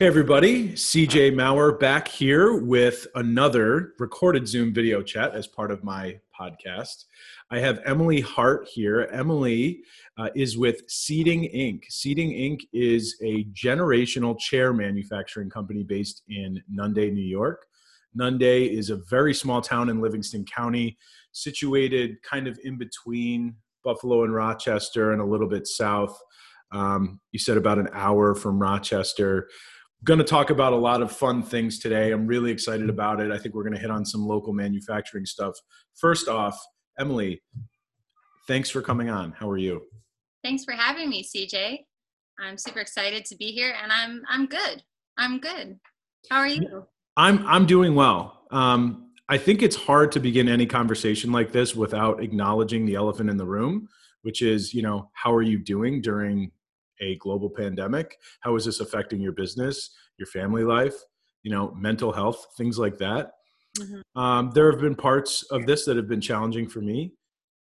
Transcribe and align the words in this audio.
Hey, 0.00 0.06
everybody. 0.06 0.68
CJ 0.74 1.34
Maurer 1.34 1.72
back 1.72 2.06
here 2.06 2.54
with 2.54 3.08
another 3.16 3.94
recorded 3.98 4.46
Zoom 4.46 4.72
video 4.72 5.02
chat 5.02 5.34
as 5.34 5.48
part 5.48 5.72
of 5.72 5.82
my 5.82 6.20
podcast. 6.40 7.06
I 7.50 7.58
have 7.58 7.80
Emily 7.84 8.20
Hart 8.20 8.68
here. 8.72 9.08
Emily 9.12 9.80
uh, 10.16 10.28
is 10.36 10.56
with 10.56 10.88
Seating 10.88 11.50
Inc. 11.52 11.82
Seating 11.88 12.30
Inc. 12.30 12.60
is 12.72 13.16
a 13.24 13.42
generational 13.46 14.38
chair 14.38 14.72
manufacturing 14.72 15.50
company 15.50 15.82
based 15.82 16.22
in 16.28 16.62
Nunda, 16.72 17.12
New 17.12 17.20
York. 17.20 17.66
Nunda 18.16 18.70
is 18.70 18.90
a 18.90 19.00
very 19.10 19.34
small 19.34 19.60
town 19.60 19.88
in 19.88 20.00
Livingston 20.00 20.44
County, 20.44 20.96
situated 21.32 22.22
kind 22.22 22.46
of 22.46 22.56
in 22.62 22.78
between 22.78 23.56
Buffalo 23.82 24.22
and 24.22 24.32
Rochester 24.32 25.10
and 25.10 25.20
a 25.20 25.26
little 25.26 25.48
bit 25.48 25.66
south. 25.66 26.16
Um, 26.70 27.18
you 27.32 27.40
said 27.40 27.56
about 27.56 27.78
an 27.78 27.88
hour 27.92 28.36
from 28.36 28.60
Rochester 28.62 29.48
going 30.04 30.18
to 30.18 30.24
talk 30.24 30.50
about 30.50 30.72
a 30.72 30.76
lot 30.76 31.02
of 31.02 31.10
fun 31.10 31.42
things 31.42 31.78
today. 31.78 32.12
I'm 32.12 32.26
really 32.26 32.50
excited 32.50 32.88
about 32.88 33.20
it. 33.20 33.30
I 33.30 33.38
think 33.38 33.54
we're 33.54 33.64
going 33.64 33.74
to 33.74 33.80
hit 33.80 33.90
on 33.90 34.04
some 34.04 34.26
local 34.26 34.52
manufacturing 34.52 35.26
stuff. 35.26 35.54
First 35.96 36.28
off, 36.28 36.58
Emily, 36.98 37.42
thanks 38.46 38.70
for 38.70 38.80
coming 38.80 39.10
on. 39.10 39.32
How 39.32 39.50
are 39.50 39.58
you? 39.58 39.82
Thanks 40.44 40.64
for 40.64 40.72
having 40.72 41.10
me, 41.10 41.24
CJ. 41.24 41.80
I'm 42.40 42.56
super 42.56 42.80
excited 42.80 43.24
to 43.26 43.36
be 43.36 43.46
here 43.46 43.74
and 43.82 43.90
I'm 43.90 44.22
I'm 44.28 44.46
good. 44.46 44.82
I'm 45.16 45.40
good. 45.40 45.78
How 46.30 46.38
are 46.38 46.46
you? 46.46 46.86
I'm 47.16 47.44
I'm 47.46 47.66
doing 47.66 47.96
well. 47.96 48.44
Um, 48.52 49.10
I 49.28 49.36
think 49.36 49.62
it's 49.62 49.76
hard 49.76 50.12
to 50.12 50.20
begin 50.20 50.48
any 50.48 50.64
conversation 50.64 51.32
like 51.32 51.52
this 51.52 51.74
without 51.74 52.22
acknowledging 52.22 52.86
the 52.86 52.94
elephant 52.94 53.28
in 53.28 53.36
the 53.36 53.44
room, 53.44 53.88
which 54.22 54.40
is, 54.40 54.72
you 54.72 54.82
know, 54.82 55.10
how 55.12 55.34
are 55.34 55.42
you 55.42 55.58
doing 55.58 56.00
during 56.00 56.50
a 57.00 57.16
global 57.16 57.50
pandemic 57.50 58.18
how 58.40 58.56
is 58.56 58.64
this 58.64 58.80
affecting 58.80 59.20
your 59.20 59.32
business 59.32 59.90
your 60.18 60.26
family 60.26 60.64
life 60.64 60.94
you 61.42 61.50
know 61.50 61.72
mental 61.76 62.12
health 62.12 62.46
things 62.56 62.78
like 62.78 62.98
that? 62.98 63.32
Mm-hmm. 63.78 64.20
um, 64.20 64.50
there 64.54 64.70
have 64.70 64.80
been 64.80 64.94
parts 64.94 65.42
of 65.50 65.66
this 65.66 65.84
that 65.84 65.96
have 65.96 66.08
been 66.08 66.20
challenging 66.20 66.68
for 66.68 66.80
me. 66.80 67.12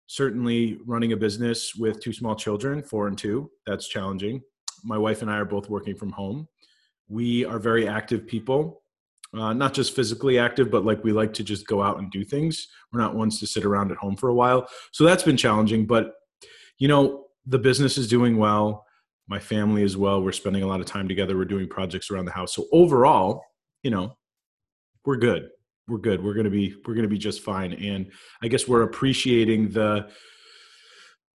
Certainly 0.09 0.79
running 0.85 1.13
a 1.13 1.17
business 1.17 1.75
with 1.75 2.01
two 2.01 2.13
small 2.13 2.35
children 2.35 2.83
four 2.83 3.07
and 3.07 3.17
two 3.17 3.51
that's 3.67 3.89
challenging. 3.89 4.43
My 4.85 4.99
wife 4.99 5.23
and 5.23 5.31
i 5.31 5.37
are 5.37 5.45
both 5.45 5.71
working 5.71 5.95
from 5.95 6.11
home. 6.11 6.49
We 7.09 7.45
are 7.45 7.59
very 7.59 7.89
active 7.89 8.27
people 8.27 8.83
uh, 9.35 9.53
not 9.55 9.73
just 9.73 9.97
physically 9.97 10.39
active 10.39 10.71
but 10.71 10.85
like 10.85 11.03
we 11.03 11.13
like 11.13 11.33
to 11.35 11.45
just 11.45 11.67
go 11.67 11.83
out 11.83 11.99
and 11.99 12.11
do 12.11 12.25
things. 12.25 12.69
We're 12.93 13.01
not 13.01 13.15
ones 13.15 13.41
to 13.41 13.47
sit 13.47 13.65
around 13.65 13.91
at 13.91 13.97
home 13.97 14.17
for 14.17 14.29
a 14.29 14.35
while. 14.35 14.69
So 14.91 15.05
that's 15.05 15.23
been 15.23 15.37
challenging 15.37 15.87
but 15.87 16.15
you 16.79 16.89
know 16.89 17.27
the 17.47 17.59
business 17.59 17.97
is 17.97 18.09
doing 18.09 18.37
well 18.37 18.85
my 19.33 19.39
family 19.39 19.83
as 19.83 19.97
well. 19.97 20.23
We're 20.23 20.31
spending 20.31 20.63
a 20.63 20.67
lot 20.67 20.81
of 20.81 20.87
time 20.87 21.09
together. 21.09 21.39
We're 21.39 21.47
doing 21.47 21.67
projects 21.67 22.11
around 22.11 22.27
the 22.27 22.33
house. 22.33 22.55
So 22.55 22.67
overall, 22.71 23.43
you 23.83 23.91
know, 23.91 24.15
we're 25.07 25.17
good. 25.17 25.49
We're 25.89 26.05
good. 26.09 26.23
We're 26.23 26.35
gonna 26.35 26.51
be 26.51 26.77
we're 26.85 26.95
gonna 26.95 27.09
be 27.09 27.17
just 27.17 27.41
fine. 27.41 27.73
And 27.73 28.13
I 28.43 28.49
guess 28.49 28.69
we're 28.69 28.83
appreciating 28.83 29.71
the 29.71 30.11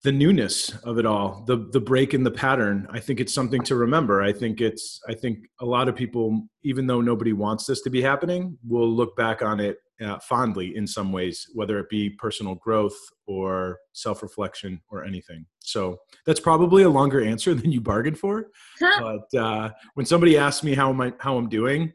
the 0.03 0.11
newness 0.11 0.77
of 0.83 0.99
it 0.99 1.07
all, 1.07 1.45
the 1.47 1.69
the 1.73 1.81
break 1.81 2.15
in 2.15 2.25
the 2.25 2.33
pattern. 2.33 2.89
I 2.91 2.99
think 2.99 3.21
it's 3.21 3.33
something 3.33 3.63
to 3.63 3.77
remember. 3.77 4.23
I 4.23 4.33
think 4.33 4.61
it's 4.61 5.01
I 5.09 5.15
think 5.15 5.39
a 5.61 5.65
lot 5.65 5.89
of 5.89 5.95
people, 5.95 6.49
even 6.65 6.89
though 6.89 7.01
nobody 7.01 7.33
wants 7.33 7.65
this 7.67 7.81
to 7.83 7.91
be 7.91 8.03
happening, 8.03 8.59
will 8.67 8.91
look 8.91 9.17
back 9.17 9.41
on 9.41 9.61
it 9.61 9.77
uh, 10.01 10.19
fondly 10.19 10.77
in 10.77 10.87
some 10.87 11.13
ways, 11.13 11.47
whether 11.55 11.79
it 11.79 11.89
be 11.89 12.11
personal 12.11 12.55
growth 12.57 12.97
or 13.27 13.79
self 13.93 14.23
reflection 14.23 14.81
or 14.91 15.05
anything. 15.05 15.47
So 15.61 15.99
that's 16.27 16.41
probably 16.41 16.83
a 16.83 16.89
longer 16.89 17.23
answer 17.25 17.55
than 17.55 17.73
you 17.73 17.81
bargained 17.81 18.19
for. 18.19 18.51
but 18.81 19.39
uh, 19.39 19.71
when 19.95 20.07
somebody 20.07 20.37
asks 20.37 20.63
me 20.63 20.75
how 20.75 20.93
I 21.01 21.13
how 21.19 21.37
I'm 21.37 21.49
doing, 21.49 21.93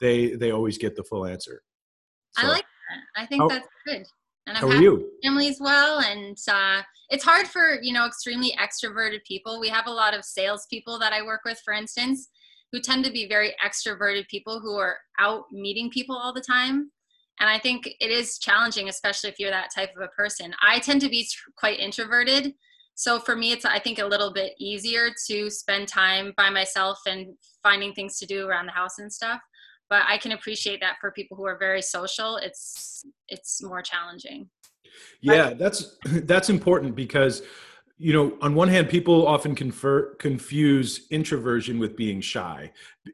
they 0.00 0.30
they 0.30 0.50
always 0.52 0.78
get 0.78 0.96
the 0.96 1.04
full 1.04 1.26
answer. 1.26 1.62
So, 2.38 2.46
I 2.46 2.50
like 2.50 2.64
that. 2.64 3.22
I 3.22 3.26
think 3.26 3.42
how, 3.42 3.48
that's 3.48 3.68
good. 3.86 4.04
And 4.46 4.56
I'm 4.56 4.62
how 4.62 4.68
are 4.68 4.80
you? 4.80 5.10
Family 5.24 5.48
as 5.48 5.58
well, 5.60 6.00
and 6.00 6.36
uh, 6.48 6.82
it's 7.10 7.24
hard 7.24 7.48
for 7.48 7.78
you 7.82 7.92
know 7.92 8.06
extremely 8.06 8.56
extroverted 8.60 9.24
people. 9.26 9.58
We 9.58 9.68
have 9.68 9.86
a 9.86 9.92
lot 9.92 10.14
of 10.14 10.24
salespeople 10.24 10.98
that 11.00 11.12
I 11.12 11.22
work 11.22 11.40
with, 11.44 11.60
for 11.64 11.74
instance, 11.74 12.28
who 12.70 12.80
tend 12.80 13.04
to 13.04 13.10
be 13.10 13.26
very 13.26 13.54
extroverted 13.64 14.28
people 14.28 14.60
who 14.60 14.76
are 14.76 14.98
out 15.18 15.44
meeting 15.50 15.90
people 15.90 16.16
all 16.16 16.32
the 16.32 16.40
time 16.40 16.92
and 17.40 17.48
i 17.48 17.58
think 17.58 17.86
it 18.00 18.10
is 18.10 18.38
challenging 18.38 18.88
especially 18.88 19.30
if 19.30 19.38
you're 19.38 19.50
that 19.50 19.70
type 19.74 19.90
of 19.96 20.02
a 20.02 20.08
person. 20.08 20.54
I 20.62 20.78
tend 20.78 21.00
to 21.02 21.08
be 21.08 21.26
quite 21.56 21.78
introverted. 21.80 22.54
So 22.94 23.18
for 23.18 23.36
me 23.36 23.52
it's 23.52 23.64
i 23.64 23.78
think 23.78 23.98
a 23.98 24.06
little 24.06 24.32
bit 24.32 24.54
easier 24.58 25.10
to 25.28 25.50
spend 25.50 25.88
time 25.88 26.32
by 26.36 26.50
myself 26.50 26.98
and 27.06 27.34
finding 27.62 27.92
things 27.92 28.18
to 28.18 28.26
do 28.26 28.46
around 28.46 28.66
the 28.66 28.72
house 28.72 28.98
and 28.98 29.12
stuff. 29.12 29.40
But 29.88 30.02
i 30.08 30.18
can 30.18 30.32
appreciate 30.32 30.80
that 30.80 30.96
for 31.00 31.10
people 31.12 31.36
who 31.36 31.44
are 31.44 31.58
very 31.58 31.82
social 31.82 32.36
it's 32.36 33.04
it's 33.28 33.62
more 33.62 33.82
challenging. 33.82 34.48
Yeah 35.20 35.52
that's 35.54 35.98
that's 36.24 36.50
important 36.50 36.94
because 36.94 37.42
you 37.98 38.12
know 38.12 38.36
on 38.40 38.54
one 38.54 38.68
hand 38.68 38.88
people 38.88 39.26
often 39.26 39.54
confer, 39.54 40.14
confuse 40.16 41.06
introversion 41.10 41.78
with 41.78 41.96
being 41.96 42.20
shy. 42.20 42.72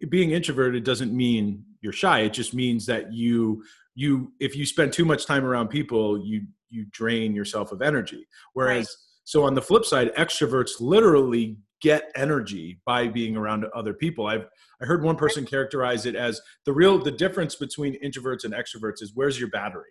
Being 0.08 0.30
introverted 0.30 0.84
doesn't 0.84 1.12
mean 1.12 1.64
you're 1.80 1.92
shy. 1.92 2.20
It 2.20 2.32
just 2.32 2.54
means 2.54 2.86
that 2.86 3.12
you 3.12 3.64
you 3.94 4.32
if 4.40 4.56
you 4.56 4.64
spend 4.64 4.92
too 4.92 5.04
much 5.04 5.26
time 5.26 5.44
around 5.44 5.68
people 5.68 6.18
you 6.24 6.42
you 6.70 6.86
drain 6.90 7.34
yourself 7.34 7.72
of 7.72 7.82
energy. 7.82 8.26
Whereas 8.54 8.86
right. 8.86 8.86
so 9.24 9.44
on 9.44 9.54
the 9.54 9.62
flip 9.62 9.84
side 9.84 10.10
extroverts 10.16 10.80
literally 10.80 11.58
get 11.80 12.10
energy 12.16 12.80
by 12.86 13.08
being 13.08 13.36
around 13.36 13.66
other 13.74 13.92
people. 13.92 14.26
I've 14.26 14.46
i 14.80 14.86
heard 14.86 15.02
one 15.02 15.16
person 15.16 15.44
characterize 15.44 16.06
it 16.06 16.14
as 16.14 16.40
the 16.64 16.72
real 16.72 16.98
the 16.98 17.10
difference 17.10 17.54
between 17.54 18.00
introverts 18.02 18.44
and 18.44 18.54
extroverts 18.54 19.02
is 19.02 19.12
where's 19.14 19.38
your 19.38 19.50
battery 19.50 19.90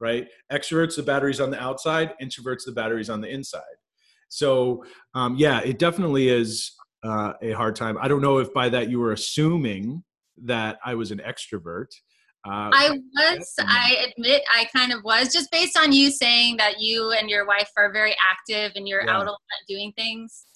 right? 0.00 0.26
Extroverts 0.52 0.96
the 0.96 1.02
battery's 1.04 1.40
on 1.40 1.50
the 1.50 1.62
outside 1.62 2.14
introverts 2.20 2.64
the 2.66 2.72
battery's 2.72 3.08
on 3.08 3.20
the 3.20 3.28
inside. 3.28 3.62
So 4.28 4.84
um, 5.14 5.36
yeah 5.36 5.60
it 5.60 5.78
definitely 5.78 6.28
is 6.28 6.72
uh, 7.04 7.34
a 7.42 7.52
hard 7.52 7.76
time. 7.76 7.98
I 8.00 8.08
don't 8.08 8.22
know 8.22 8.38
if 8.38 8.52
by 8.52 8.68
that 8.70 8.88
you 8.90 8.98
were 8.98 9.12
assuming 9.12 10.02
that 10.44 10.78
i 10.84 10.94
was 10.94 11.10
an 11.10 11.20
extrovert 11.26 11.88
uh, 12.44 12.70
I 12.72 12.90
was, 13.14 13.54
I 13.60 14.08
admit, 14.10 14.42
I 14.52 14.64
kind 14.76 14.92
of 14.92 15.04
was, 15.04 15.32
just 15.32 15.50
based 15.52 15.78
on 15.78 15.92
you 15.92 16.10
saying 16.10 16.56
that 16.56 16.80
you 16.80 17.12
and 17.12 17.30
your 17.30 17.46
wife 17.46 17.70
are 17.76 17.92
very 17.92 18.16
active 18.30 18.72
and 18.74 18.88
you're 18.88 19.04
yeah. 19.04 19.16
out 19.16 19.26
a 19.26 19.30
lot 19.30 19.38
doing 19.68 19.92
things. 19.96 20.46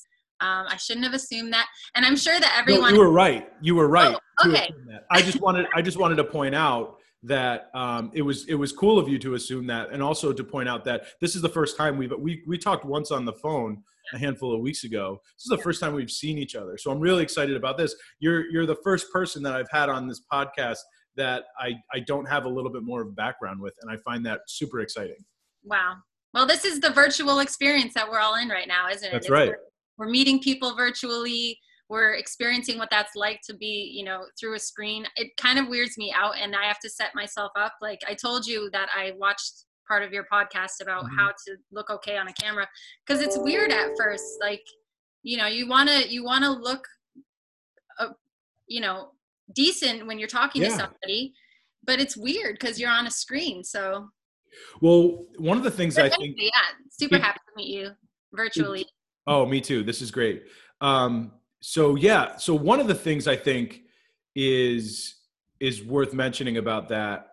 Um, 0.41 0.66
I 0.69 0.76
shouldn't 0.76 1.04
have 1.04 1.14
assumed 1.14 1.52
that, 1.52 1.66
and 1.94 2.04
I'm 2.04 2.16
sure 2.16 2.38
that 2.38 2.56
everyone. 2.58 2.91
No, 2.91 2.97
you 2.97 3.00
were 3.00 3.12
right. 3.12 3.50
You 3.62 3.74
were 3.74 3.88
right. 3.88 4.14
Oh, 4.44 4.50
okay. 4.50 4.70
I 5.10 5.22
just 5.22 5.41
wanted, 5.41 5.66
I 5.74 5.80
just 5.80 5.97
wanted 5.97 6.16
to 6.16 6.24
point 6.24 6.54
out 6.54 6.98
that 7.22 7.70
um, 7.74 8.10
it 8.14 8.22
was 8.22 8.47
it 8.47 8.54
was 8.54 8.70
cool 8.72 8.98
of 8.98 9.08
you 9.08 9.18
to 9.18 9.34
assume 9.34 9.66
that, 9.68 9.91
and 9.91 10.03
also 10.03 10.32
to 10.32 10.44
point 10.44 10.68
out 10.68 10.84
that 10.84 11.06
this 11.20 11.34
is 11.36 11.42
the 11.42 11.48
first 11.48 11.76
time 11.76 11.97
we've 11.97 12.12
we 12.18 12.42
we 12.47 12.58
talked 12.58 12.84
once 12.84 13.10
on 13.10 13.24
the 13.24 13.32
phone 13.32 13.82
a 14.12 14.18
handful 14.18 14.54
of 14.54 14.60
weeks 14.60 14.84
ago. 14.84 15.20
This 15.36 15.47
is 15.47 15.56
the 15.56 15.62
first 15.62 15.80
time 15.80 15.94
we've 15.94 16.10
seen 16.10 16.36
each 16.36 16.54
other, 16.54 16.76
so 16.76 16.91
I'm 16.91 17.00
really 17.00 17.22
excited 17.22 17.56
about 17.56 17.78
this. 17.78 17.94
You're 18.20 18.50
you're 18.50 18.66
the 18.66 18.76
first 18.84 19.10
person 19.12 19.42
that 19.44 19.54
I've 19.54 19.70
had 19.70 19.88
on 19.88 20.06
this 20.06 20.20
podcast 20.30 20.78
that 21.16 21.44
I, 21.59 21.75
I 21.93 22.00
don't 22.00 22.27
have 22.27 22.44
a 22.44 22.49
little 22.49 22.71
bit 22.71 22.82
more 22.82 23.03
of 23.03 23.15
background 23.16 23.60
with. 23.60 23.75
And 23.82 23.91
I 23.91 23.97
find 23.99 24.25
that 24.27 24.41
super 24.47 24.81
exciting. 24.81 25.25
Wow. 25.65 25.97
Well, 26.34 26.47
this 26.47 26.65
is 26.65 26.81
the 26.81 26.91
virtual 26.91 27.38
experience 27.41 27.94
that 27.94 28.09
we're 28.09 28.21
all 28.21 28.37
in 28.37 28.49
right 28.49 28.69
now, 28.69 28.88
isn't 28.91 29.09
it? 29.09 29.12
That's 29.12 29.31
right. 29.31 29.49
We're, 29.49 30.06
we're 30.06 30.10
meeting 30.10 30.41
people 30.41 30.77
virtually. 30.77 31.59
We're 31.88 32.15
experiencing 32.15 32.78
what 32.78 32.91
that's 32.91 33.15
like 33.15 33.41
to 33.47 33.54
be, 33.54 33.93
you 33.94 34.04
know, 34.04 34.25
through 34.38 34.54
a 34.54 34.59
screen. 34.59 35.06
It 35.16 35.37
kind 35.37 35.59
of 35.59 35.69
weirds 35.69 35.97
me 35.97 36.12
out, 36.15 36.34
and 36.37 36.54
I 36.54 36.65
have 36.65 36.81
to 36.81 36.91
set 36.91 37.15
myself 37.15 37.53
up. 37.56 37.75
Like 37.81 38.00
I 38.09 38.15
told 38.15 38.47
you 38.47 38.69
that 38.72 38.88
I 38.94 39.12
watched 39.16 39.65
part 39.87 40.03
of 40.03 40.12
your 40.12 40.27
podcast 40.31 40.83
about 40.83 41.04
mm-hmm. 41.04 41.16
how 41.16 41.28
to 41.28 41.56
look 41.71 41.91
okay 41.91 42.19
on 42.19 42.28
a 42.28 42.33
camera 42.33 42.66
because 43.06 43.22
it's 43.22 43.38
weird 43.38 43.71
at 43.71 43.91
first. 43.97 44.25
Like, 44.41 44.65
you 45.22 45.38
know, 45.38 45.47
you 45.47 45.69
wanna 45.69 46.00
you 46.09 46.25
wanna 46.25 46.50
look, 46.50 46.87
uh, 48.00 48.09
you 48.66 48.80
know, 48.80 49.13
decent 49.53 50.07
when 50.07 50.19
you're 50.19 50.28
talking 50.28 50.63
yeah. 50.63 50.69
to 50.69 50.75
somebody, 50.75 51.33
but 51.84 52.01
it's 52.01 52.16
weird 52.16 52.59
because 52.59 52.78
you're 52.78 52.91
on 52.91 53.07
a 53.07 53.10
screen. 53.10 53.63
So, 53.65 54.09
well, 54.81 55.25
one 55.39 55.57
of 55.57 55.65
the 55.65 55.71
things 55.71 55.97
but 55.97 56.07
I 56.13 56.16
think, 56.16 56.37
yeah, 56.39 56.51
super 56.91 57.16
it, 57.16 57.22
happy 57.22 57.39
to 57.39 57.53
meet 57.57 57.69
you 57.69 57.91
virtually. 58.33 58.83
It, 58.83 58.91
oh, 59.27 59.47
me 59.47 59.60
too. 59.60 59.83
This 59.83 60.03
is 60.03 60.10
great. 60.10 60.45
Um, 60.81 61.33
so 61.60 61.97
yeah, 61.97 62.37
so 62.37 62.54
one 62.54 62.81
of 62.81 62.87
the 62.87 62.95
things 62.95 63.27
I 63.27 63.37
think 63.37 63.83
is 64.34 65.16
is 65.60 65.83
worth 65.83 66.13
mentioning 66.13 66.59
about 66.59 66.89
that 66.91 67.28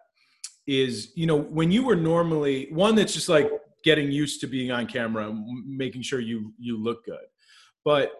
is 0.66 1.12
you 1.16 1.27
know 1.27 1.36
when 1.38 1.71
you 1.71 1.83
were 1.83 1.95
normally 1.95 2.68
one 2.71 2.95
that's 2.95 3.13
just 3.13 3.27
like 3.27 3.51
getting 3.83 4.12
used 4.12 4.39
to 4.39 4.48
being 4.48 4.71
on 4.71 4.88
camera 4.88 5.36
making 5.66 6.01
sure 6.01 6.21
you 6.21 6.54
you 6.57 6.81
look 6.81 7.04
good 7.04 7.25
but 7.83 8.13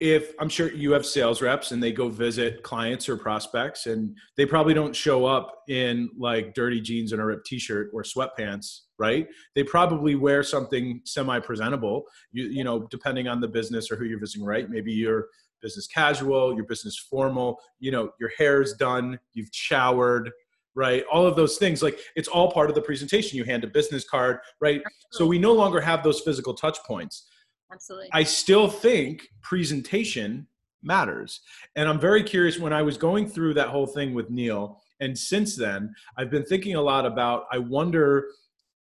if 0.00 0.32
I'm 0.40 0.48
sure 0.48 0.72
you 0.72 0.92
have 0.92 1.04
sales 1.04 1.42
reps 1.42 1.72
and 1.72 1.82
they 1.82 1.92
go 1.92 2.08
visit 2.08 2.62
clients 2.62 3.06
or 3.06 3.18
prospects 3.18 3.84
and 3.84 4.16
they 4.38 4.46
probably 4.46 4.72
don't 4.72 4.96
show 4.96 5.26
up 5.26 5.62
in 5.68 6.08
like 6.18 6.54
dirty 6.54 6.80
jeans 6.80 7.12
and 7.12 7.20
a 7.20 7.24
ripped 7.24 7.46
t-shirt 7.46 7.90
or 7.92 8.02
sweatpants, 8.02 8.80
right? 8.98 9.28
They 9.54 9.62
probably 9.62 10.14
wear 10.14 10.42
something 10.42 11.02
semi-presentable, 11.04 12.04
you, 12.32 12.44
you 12.44 12.64
know, 12.64 12.86
depending 12.90 13.28
on 13.28 13.42
the 13.42 13.48
business 13.48 13.90
or 13.90 13.96
who 13.96 14.06
you're 14.06 14.18
visiting, 14.18 14.46
right? 14.46 14.70
Maybe 14.70 14.90
you're 14.90 15.28
business 15.60 15.86
casual, 15.86 16.54
your 16.54 16.64
business 16.64 16.98
formal, 16.98 17.60
you 17.78 17.90
know, 17.90 18.10
your 18.18 18.30
hair's 18.38 18.72
done, 18.72 19.18
you've 19.34 19.50
showered, 19.52 20.30
right? 20.74 21.04
All 21.12 21.26
of 21.26 21.36
those 21.36 21.58
things, 21.58 21.82
like 21.82 21.98
it's 22.16 22.28
all 22.28 22.50
part 22.50 22.70
of 22.70 22.74
the 22.74 22.80
presentation. 22.80 23.36
You 23.36 23.44
hand 23.44 23.64
a 23.64 23.66
business 23.66 24.08
card, 24.08 24.38
right? 24.60 24.80
So 25.10 25.26
we 25.26 25.38
no 25.38 25.52
longer 25.52 25.80
have 25.80 26.02
those 26.02 26.20
physical 26.20 26.54
touch 26.54 26.78
points. 26.86 27.26
Absolutely. 27.72 28.08
I 28.12 28.22
still 28.24 28.68
think 28.68 29.28
presentation 29.42 30.46
matters. 30.82 31.40
And 31.76 31.88
I'm 31.88 32.00
very 32.00 32.22
curious 32.22 32.58
when 32.58 32.72
I 32.72 32.82
was 32.82 32.96
going 32.96 33.28
through 33.28 33.54
that 33.54 33.68
whole 33.68 33.86
thing 33.86 34.14
with 34.14 34.30
Neil, 34.30 34.80
and 35.00 35.16
since 35.16 35.56
then, 35.56 35.94
I've 36.16 36.30
been 36.30 36.44
thinking 36.44 36.74
a 36.74 36.82
lot 36.82 37.06
about, 37.06 37.44
I 37.50 37.58
wonder 37.58 38.26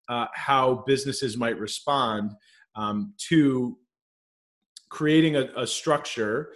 uh, 0.09 0.27
how 0.33 0.83
businesses 0.86 1.38
might 1.38 1.57
respond 1.57 2.31
um, 2.75 3.13
to 3.30 3.77
creating 4.89 5.38
a, 5.38 5.50
a 5.56 5.65
structure 5.65 6.51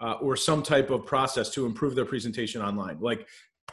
uh, 0.00 0.14
or 0.20 0.36
some 0.36 0.62
type 0.62 0.90
of 0.90 1.04
process 1.04 1.50
to 1.50 1.66
improve 1.66 1.94
their 1.94 2.04
presentation 2.04 2.62
online. 2.62 2.98
Like 3.00 3.26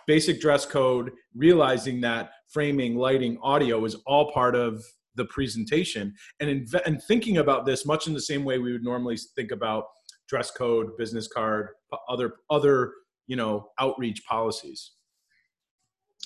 basic 0.07 0.41
dress 0.41 0.65
code, 0.65 1.11
realizing 1.35 2.01
that 2.01 2.31
framing, 2.47 2.95
lighting, 2.95 3.38
audio 3.44 3.85
is 3.85 3.95
all 4.06 4.31
part 4.31 4.56
of 4.56 4.83
the 5.15 5.25
presentation, 5.25 6.13
and 6.39 6.67
and 6.85 7.01
thinking 7.03 7.38
about 7.38 7.65
this 7.65 7.85
much 7.85 8.07
in 8.07 8.13
the 8.13 8.21
same 8.21 8.44
way 8.44 8.59
we 8.59 8.71
would 8.71 8.83
normally 8.83 9.17
think 9.35 9.51
about 9.51 9.85
dress 10.27 10.51
code, 10.51 10.97
business 10.97 11.27
card, 11.27 11.69
other 12.09 12.33
other 12.50 12.94
you 13.27 13.35
know 13.35 13.69
outreach 13.79 14.23
policies. 14.25 14.91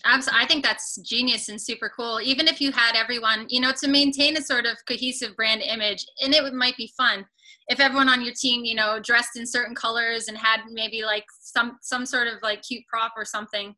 Absolutely. 0.05 0.45
I 0.45 0.47
think 0.47 0.63
that's 0.63 0.95
genius 1.01 1.49
and 1.49 1.61
super 1.61 1.91
cool. 1.93 2.21
Even 2.21 2.47
if 2.47 2.61
you 2.61 2.71
had 2.71 2.95
everyone, 2.95 3.45
you 3.49 3.59
know, 3.59 3.73
to 3.81 3.87
maintain 3.89 4.37
a 4.37 4.41
sort 4.41 4.65
of 4.65 4.77
cohesive 4.87 5.35
brand 5.35 5.61
image, 5.61 6.05
and 6.23 6.33
it 6.33 6.53
might 6.53 6.77
be 6.77 6.93
fun 6.95 7.25
if 7.67 7.79
everyone 7.79 8.09
on 8.09 8.23
your 8.23 8.33
team, 8.33 8.65
you 8.65 8.75
know, 8.75 8.99
dressed 8.99 9.37
in 9.37 9.45
certain 9.45 9.75
colors 9.75 10.27
and 10.27 10.37
had 10.37 10.61
maybe 10.71 11.03
like 11.03 11.25
some 11.41 11.77
some 11.81 12.05
sort 12.05 12.27
of 12.27 12.35
like 12.41 12.61
cute 12.63 12.83
prop 12.87 13.13
or 13.15 13.25
something. 13.25 13.75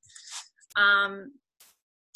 Um, 0.77 1.33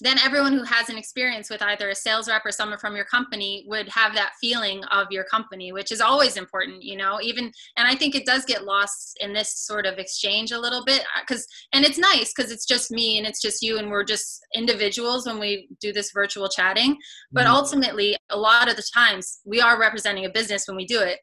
then 0.01 0.19
everyone 0.19 0.51
who 0.51 0.63
has 0.63 0.89
an 0.89 0.97
experience 0.97 1.49
with 1.49 1.61
either 1.61 1.89
a 1.89 1.95
sales 1.95 2.27
rep 2.27 2.45
or 2.45 2.51
someone 2.51 2.77
from 2.77 2.95
your 2.95 3.05
company 3.05 3.65
would 3.67 3.87
have 3.87 4.13
that 4.13 4.33
feeling 4.41 4.83
of 4.85 5.07
your 5.09 5.23
company 5.23 5.71
which 5.71 5.91
is 5.91 6.01
always 6.01 6.37
important 6.37 6.83
you 6.83 6.97
know 6.97 7.19
even 7.21 7.45
and 7.77 7.87
i 7.87 7.95
think 7.95 8.13
it 8.13 8.25
does 8.25 8.43
get 8.45 8.65
lost 8.65 9.17
in 9.21 9.33
this 9.33 9.57
sort 9.57 9.85
of 9.85 9.97
exchange 9.97 10.51
a 10.51 10.59
little 10.59 10.83
bit 10.83 11.03
because 11.21 11.41
uh, 11.41 11.77
and 11.77 11.85
it's 11.85 11.97
nice 11.97 12.33
because 12.35 12.51
it's 12.51 12.65
just 12.65 12.91
me 12.91 13.17
and 13.17 13.25
it's 13.25 13.41
just 13.41 13.61
you 13.61 13.77
and 13.77 13.89
we're 13.89 14.03
just 14.03 14.45
individuals 14.53 15.25
when 15.25 15.39
we 15.39 15.69
do 15.79 15.93
this 15.93 16.11
virtual 16.11 16.49
chatting 16.49 16.97
but 17.31 17.45
mm-hmm. 17.45 17.55
ultimately 17.55 18.17
a 18.31 18.37
lot 18.37 18.69
of 18.69 18.75
the 18.75 18.83
times 18.93 19.39
we 19.45 19.61
are 19.61 19.79
representing 19.79 20.25
a 20.25 20.29
business 20.29 20.67
when 20.67 20.75
we 20.75 20.85
do 20.85 20.99
it 20.99 21.19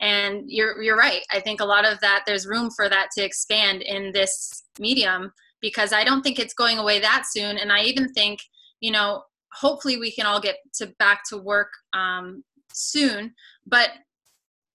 and 0.00 0.44
you're 0.46 0.80
you're 0.82 0.96
right 0.96 1.22
i 1.32 1.40
think 1.40 1.60
a 1.60 1.64
lot 1.64 1.84
of 1.84 1.98
that 2.00 2.22
there's 2.26 2.46
room 2.46 2.70
for 2.74 2.88
that 2.88 3.08
to 3.16 3.24
expand 3.24 3.82
in 3.82 4.12
this 4.12 4.64
medium 4.78 5.32
because 5.62 5.92
I 5.92 6.04
don't 6.04 6.22
think 6.22 6.38
it's 6.38 6.52
going 6.52 6.78
away 6.78 7.00
that 7.00 7.24
soon. 7.30 7.56
And 7.56 7.72
I 7.72 7.82
even 7.84 8.12
think, 8.12 8.40
you 8.80 8.90
know, 8.90 9.22
hopefully 9.52 9.96
we 9.96 10.10
can 10.12 10.26
all 10.26 10.40
get 10.40 10.56
to 10.74 10.88
back 10.98 11.22
to 11.30 11.38
work 11.38 11.68
um, 11.94 12.44
soon. 12.72 13.32
But 13.66 13.90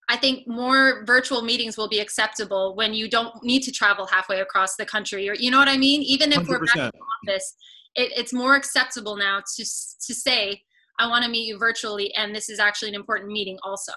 I 0.09 0.15
think 0.15 0.47
more 0.47 1.03
virtual 1.05 1.41
meetings 1.41 1.77
will 1.77 1.89
be 1.89 1.99
acceptable 1.99 2.75
when 2.75 2.93
you 2.93 3.09
don't 3.09 3.43
need 3.43 3.61
to 3.63 3.71
travel 3.71 4.07
halfway 4.07 4.39
across 4.39 4.77
the 4.77 4.85
country, 4.85 5.29
or 5.29 5.33
you 5.33 5.51
know 5.51 5.59
what 5.59 5.67
I 5.67 5.77
mean. 5.77 6.01
Even 6.01 6.31
if 6.31 6.47
we 6.47 6.55
are 6.55 6.59
back 6.59 6.75
in 6.77 6.91
the 6.93 7.31
office, 7.31 7.55
it, 7.95 8.13
it's 8.15 8.31
more 8.31 8.55
acceptable 8.55 9.17
now 9.17 9.39
to 9.39 9.63
to 9.63 10.13
say, 10.13 10.61
"I 10.97 11.07
want 11.07 11.25
to 11.25 11.29
meet 11.29 11.45
you 11.45 11.57
virtually," 11.57 12.13
and 12.15 12.33
this 12.33 12.49
is 12.49 12.57
actually 12.57 12.87
an 12.89 12.95
important 12.95 13.31
meeting, 13.31 13.57
also. 13.63 13.91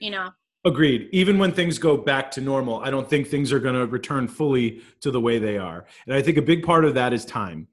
You 0.00 0.10
know. 0.10 0.30
Agreed. 0.68 1.08
Even 1.12 1.38
when 1.38 1.50
things 1.50 1.78
go 1.78 1.96
back 1.96 2.30
to 2.32 2.42
normal, 2.42 2.80
I 2.80 2.90
don't 2.90 3.08
think 3.08 3.26
things 3.26 3.52
are 3.52 3.58
going 3.58 3.74
to 3.74 3.86
return 3.86 4.28
fully 4.28 4.82
to 5.00 5.10
the 5.10 5.20
way 5.20 5.38
they 5.38 5.56
are. 5.56 5.86
And 6.06 6.14
I 6.14 6.20
think 6.20 6.36
a 6.36 6.42
big 6.42 6.62
part 6.62 6.84
of 6.84 6.92
that 6.92 7.14
is 7.14 7.24
time. 7.24 7.68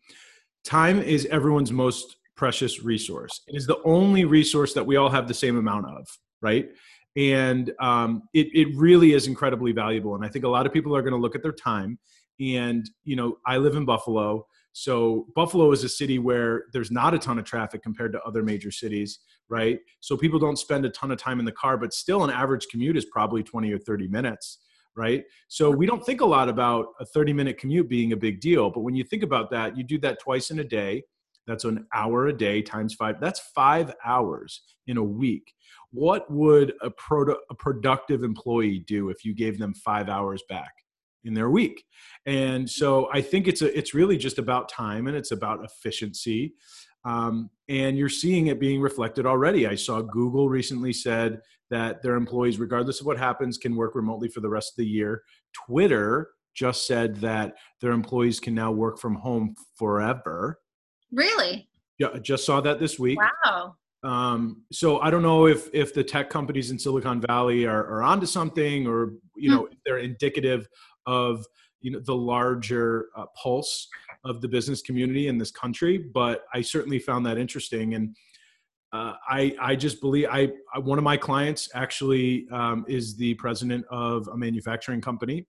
Time 0.63 1.01
is 1.01 1.25
everyone's 1.25 1.73
most 1.73 2.15
precious 2.37 2.83
resource. 2.83 3.41
It 3.47 3.55
is 3.57 3.67
the 3.67 3.81
only 3.83 4.23
resource 4.23 4.73
that 4.75 4.85
we 4.85 4.95
all 4.95 5.09
have 5.09 5.27
the 5.27 5.33
same 5.33 5.57
amount 5.57 5.87
of, 5.87 6.07
right? 6.41 6.69
And 7.17 7.73
um, 7.81 8.23
it, 8.33 8.47
it 8.53 8.73
really 8.77 9.11
is 9.11 9.27
incredibly 9.27 9.73
valuable. 9.73 10.15
And 10.15 10.23
I 10.23 10.29
think 10.29 10.45
a 10.45 10.49
lot 10.49 10.65
of 10.65 10.71
people 10.71 10.95
are 10.95 11.01
going 11.01 11.13
to 11.13 11.19
look 11.19 11.35
at 11.35 11.43
their 11.43 11.51
time. 11.51 11.99
And, 12.39 12.89
you 13.03 13.17
know, 13.17 13.39
I 13.45 13.57
live 13.57 13.75
in 13.75 13.83
Buffalo. 13.83 14.47
So 14.77 15.27
Buffalo 15.35 15.71
is 15.71 15.85
a 15.85 15.89
city 15.89 16.19
where 16.19 16.65
there's 16.73 16.91
not 16.91 17.13
a 17.13 17.17
ton 17.17 17.39
of 17.39 17.45
traffic 17.45 17.81
compared 17.81 18.11
to 18.11 18.21
other 18.23 18.43
major 18.43 18.71
cities, 18.71 19.19
right? 19.47 19.79
So 20.01 20.17
people 20.17 20.37
don't 20.37 20.59
spend 20.59 20.83
a 20.83 20.89
ton 20.89 21.11
of 21.11 21.17
time 21.17 21.39
in 21.39 21.45
the 21.45 21.53
car, 21.53 21.77
but 21.77 21.93
still 21.93 22.25
an 22.25 22.29
average 22.29 22.67
commute 22.69 22.97
is 22.97 23.05
probably 23.05 23.41
20 23.41 23.71
or 23.71 23.79
30 23.79 24.09
minutes, 24.09 24.57
right? 24.93 25.23
So 25.47 25.71
we 25.71 25.85
don't 25.85 26.05
think 26.05 26.19
a 26.19 26.25
lot 26.25 26.49
about 26.49 26.87
a 26.99 27.05
30 27.05 27.31
minute 27.31 27.57
commute 27.57 27.87
being 27.87 28.11
a 28.11 28.17
big 28.17 28.41
deal, 28.41 28.69
but 28.69 28.81
when 28.81 28.95
you 28.95 29.05
think 29.05 29.23
about 29.23 29.49
that, 29.51 29.77
you 29.77 29.83
do 29.85 29.97
that 29.99 30.19
twice 30.19 30.51
in 30.51 30.59
a 30.59 30.63
day. 30.65 31.03
That's 31.47 31.63
an 31.63 31.87
hour 31.93 32.27
a 32.27 32.37
day 32.37 32.61
times 32.61 32.95
five. 32.95 33.21
That's 33.21 33.39
five 33.55 33.93
hours 34.03 34.61
in 34.87 34.97
a 34.97 35.03
week. 35.03 35.53
What 35.91 36.29
would 36.29 36.73
a, 36.81 36.89
pro- 36.89 37.37
a 37.49 37.55
productive 37.55 38.23
employee 38.23 38.79
do 38.79 39.07
if 39.07 39.23
you 39.23 39.33
gave 39.33 39.57
them 39.57 39.73
five 39.73 40.09
hours 40.09 40.43
back? 40.49 40.73
In 41.25 41.33
their 41.33 41.49
week. 41.49 41.83
And 42.25 42.69
so 42.69 43.09
i 43.13 43.21
think 43.21 43.47
it's 43.47 43.61
a 43.61 43.77
it's 43.77 43.93
really 43.93 44.17
just 44.17 44.37
about 44.37 44.69
time 44.69 45.07
and 45.07 45.17
it's 45.17 45.31
about 45.31 45.63
efficiency. 45.63 46.53
Um, 47.03 47.51
and 47.69 47.97
you're 47.97 48.09
seeing 48.09 48.47
it 48.47 48.59
being 48.59 48.81
reflected 48.81 49.25
already. 49.25 49.67
I 49.67 49.75
saw 49.75 50.01
google 50.01 50.49
recently 50.49 50.93
said 50.93 51.41
that 51.69 52.01
their 52.01 52.15
employees 52.15 52.59
regardless 52.59 52.99
of 52.99 53.07
what 53.07 53.17
happens 53.17 53.57
can 53.57 53.75
work 53.75 53.95
remotely 53.95 54.29
for 54.29 54.39
the 54.41 54.49
rest 54.49 54.73
of 54.73 54.77
the 54.77 54.87
year. 54.87 55.23
Twitter 55.67 56.29
just 56.53 56.87
said 56.87 57.17
that 57.17 57.55
their 57.81 57.91
employees 57.91 58.39
can 58.39 58.55
now 58.55 58.71
work 58.71 58.97
from 58.97 59.15
home 59.15 59.55
forever. 59.75 60.59
Really? 61.11 61.67
Yeah 61.99 62.09
i 62.13 62.19
just 62.19 62.45
saw 62.45 62.61
that 62.61 62.79
this 62.79 62.97
week. 62.99 63.19
Wow. 63.19 63.75
Um, 64.05 64.61
so 64.71 64.99
I 64.99 65.09
don't 65.09 65.23
know 65.23 65.47
if 65.47 65.67
if 65.73 65.93
the 65.93 66.03
tech 66.03 66.29
companies 66.29 66.69
in 66.69 66.77
Silicon 66.77 67.19
Valley 67.19 67.65
are, 67.65 67.83
are 67.87 68.03
onto 68.03 68.27
something, 68.27 68.85
or 68.85 69.13
you 69.35 69.49
know, 69.49 69.63
mm. 69.63 69.77
they're 69.83 69.97
indicative 69.97 70.67
of 71.05 71.45
you 71.81 71.91
know 71.91 71.99
the 71.99 72.15
larger 72.15 73.07
uh, 73.15 73.25
pulse 73.41 73.87
of 74.23 74.41
the 74.41 74.47
business 74.47 74.81
community 74.81 75.27
in 75.27 75.37
this 75.37 75.51
country 75.51 75.97
but 75.97 76.45
i 76.53 76.61
certainly 76.61 76.99
found 76.99 77.25
that 77.25 77.37
interesting 77.37 77.93
and 77.93 78.15
uh, 78.95 79.13
I 79.27 79.53
I 79.59 79.75
just 79.75 79.99
believe 79.99 80.27
I, 80.31 80.51
I, 80.73 80.79
one 80.79 80.97
of 80.97 81.03
my 81.03 81.17
clients 81.17 81.69
actually 81.73 82.47
um, 82.49 82.85
is 82.87 83.17
the 83.17 83.33
president 83.33 83.85
of 83.89 84.29
a 84.29 84.37
manufacturing 84.37 85.01
company, 85.01 85.45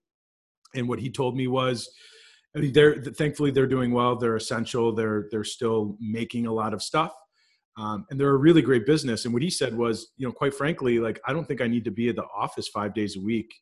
and 0.75 0.87
what 0.89 0.99
he 0.99 1.09
told 1.09 1.37
me 1.37 1.47
was, 1.47 1.89
they're 2.53 3.01
thankfully 3.01 3.51
they're 3.51 3.65
doing 3.65 3.91
well. 3.91 4.17
They're 4.17 4.35
essential. 4.35 4.93
They're 4.93 5.29
they're 5.31 5.45
still 5.45 5.95
making 6.01 6.45
a 6.45 6.51
lot 6.51 6.73
of 6.73 6.83
stuff, 6.83 7.13
um, 7.77 8.05
and 8.09 8.19
they're 8.19 8.35
a 8.35 8.37
really 8.37 8.61
great 8.61 8.85
business. 8.85 9.23
And 9.23 9.33
what 9.33 9.43
he 9.43 9.49
said 9.49 9.77
was, 9.77 10.11
you 10.17 10.27
know, 10.27 10.33
quite 10.33 10.53
frankly, 10.53 10.99
like 10.99 11.21
I 11.25 11.31
don't 11.31 11.47
think 11.47 11.61
I 11.61 11.67
need 11.67 11.85
to 11.85 11.91
be 11.91 12.09
at 12.09 12.17
the 12.17 12.25
office 12.35 12.67
five 12.67 12.93
days 12.93 13.15
a 13.15 13.21
week 13.21 13.53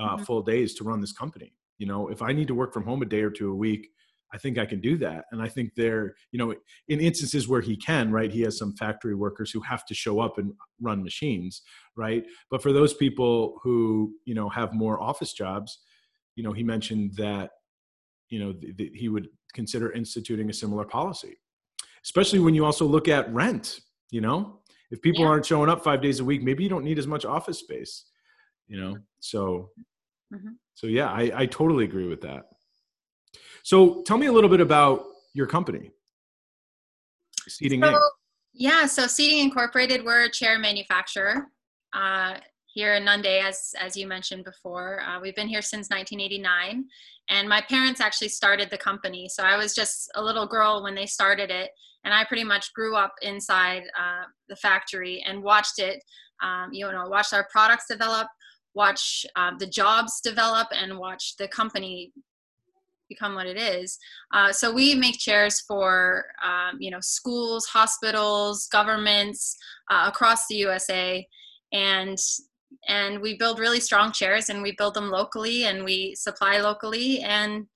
uh, 0.00 0.14
mm-hmm. 0.14 0.24
full 0.24 0.42
days 0.42 0.74
to 0.74 0.84
run 0.84 1.00
this 1.00 1.12
company. 1.12 1.52
You 1.78 1.86
know, 1.86 2.08
if 2.08 2.22
I 2.22 2.32
need 2.32 2.48
to 2.48 2.54
work 2.54 2.72
from 2.72 2.84
home 2.84 3.02
a 3.02 3.06
day 3.06 3.22
or 3.22 3.30
two 3.30 3.50
a 3.50 3.54
week, 3.54 3.88
I 4.32 4.38
think 4.38 4.58
I 4.58 4.66
can 4.66 4.80
do 4.80 4.96
that. 4.98 5.24
And 5.32 5.42
I 5.42 5.48
think 5.48 5.74
there, 5.74 6.14
you 6.30 6.38
know, 6.38 6.54
in 6.88 7.00
instances 7.00 7.48
where 7.48 7.60
he 7.60 7.76
can, 7.76 8.12
right, 8.12 8.30
he 8.30 8.42
has 8.42 8.58
some 8.58 8.74
factory 8.74 9.14
workers 9.14 9.50
who 9.50 9.60
have 9.62 9.84
to 9.86 9.94
show 9.94 10.20
up 10.20 10.38
and 10.38 10.52
run 10.80 11.02
machines, 11.02 11.62
right? 11.96 12.24
But 12.50 12.62
for 12.62 12.72
those 12.72 12.94
people 12.94 13.58
who, 13.62 14.14
you 14.24 14.34
know, 14.34 14.48
have 14.48 14.72
more 14.72 15.02
office 15.02 15.32
jobs, 15.32 15.80
you 16.36 16.44
know, 16.44 16.52
he 16.52 16.62
mentioned 16.62 17.14
that, 17.16 17.50
you 18.28 18.38
know, 18.38 18.52
th- 18.52 18.76
th- 18.76 18.92
he 18.94 19.08
would 19.08 19.28
consider 19.52 19.90
instituting 19.92 20.48
a 20.48 20.52
similar 20.52 20.84
policy, 20.84 21.36
especially 22.04 22.38
when 22.38 22.54
you 22.54 22.64
also 22.64 22.86
look 22.86 23.08
at 23.08 23.32
rent, 23.34 23.80
you 24.10 24.20
know, 24.20 24.60
if 24.92 25.02
people 25.02 25.22
yeah. 25.22 25.30
aren't 25.30 25.46
showing 25.46 25.68
up 25.68 25.82
five 25.82 26.00
days 26.00 26.20
a 26.20 26.24
week, 26.24 26.42
maybe 26.42 26.62
you 26.62 26.68
don't 26.68 26.84
need 26.84 26.98
as 26.98 27.06
much 27.06 27.24
office 27.24 27.58
space, 27.58 28.04
you 28.68 28.80
know? 28.80 28.96
So 29.20 29.70
Mm-hmm. 30.34 30.52
So 30.74 30.86
yeah, 30.86 31.10
I, 31.10 31.30
I 31.34 31.46
totally 31.46 31.84
agree 31.84 32.08
with 32.08 32.20
that. 32.22 32.44
So 33.62 34.02
tell 34.02 34.16
me 34.16 34.26
a 34.26 34.32
little 34.32 34.50
bit 34.50 34.60
about 34.60 35.04
your 35.34 35.46
company, 35.46 35.90
Seating 37.48 37.82
so, 37.82 37.98
Yeah, 38.54 38.86
so 38.86 39.06
Seating 39.06 39.40
Incorporated, 39.40 40.04
we're 40.04 40.24
a 40.24 40.30
chair 40.30 40.58
manufacturer 40.58 41.48
uh, 41.92 42.36
here 42.66 42.94
in 42.94 43.04
Nunda, 43.04 43.42
as 43.42 43.74
as 43.78 43.96
you 43.96 44.06
mentioned 44.06 44.44
before. 44.44 45.02
Uh, 45.02 45.20
we've 45.20 45.36
been 45.36 45.48
here 45.48 45.62
since 45.62 45.90
1989, 45.90 46.84
and 47.28 47.48
my 47.48 47.60
parents 47.60 48.00
actually 48.00 48.28
started 48.28 48.70
the 48.70 48.78
company. 48.78 49.28
So 49.28 49.42
I 49.42 49.56
was 49.56 49.74
just 49.74 50.10
a 50.14 50.22
little 50.22 50.46
girl 50.46 50.82
when 50.82 50.94
they 50.94 51.06
started 51.06 51.50
it, 51.50 51.70
and 52.04 52.14
I 52.14 52.24
pretty 52.24 52.44
much 52.44 52.72
grew 52.72 52.96
up 52.96 53.12
inside 53.22 53.82
uh, 53.98 54.24
the 54.48 54.56
factory 54.56 55.22
and 55.26 55.42
watched 55.42 55.78
it. 55.78 56.02
Um, 56.42 56.70
you 56.72 56.90
know, 56.90 57.08
watched 57.08 57.34
our 57.34 57.46
products 57.52 57.84
develop, 57.88 58.26
watch 58.74 59.26
uh, 59.36 59.52
the 59.58 59.66
jobs 59.66 60.20
develop 60.20 60.68
and 60.72 60.98
watch 60.98 61.36
the 61.36 61.48
company 61.48 62.12
become 63.08 63.34
what 63.34 63.46
it 63.46 63.58
is. 63.58 63.98
Uh, 64.32 64.52
so 64.52 64.72
we 64.72 64.94
make 64.94 65.18
chairs 65.18 65.60
for 65.60 66.24
um, 66.42 66.78
you 66.80 66.90
know 66.90 67.00
schools, 67.00 67.66
hospitals, 67.66 68.68
governments 68.68 69.56
uh, 69.90 70.04
across 70.06 70.46
the 70.46 70.56
USA, 70.56 71.26
and 71.72 72.16
and 72.88 73.20
we 73.20 73.36
build 73.36 73.58
really 73.58 73.80
strong 73.80 74.12
chairs 74.12 74.48
and 74.48 74.62
we 74.62 74.74
build 74.78 74.94
them 74.94 75.10
locally 75.10 75.64
and 75.64 75.84
we 75.84 76.14
supply 76.14 76.58
locally. 76.58 77.20
And 77.20 77.66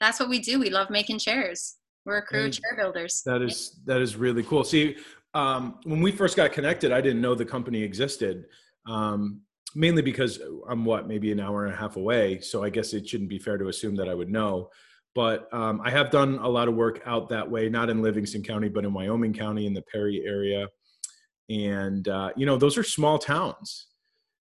that's 0.00 0.20
what 0.20 0.28
we 0.28 0.38
do. 0.38 0.58
We 0.60 0.70
love 0.70 0.90
making 0.90 1.18
chairs. 1.18 1.76
We're 2.06 2.18
a 2.18 2.22
crew 2.22 2.46
of 2.46 2.52
chair 2.52 2.76
builders. 2.76 3.22
that 3.26 3.42
is 3.42 3.80
that 3.86 4.00
is 4.00 4.16
really 4.16 4.42
cool. 4.42 4.64
See 4.64 4.96
um, 5.34 5.80
when 5.84 6.00
we 6.00 6.12
first 6.12 6.36
got 6.36 6.52
connected 6.52 6.92
i 6.92 7.00
didn't 7.00 7.20
know 7.20 7.34
the 7.34 7.44
company 7.44 7.82
existed. 7.82 8.46
Um, 8.86 9.40
mainly 9.74 10.02
because 10.02 10.40
i'm 10.68 10.84
what 10.84 11.08
maybe 11.08 11.32
an 11.32 11.40
hour 11.40 11.64
and 11.64 11.74
a 11.74 11.76
half 11.76 11.96
away 11.96 12.40
so 12.40 12.62
i 12.62 12.70
guess 12.70 12.92
it 12.92 13.08
shouldn't 13.08 13.30
be 13.30 13.38
fair 13.38 13.58
to 13.58 13.68
assume 13.68 13.96
that 13.96 14.08
i 14.08 14.14
would 14.14 14.30
know 14.30 14.68
but 15.14 15.52
um, 15.52 15.80
i 15.84 15.90
have 15.90 16.10
done 16.10 16.38
a 16.42 16.48
lot 16.48 16.68
of 16.68 16.74
work 16.74 17.02
out 17.06 17.28
that 17.28 17.48
way 17.48 17.68
not 17.68 17.90
in 17.90 18.02
livingston 18.02 18.42
county 18.42 18.68
but 18.68 18.84
in 18.84 18.92
wyoming 18.92 19.32
county 19.32 19.66
in 19.66 19.74
the 19.74 19.82
perry 19.82 20.22
area 20.26 20.68
and 21.50 22.08
uh, 22.08 22.30
you 22.36 22.46
know 22.46 22.56
those 22.56 22.78
are 22.78 22.82
small 22.82 23.18
towns 23.18 23.88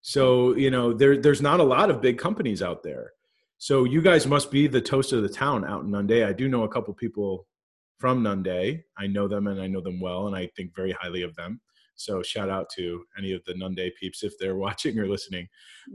so 0.02 0.56
you 0.56 0.72
know 0.72 0.94
there 0.94 1.18
there's 1.18 1.42
not 1.42 1.60
a 1.60 1.64
lot 1.64 1.90
of 1.90 2.02
big 2.02 2.18
companies 2.18 2.62
out 2.62 2.84
there 2.84 3.12
so 3.64 3.86
you 3.86 4.02
guys 4.02 4.28
must 4.28 4.52
be 4.52 4.68
the 4.68 4.82
toast 4.82 5.14
of 5.14 5.24
the 5.24 5.30
town 5.30 5.64
out 5.64 5.86
in 5.86 5.90
Nunda. 5.90 6.28
I 6.28 6.34
do 6.34 6.50
know 6.50 6.64
a 6.64 6.68
couple 6.68 6.94
people 6.94 7.48
from 7.98 8.22
Nunda. 8.22 8.84
I 8.98 9.08
know 9.08 9.30
them 9.30 9.48
and 9.48 9.62
I 9.62 9.68
know 9.68 9.80
them 9.80 10.02
well, 10.02 10.28
and 10.28 10.36
I 10.36 10.50
think 10.58 10.76
very 10.76 10.92
highly 10.92 11.22
of 11.22 11.34
them. 11.38 11.62
So 11.96 12.22
shout 12.24 12.50
out 12.50 12.70
to 12.76 13.04
any 13.18 13.34
of 13.34 13.44
the 13.46 13.54
Nunda 13.54 13.92
peeps 14.00 14.24
if 14.24 14.38
they're 14.40 14.56
watching 14.68 14.98
or 15.00 15.08
listening. 15.08 15.48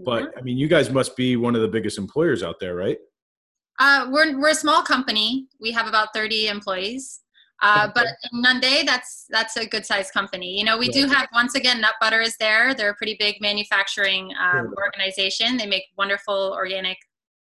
But 0.04 0.32
I 0.36 0.42
mean, 0.42 0.58
you 0.58 0.68
guys 0.68 0.90
must 0.90 1.16
be 1.16 1.36
one 1.36 1.54
of 1.54 1.62
the 1.62 1.68
biggest 1.68 1.98
employers 1.98 2.42
out 2.42 2.60
there, 2.60 2.74
right? 2.74 2.98
Uh, 3.78 4.08
we're 4.10 4.38
we're 4.38 4.50
a 4.50 4.54
small 4.54 4.82
company. 4.82 5.46
We 5.60 5.72
have 5.72 5.86
about 5.86 6.08
thirty 6.12 6.48
employees. 6.48 7.20
Uh, 7.60 7.88
but 7.92 8.06
in 8.32 8.42
Nunda, 8.42 8.86
that's 8.86 9.26
that's 9.30 9.56
a 9.56 9.66
good 9.66 9.84
sized 9.84 10.12
company. 10.12 10.56
You 10.56 10.64
know, 10.64 10.78
we 10.78 10.88
do 10.88 11.06
have 11.06 11.28
once 11.32 11.54
again 11.56 11.80
Nut 11.80 11.94
Butter 12.00 12.20
is 12.20 12.36
there. 12.36 12.72
They're 12.74 12.90
a 12.90 12.94
pretty 12.94 13.16
big 13.18 13.40
manufacturing 13.40 14.30
um, 14.40 14.72
organization. 14.76 15.56
They 15.56 15.66
make 15.66 15.84
wonderful 15.96 16.52
organic 16.54 16.98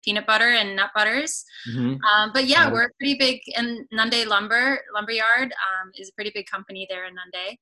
peanut 0.05 0.26
butter 0.26 0.49
and 0.49 0.76
nut 0.76 0.90
butters. 0.95 1.45
Mm-hmm. 1.71 2.02
Um, 2.02 2.31
but 2.33 2.47
yeah, 2.47 2.73
we're 2.73 2.90
pretty 2.99 3.17
big. 3.19 3.40
And 3.57 3.87
Nunda 3.93 4.26
Lumber 4.26 4.81
Lumberyard 4.95 5.52
um, 5.52 5.90
is 5.95 6.09
a 6.09 6.12
pretty 6.14 6.31
big 6.35 6.47
company 6.47 6.87
there 6.88 7.05
in 7.07 7.12
Nunda. 7.12 7.57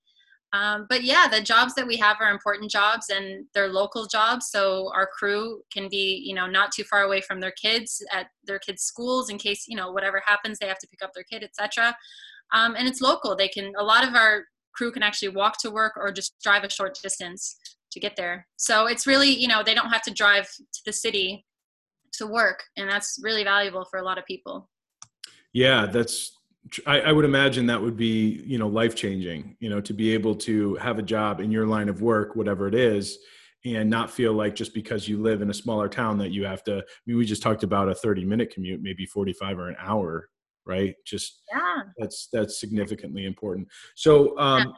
Um, 0.52 0.86
but 0.88 1.02
yeah, 1.02 1.26
the 1.28 1.40
jobs 1.40 1.74
that 1.74 1.86
we 1.86 1.96
have 1.96 2.16
are 2.20 2.30
important 2.30 2.70
jobs 2.70 3.10
and 3.10 3.44
they're 3.52 3.68
local 3.68 4.06
jobs. 4.06 4.48
So 4.50 4.90
our 4.94 5.06
crew 5.06 5.62
can 5.72 5.88
be, 5.88 6.22
you 6.24 6.34
know, 6.34 6.46
not 6.46 6.72
too 6.72 6.84
far 6.84 7.02
away 7.02 7.20
from 7.20 7.40
their 7.40 7.50
kids 7.50 8.02
at 8.12 8.28
their 8.44 8.58
kids' 8.58 8.82
schools 8.82 9.28
in 9.28 9.38
case, 9.38 9.64
you 9.68 9.76
know, 9.76 9.90
whatever 9.90 10.22
happens, 10.24 10.58
they 10.58 10.68
have 10.68 10.78
to 10.78 10.88
pick 10.88 11.02
up 11.02 11.12
their 11.14 11.24
kid, 11.24 11.42
etc. 11.42 11.94
Um, 12.52 12.74
and 12.76 12.88
it's 12.88 13.00
local. 13.00 13.36
They 13.36 13.48
can, 13.48 13.72
a 13.76 13.84
lot 13.84 14.06
of 14.06 14.14
our 14.14 14.44
crew 14.74 14.92
can 14.92 15.02
actually 15.02 15.30
walk 15.30 15.58
to 15.60 15.70
work 15.70 15.94
or 15.96 16.12
just 16.12 16.34
drive 16.42 16.64
a 16.64 16.70
short 16.70 16.96
distance 17.02 17.56
to 17.90 18.00
get 18.00 18.16
there. 18.16 18.46
So 18.56 18.86
it's 18.86 19.06
really, 19.06 19.30
you 19.30 19.48
know, 19.48 19.62
they 19.62 19.74
don't 19.74 19.90
have 19.90 20.02
to 20.02 20.12
drive 20.12 20.46
to 20.46 20.80
the 20.86 20.92
city 20.92 21.44
to 22.16 22.26
work 22.26 22.62
and 22.76 22.88
that's 22.90 23.18
really 23.22 23.44
valuable 23.44 23.84
for 23.84 23.98
a 23.98 24.02
lot 24.02 24.18
of 24.18 24.24
people 24.24 24.68
yeah 25.52 25.86
that's 25.86 26.35
I, 26.86 27.00
I, 27.00 27.12
would 27.12 27.24
imagine 27.24 27.66
that 27.66 27.80
would 27.80 27.96
be 27.96 28.42
you 28.44 28.58
know 28.58 28.68
life 28.68 28.94
changing 28.94 29.56
you 29.60 29.70
know 29.70 29.80
to 29.80 29.92
be 29.92 30.12
able 30.14 30.34
to 30.36 30.74
have 30.76 30.98
a 30.98 31.02
job 31.02 31.40
in 31.40 31.52
your 31.52 31.66
line 31.66 31.88
of 31.88 32.02
work 32.02 32.34
whatever 32.34 32.66
it 32.66 32.74
is 32.74 33.18
and 33.64 33.88
not 33.88 34.10
feel 34.10 34.32
like 34.32 34.54
just 34.54 34.74
because 34.74 35.08
you 35.08 35.20
live 35.20 35.42
in 35.42 35.50
a 35.50 35.54
smaller 35.54 35.88
town 35.88 36.18
that 36.18 36.30
you 36.30 36.44
have 36.44 36.64
to 36.64 36.78
I 36.78 36.82
mean 37.06 37.16
we 37.16 37.24
just 37.24 37.42
talked 37.42 37.62
about 37.62 37.88
a 37.88 37.94
30 37.94 38.24
minute 38.24 38.52
commute 38.52 38.82
maybe 38.82 39.06
45 39.06 39.58
or 39.58 39.68
an 39.68 39.76
hour 39.78 40.28
right? 40.66 40.94
Just 41.04 41.42
yeah. 41.52 41.82
that's 41.96 42.28
that's 42.32 42.60
significantly 42.60 43.24
important. 43.24 43.68
So 43.94 44.38
um 44.38 44.58
yeah. 44.58 44.72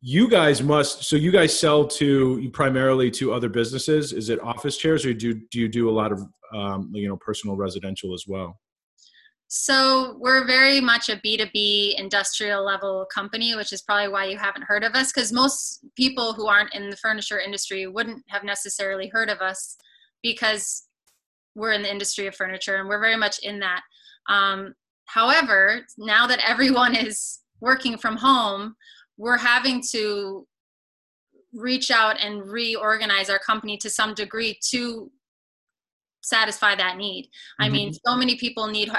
you 0.00 0.28
guys 0.28 0.62
must 0.62 1.04
so 1.04 1.16
you 1.16 1.32
guys 1.32 1.58
sell 1.58 1.86
to 1.86 2.50
primarily 2.52 3.10
to 3.12 3.32
other 3.32 3.48
businesses? 3.48 4.12
Is 4.12 4.28
it 4.28 4.40
office 4.40 4.76
chairs 4.76 5.04
or 5.04 5.14
do, 5.14 5.34
do 5.50 5.58
you 5.58 5.68
do 5.68 5.88
a 5.88 5.90
lot 5.90 6.12
of 6.12 6.22
um, 6.54 6.90
you 6.92 7.08
know 7.08 7.16
personal 7.16 7.56
residential 7.56 8.12
as 8.12 8.26
well 8.28 8.60
so 9.54 10.16
we're 10.18 10.46
very 10.46 10.80
much 10.80 11.10
a 11.10 11.16
b2b 11.16 11.94
industrial 11.98 12.64
level 12.64 13.06
company 13.12 13.54
which 13.54 13.70
is 13.70 13.82
probably 13.82 14.08
why 14.08 14.24
you 14.24 14.38
haven't 14.38 14.62
heard 14.62 14.82
of 14.82 14.94
us 14.94 15.12
because 15.12 15.30
most 15.30 15.84
people 15.94 16.32
who 16.32 16.46
aren't 16.46 16.74
in 16.74 16.88
the 16.88 16.96
furniture 16.96 17.38
industry 17.38 17.86
wouldn't 17.86 18.24
have 18.28 18.44
necessarily 18.44 19.08
heard 19.08 19.28
of 19.28 19.42
us 19.42 19.76
because 20.22 20.84
we're 21.54 21.72
in 21.72 21.82
the 21.82 21.90
industry 21.90 22.26
of 22.26 22.34
furniture 22.34 22.76
and 22.76 22.88
we're 22.88 22.98
very 22.98 23.16
much 23.16 23.40
in 23.40 23.58
that. 23.58 23.82
Um, 24.26 24.72
however 25.04 25.84
now 25.98 26.26
that 26.26 26.40
everyone 26.48 26.96
is 26.96 27.40
working 27.60 27.98
from 27.98 28.16
home 28.16 28.74
we're 29.18 29.36
having 29.36 29.82
to 29.90 30.46
reach 31.52 31.90
out 31.90 32.16
and 32.18 32.46
reorganize 32.46 33.28
our 33.28 33.38
company 33.38 33.76
to 33.76 33.90
some 33.90 34.14
degree 34.14 34.58
to 34.70 35.10
satisfy 36.22 36.74
that 36.76 36.96
need. 36.96 37.26
Mm-hmm. 37.26 37.62
I 37.62 37.68
mean, 37.68 37.88
mm-hmm. 37.90 38.10
so 38.10 38.16
many 38.16 38.36
people 38.36 38.66
need 38.66 38.90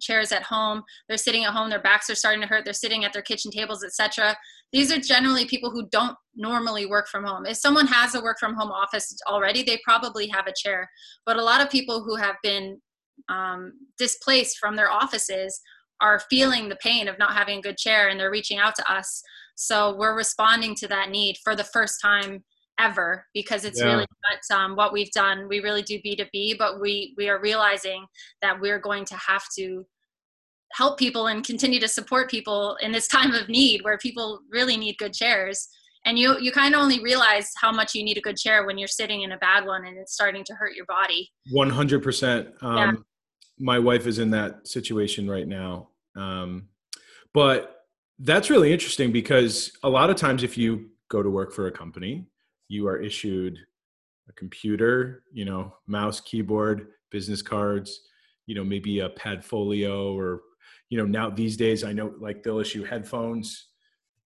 chairs 0.00 0.32
at 0.32 0.42
home. 0.42 0.82
They're 1.08 1.16
sitting 1.16 1.44
at 1.44 1.52
home, 1.52 1.70
their 1.70 1.82
backs 1.82 2.10
are 2.10 2.14
starting 2.14 2.40
to 2.40 2.46
hurt, 2.46 2.64
they're 2.64 2.74
sitting 2.74 3.04
at 3.04 3.12
their 3.12 3.22
kitchen 3.22 3.50
tables, 3.50 3.84
etc. 3.84 4.36
These 4.72 4.92
are 4.92 5.00
generally 5.00 5.46
people 5.46 5.70
who 5.70 5.88
don't 5.90 6.16
normally 6.34 6.86
work 6.86 7.08
from 7.08 7.24
home. 7.24 7.46
If 7.46 7.58
someone 7.58 7.86
has 7.86 8.14
a 8.14 8.22
work 8.22 8.38
from 8.38 8.54
home 8.54 8.70
office 8.70 9.16
already, 9.28 9.62
they 9.62 9.80
probably 9.84 10.28
have 10.28 10.46
a 10.46 10.54
chair. 10.56 10.88
But 11.26 11.36
a 11.36 11.44
lot 11.44 11.60
of 11.60 11.70
people 11.70 12.02
who 12.02 12.16
have 12.16 12.36
been 12.42 12.80
um, 13.28 13.72
displaced 13.98 14.58
from 14.58 14.76
their 14.76 14.90
offices 14.90 15.60
are 16.00 16.20
feeling 16.30 16.68
the 16.68 16.76
pain 16.76 17.08
of 17.08 17.18
not 17.18 17.34
having 17.34 17.58
a 17.58 17.62
good 17.62 17.76
chair 17.76 18.08
and 18.08 18.18
they're 18.18 18.30
reaching 18.30 18.58
out 18.58 18.74
to 18.74 18.92
us 18.92 19.22
so 19.60 19.94
we're 19.94 20.16
responding 20.16 20.74
to 20.74 20.88
that 20.88 21.10
need 21.10 21.36
for 21.44 21.54
the 21.54 21.64
first 21.64 22.00
time 22.00 22.42
ever 22.80 23.24
because 23.34 23.64
it's 23.64 23.80
yeah. 23.80 23.86
really 23.86 24.06
what, 24.06 24.56
um, 24.56 24.76
what 24.76 24.92
we've 24.92 25.10
done. 25.12 25.48
We 25.48 25.60
really 25.60 25.82
do 25.82 26.00
B2B, 26.00 26.58
but 26.58 26.80
we, 26.80 27.14
we 27.16 27.28
are 27.28 27.40
realizing 27.40 28.06
that 28.42 28.60
we're 28.60 28.78
going 28.78 29.04
to 29.06 29.16
have 29.16 29.44
to 29.58 29.84
help 30.72 30.98
people 30.98 31.26
and 31.26 31.44
continue 31.44 31.80
to 31.80 31.88
support 31.88 32.30
people 32.30 32.76
in 32.80 32.92
this 32.92 33.08
time 33.08 33.34
of 33.34 33.48
need 33.48 33.82
where 33.82 33.98
people 33.98 34.40
really 34.50 34.76
need 34.76 34.96
good 34.98 35.12
chairs 35.12 35.68
and 36.06 36.16
you 36.16 36.38
you 36.38 36.52
kind 36.52 36.76
of 36.76 36.80
only 36.80 37.02
realize 37.02 37.50
how 37.60 37.72
much 37.72 37.92
you 37.92 38.04
need 38.04 38.16
a 38.16 38.20
good 38.20 38.36
chair 38.36 38.64
when 38.64 38.78
you're 38.78 38.86
sitting 38.86 39.22
in 39.22 39.32
a 39.32 39.38
bad 39.38 39.66
one 39.66 39.84
and 39.84 39.98
it's 39.98 40.14
starting 40.14 40.44
to 40.44 40.54
hurt 40.54 40.76
your 40.76 40.86
body 40.86 41.28
100% 41.52 42.52
um, 42.62 42.76
yeah. 42.76 42.92
my 43.58 43.80
wife 43.80 44.06
is 44.06 44.20
in 44.20 44.30
that 44.30 44.64
situation 44.64 45.28
right 45.28 45.48
now 45.48 45.88
um, 46.16 46.68
but 47.34 47.80
that's 48.20 48.48
really 48.50 48.72
interesting 48.72 49.10
because 49.10 49.72
a 49.82 49.88
lot 49.88 50.08
of 50.08 50.16
times 50.16 50.42
if 50.42 50.56
you 50.56 50.90
go 51.08 51.22
to 51.22 51.30
work 51.30 51.52
for 51.52 51.66
a 51.66 51.72
company, 51.72 52.24
you 52.70 52.86
are 52.86 52.98
issued 52.98 53.58
a 54.28 54.32
computer, 54.34 55.24
you 55.32 55.44
know, 55.44 55.74
mouse, 55.88 56.20
keyboard, 56.20 56.86
business 57.10 57.42
cards, 57.42 58.02
you 58.46 58.54
know, 58.54 58.62
maybe 58.62 59.00
a 59.00 59.10
Padfolio 59.10 60.14
or, 60.14 60.42
you 60.88 60.96
know, 60.96 61.04
now 61.04 61.28
these 61.28 61.56
days 61.56 61.82
I 61.82 61.92
know 61.92 62.14
like 62.20 62.44
they'll 62.44 62.60
issue 62.60 62.84
headphones, 62.84 63.66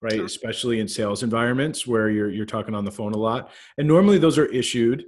right? 0.03 0.21
Especially 0.21 0.81
in 0.81 0.87
sales 0.87 1.23
environments 1.23 1.87
where 1.87 2.11
you're 2.11 2.31
you're 2.31 2.45
talking 2.45 2.75
on 2.75 2.85
the 2.85 2.93
phone 2.93 3.15
a 3.15 3.17
lot. 3.17 3.51
And 3.79 3.89
normally 3.89 4.19
those 4.19 4.37
are 4.37 4.47
issued 4.47 5.05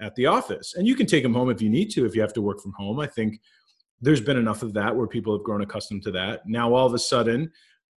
at 0.00 0.14
the 0.14 0.24
office. 0.24 0.74
And 0.74 0.86
you 0.86 0.94
can 0.94 1.06
take 1.06 1.22
them 1.22 1.34
home 1.34 1.50
if 1.50 1.60
you 1.60 1.68
need 1.68 1.90
to 1.90 2.06
if 2.06 2.14
you 2.14 2.22
have 2.22 2.32
to 2.32 2.42
work 2.42 2.62
from 2.62 2.72
home. 2.78 2.98
I 2.98 3.06
think 3.06 3.40
there's 4.00 4.22
been 4.22 4.38
enough 4.38 4.62
of 4.62 4.72
that 4.72 4.96
where 4.96 5.06
people 5.06 5.36
have 5.36 5.44
grown 5.44 5.60
accustomed 5.60 6.02
to 6.04 6.12
that. 6.12 6.48
Now 6.48 6.72
all 6.72 6.86
of 6.86 6.94
a 6.94 6.98
sudden 6.98 7.52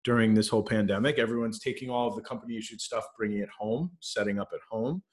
during 0.04 0.34
this 0.34 0.50
whole 0.50 0.64
pandemic. 0.64 1.20
Everyone's 1.20 1.60
taking 1.60 1.90
all 1.90 2.08
of 2.08 2.16
the 2.16 2.22
company 2.22 2.58
issued 2.58 2.82
stuff, 2.82 3.06
bringing 3.18 3.40
it 3.40 3.50
home, 3.50 3.92
setting 4.00 4.40
up 4.40 4.50
at 4.54 4.60
home. 4.70 5.04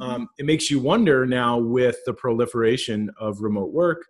Mm-hmm. 0.00 0.10
Um, 0.10 0.28
it 0.38 0.46
makes 0.46 0.70
you 0.70 0.78
wonder 0.78 1.26
now 1.26 1.58
with 1.58 1.96
the 2.06 2.14
proliferation 2.14 3.10
of 3.18 3.40
remote 3.40 3.72
work 3.72 4.06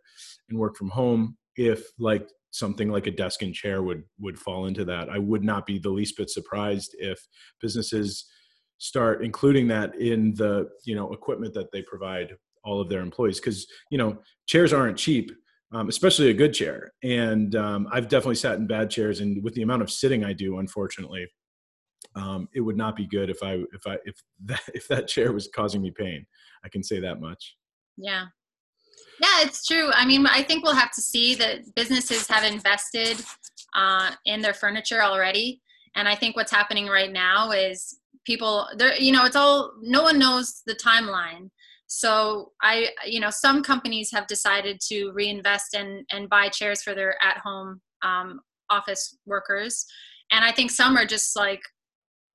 and 0.48 0.58
work 0.58 0.76
from 0.76 0.90
home 0.90 1.36
if 1.56 1.86
like 1.98 2.28
something 2.50 2.90
like 2.90 3.06
a 3.06 3.10
desk 3.10 3.42
and 3.42 3.54
chair 3.54 3.82
would 3.82 4.02
would 4.18 4.38
fall 4.38 4.66
into 4.66 4.84
that. 4.84 5.08
I 5.08 5.18
would 5.18 5.44
not 5.44 5.66
be 5.66 5.78
the 5.78 5.90
least 5.90 6.16
bit 6.16 6.30
surprised 6.30 6.94
if 6.98 7.18
businesses 7.60 8.26
start 8.78 9.24
including 9.24 9.68
that 9.68 9.94
in 9.96 10.34
the 10.34 10.68
you 10.84 10.94
know 10.94 11.12
equipment 11.12 11.54
that 11.54 11.70
they 11.72 11.82
provide 11.82 12.32
all 12.64 12.80
of 12.80 12.88
their 12.88 13.00
employees 13.00 13.40
because 13.40 13.66
you 13.90 13.98
know 13.98 14.18
chairs 14.46 14.72
aren't 14.72 14.98
cheap 14.98 15.30
um, 15.76 15.88
especially 15.88 16.30
a 16.30 16.34
good 16.34 16.54
chair. 16.54 16.92
And 17.02 17.54
um, 17.54 17.86
I've 17.92 18.08
definitely 18.08 18.36
sat 18.36 18.58
in 18.58 18.66
bad 18.66 18.88
chairs, 18.88 19.20
and 19.20 19.42
with 19.44 19.54
the 19.54 19.62
amount 19.62 19.82
of 19.82 19.90
sitting 19.90 20.24
I 20.24 20.32
do, 20.32 20.58
unfortunately, 20.58 21.26
um, 22.14 22.48
it 22.54 22.60
would 22.60 22.78
not 22.78 22.96
be 22.96 23.06
good 23.06 23.28
if 23.28 23.42
I 23.42 23.62
if 23.74 23.86
I 23.86 23.98
if 24.04 24.16
that 24.46 24.62
if 24.74 24.88
that 24.88 25.06
chair 25.06 25.32
was 25.32 25.48
causing 25.54 25.82
me 25.82 25.90
pain. 25.90 26.26
I 26.64 26.68
can 26.68 26.82
say 26.82 26.98
that 27.00 27.20
much. 27.20 27.56
Yeah. 27.96 28.24
Yeah, 29.20 29.42
it's 29.42 29.66
true. 29.66 29.90
I 29.92 30.04
mean, 30.04 30.26
I 30.26 30.42
think 30.42 30.62
we'll 30.62 30.74
have 30.74 30.92
to 30.92 31.00
see 31.00 31.34
that 31.36 31.74
businesses 31.74 32.26
have 32.28 32.44
invested 32.44 33.18
uh, 33.74 34.10
in 34.26 34.42
their 34.42 34.52
furniture 34.52 35.02
already, 35.02 35.62
and 35.94 36.06
I 36.06 36.14
think 36.14 36.36
what's 36.36 36.52
happening 36.52 36.86
right 36.86 37.12
now 37.12 37.50
is 37.50 37.98
people. 38.24 38.66
There, 38.76 38.94
you 38.94 39.12
know, 39.12 39.24
it's 39.24 39.36
all. 39.36 39.72
No 39.82 40.02
one 40.02 40.18
knows 40.18 40.62
the 40.66 40.74
timeline 40.74 41.50
so 41.86 42.52
I, 42.62 42.88
you 43.04 43.20
know, 43.20 43.30
some 43.30 43.62
companies 43.62 44.10
have 44.12 44.26
decided 44.26 44.80
to 44.88 45.10
reinvest 45.12 45.74
and 45.74 46.04
and 46.10 46.28
buy 46.28 46.48
chairs 46.48 46.82
for 46.82 46.94
their 46.94 47.16
at-home 47.22 47.80
um, 48.02 48.40
office 48.70 49.16
workers, 49.26 49.84
and 50.32 50.44
I 50.44 50.52
think 50.52 50.70
some 50.70 50.96
are 50.96 51.06
just 51.06 51.36
like 51.36 51.60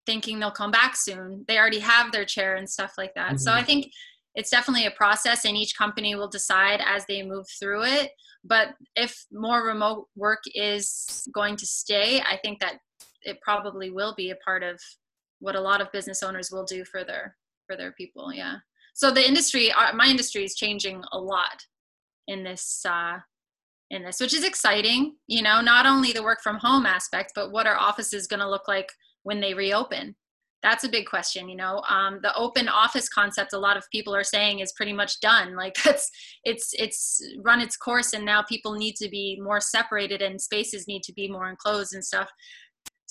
thinking 0.05 0.39
they'll 0.39 0.51
come 0.51 0.71
back 0.71 0.95
soon. 0.95 1.45
They 1.47 1.57
already 1.57 1.79
have 1.79 2.11
their 2.11 2.25
chair 2.25 2.55
and 2.55 2.69
stuff 2.69 2.93
like 2.97 3.13
that. 3.15 3.33
Mm-hmm. 3.33 3.37
So 3.37 3.53
I 3.53 3.63
think 3.63 3.91
it's 4.35 4.49
definitely 4.49 4.85
a 4.85 4.91
process 4.91 5.45
and 5.45 5.57
each 5.57 5.77
company 5.77 6.15
will 6.15 6.27
decide 6.27 6.81
as 6.85 7.05
they 7.05 7.21
move 7.23 7.45
through 7.59 7.83
it 7.83 8.11
but 8.43 8.69
if 8.95 9.25
more 9.31 9.65
remote 9.65 10.07
work 10.15 10.39
is 10.55 11.27
going 11.33 11.55
to 11.55 11.65
stay 11.65 12.21
i 12.21 12.37
think 12.37 12.59
that 12.59 12.77
it 13.23 13.39
probably 13.41 13.89
will 13.89 14.13
be 14.15 14.31
a 14.31 14.35
part 14.37 14.63
of 14.63 14.79
what 15.39 15.55
a 15.55 15.61
lot 15.61 15.81
of 15.81 15.91
business 15.91 16.23
owners 16.23 16.49
will 16.51 16.63
do 16.63 16.83
for 16.85 17.03
their 17.03 17.35
for 17.67 17.75
their 17.75 17.91
people 17.93 18.33
yeah 18.33 18.55
so 18.93 19.11
the 19.11 19.25
industry 19.25 19.71
uh, 19.71 19.93
my 19.93 20.07
industry 20.07 20.43
is 20.43 20.55
changing 20.55 21.03
a 21.11 21.17
lot 21.19 21.65
in 22.27 22.43
this 22.43 22.83
uh 22.87 23.17
in 23.89 24.03
this 24.03 24.19
which 24.19 24.33
is 24.33 24.43
exciting 24.43 25.15
you 25.27 25.41
know 25.41 25.61
not 25.61 25.85
only 25.85 26.11
the 26.11 26.23
work 26.23 26.39
from 26.41 26.57
home 26.57 26.85
aspect 26.85 27.33
but 27.35 27.51
what 27.51 27.67
our 27.67 27.77
office 27.77 28.13
is 28.13 28.27
going 28.27 28.39
to 28.39 28.49
look 28.49 28.67
like 28.67 28.91
when 29.23 29.39
they 29.39 29.53
reopen. 29.53 30.15
That's 30.63 30.83
a 30.83 30.89
big 30.89 31.07
question 31.07 31.49
you 31.49 31.55
know 31.55 31.81
um, 31.89 32.19
the 32.21 32.35
open 32.35 32.69
office 32.69 33.09
concept 33.09 33.53
a 33.53 33.57
lot 33.57 33.77
of 33.77 33.89
people 33.91 34.15
are 34.15 34.23
saying 34.23 34.59
is 34.59 34.73
pretty 34.73 34.93
much 34.93 35.19
done 35.19 35.55
like 35.63 35.75
that's 35.83 36.11
it's 36.43 36.69
it's 36.77 37.19
run 37.43 37.61
its 37.61 37.75
course 37.75 38.13
and 38.13 38.23
now 38.23 38.43
people 38.43 38.75
need 38.75 38.95
to 38.97 39.09
be 39.09 39.39
more 39.41 39.59
separated 39.59 40.21
and 40.21 40.39
spaces 40.39 40.87
need 40.87 41.01
to 41.01 41.13
be 41.13 41.27
more 41.27 41.49
enclosed 41.49 41.95
and 41.95 42.05
stuff 42.05 42.29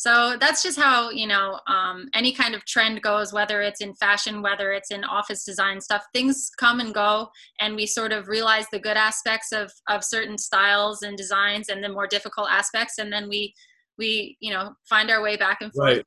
so 0.00 0.37
that's 0.40 0.62
just 0.62 0.78
how 0.78 1.11
you 1.11 1.26
know 1.26 1.59
um, 1.66 2.09
any 2.14 2.33
kind 2.33 2.54
of 2.54 2.64
trend 2.64 3.02
goes 3.02 3.33
whether 3.33 3.61
it's 3.62 3.80
in 3.80 3.95
fashion 3.95 4.42
whether 4.42 4.73
it's 4.73 4.90
in 4.90 5.04
office 5.04 5.45
design 5.45 5.80
stuff 5.80 6.04
things 6.14 6.50
come 6.59 6.80
and 6.80 6.95
go 6.95 7.28
and 7.61 7.75
we 7.75 7.87
sort 7.87 8.12
of 8.12 8.28
realize 8.28 8.66
the 8.73 8.78
good 8.78 8.97
aspects 8.97 9.52
of 9.52 9.71
of 9.88 10.04
certain 10.04 10.38
styles 10.38 11.02
and 11.02 11.16
designs 11.16 11.69
and 11.69 11.83
the 11.83 11.88
more 11.88 12.07
difficult 12.07 12.49
aspects 12.50 12.99
and 12.99 13.12
then 13.12 13.28
we 13.28 13.52
we 13.99 14.37
you 14.40 14.52
know 14.52 14.73
find 14.88 15.11
our 15.11 15.23
way 15.23 15.37
back 15.37 15.59
and 15.61 15.73
forth 15.75 15.97
right 15.97 16.04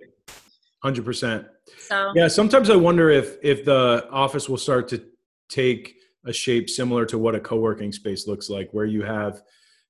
Hundred 0.83 1.05
percent. 1.05 1.47
So 1.77 2.11
yeah, 2.13 2.27
sometimes 2.27 2.69
I 2.69 2.75
wonder 2.75 3.09
if 3.09 3.37
if 3.41 3.63
the 3.63 4.05
office 4.11 4.49
will 4.49 4.57
start 4.57 4.89
to 4.89 5.01
take 5.49 5.95
a 6.25 6.33
shape 6.33 6.69
similar 6.69 7.05
to 7.05 7.17
what 7.17 7.35
a 7.35 7.39
co-working 7.39 7.93
space 7.93 8.27
looks 8.27 8.49
like, 8.49 8.67
where 8.73 8.85
you 8.85 9.01
have 9.01 9.41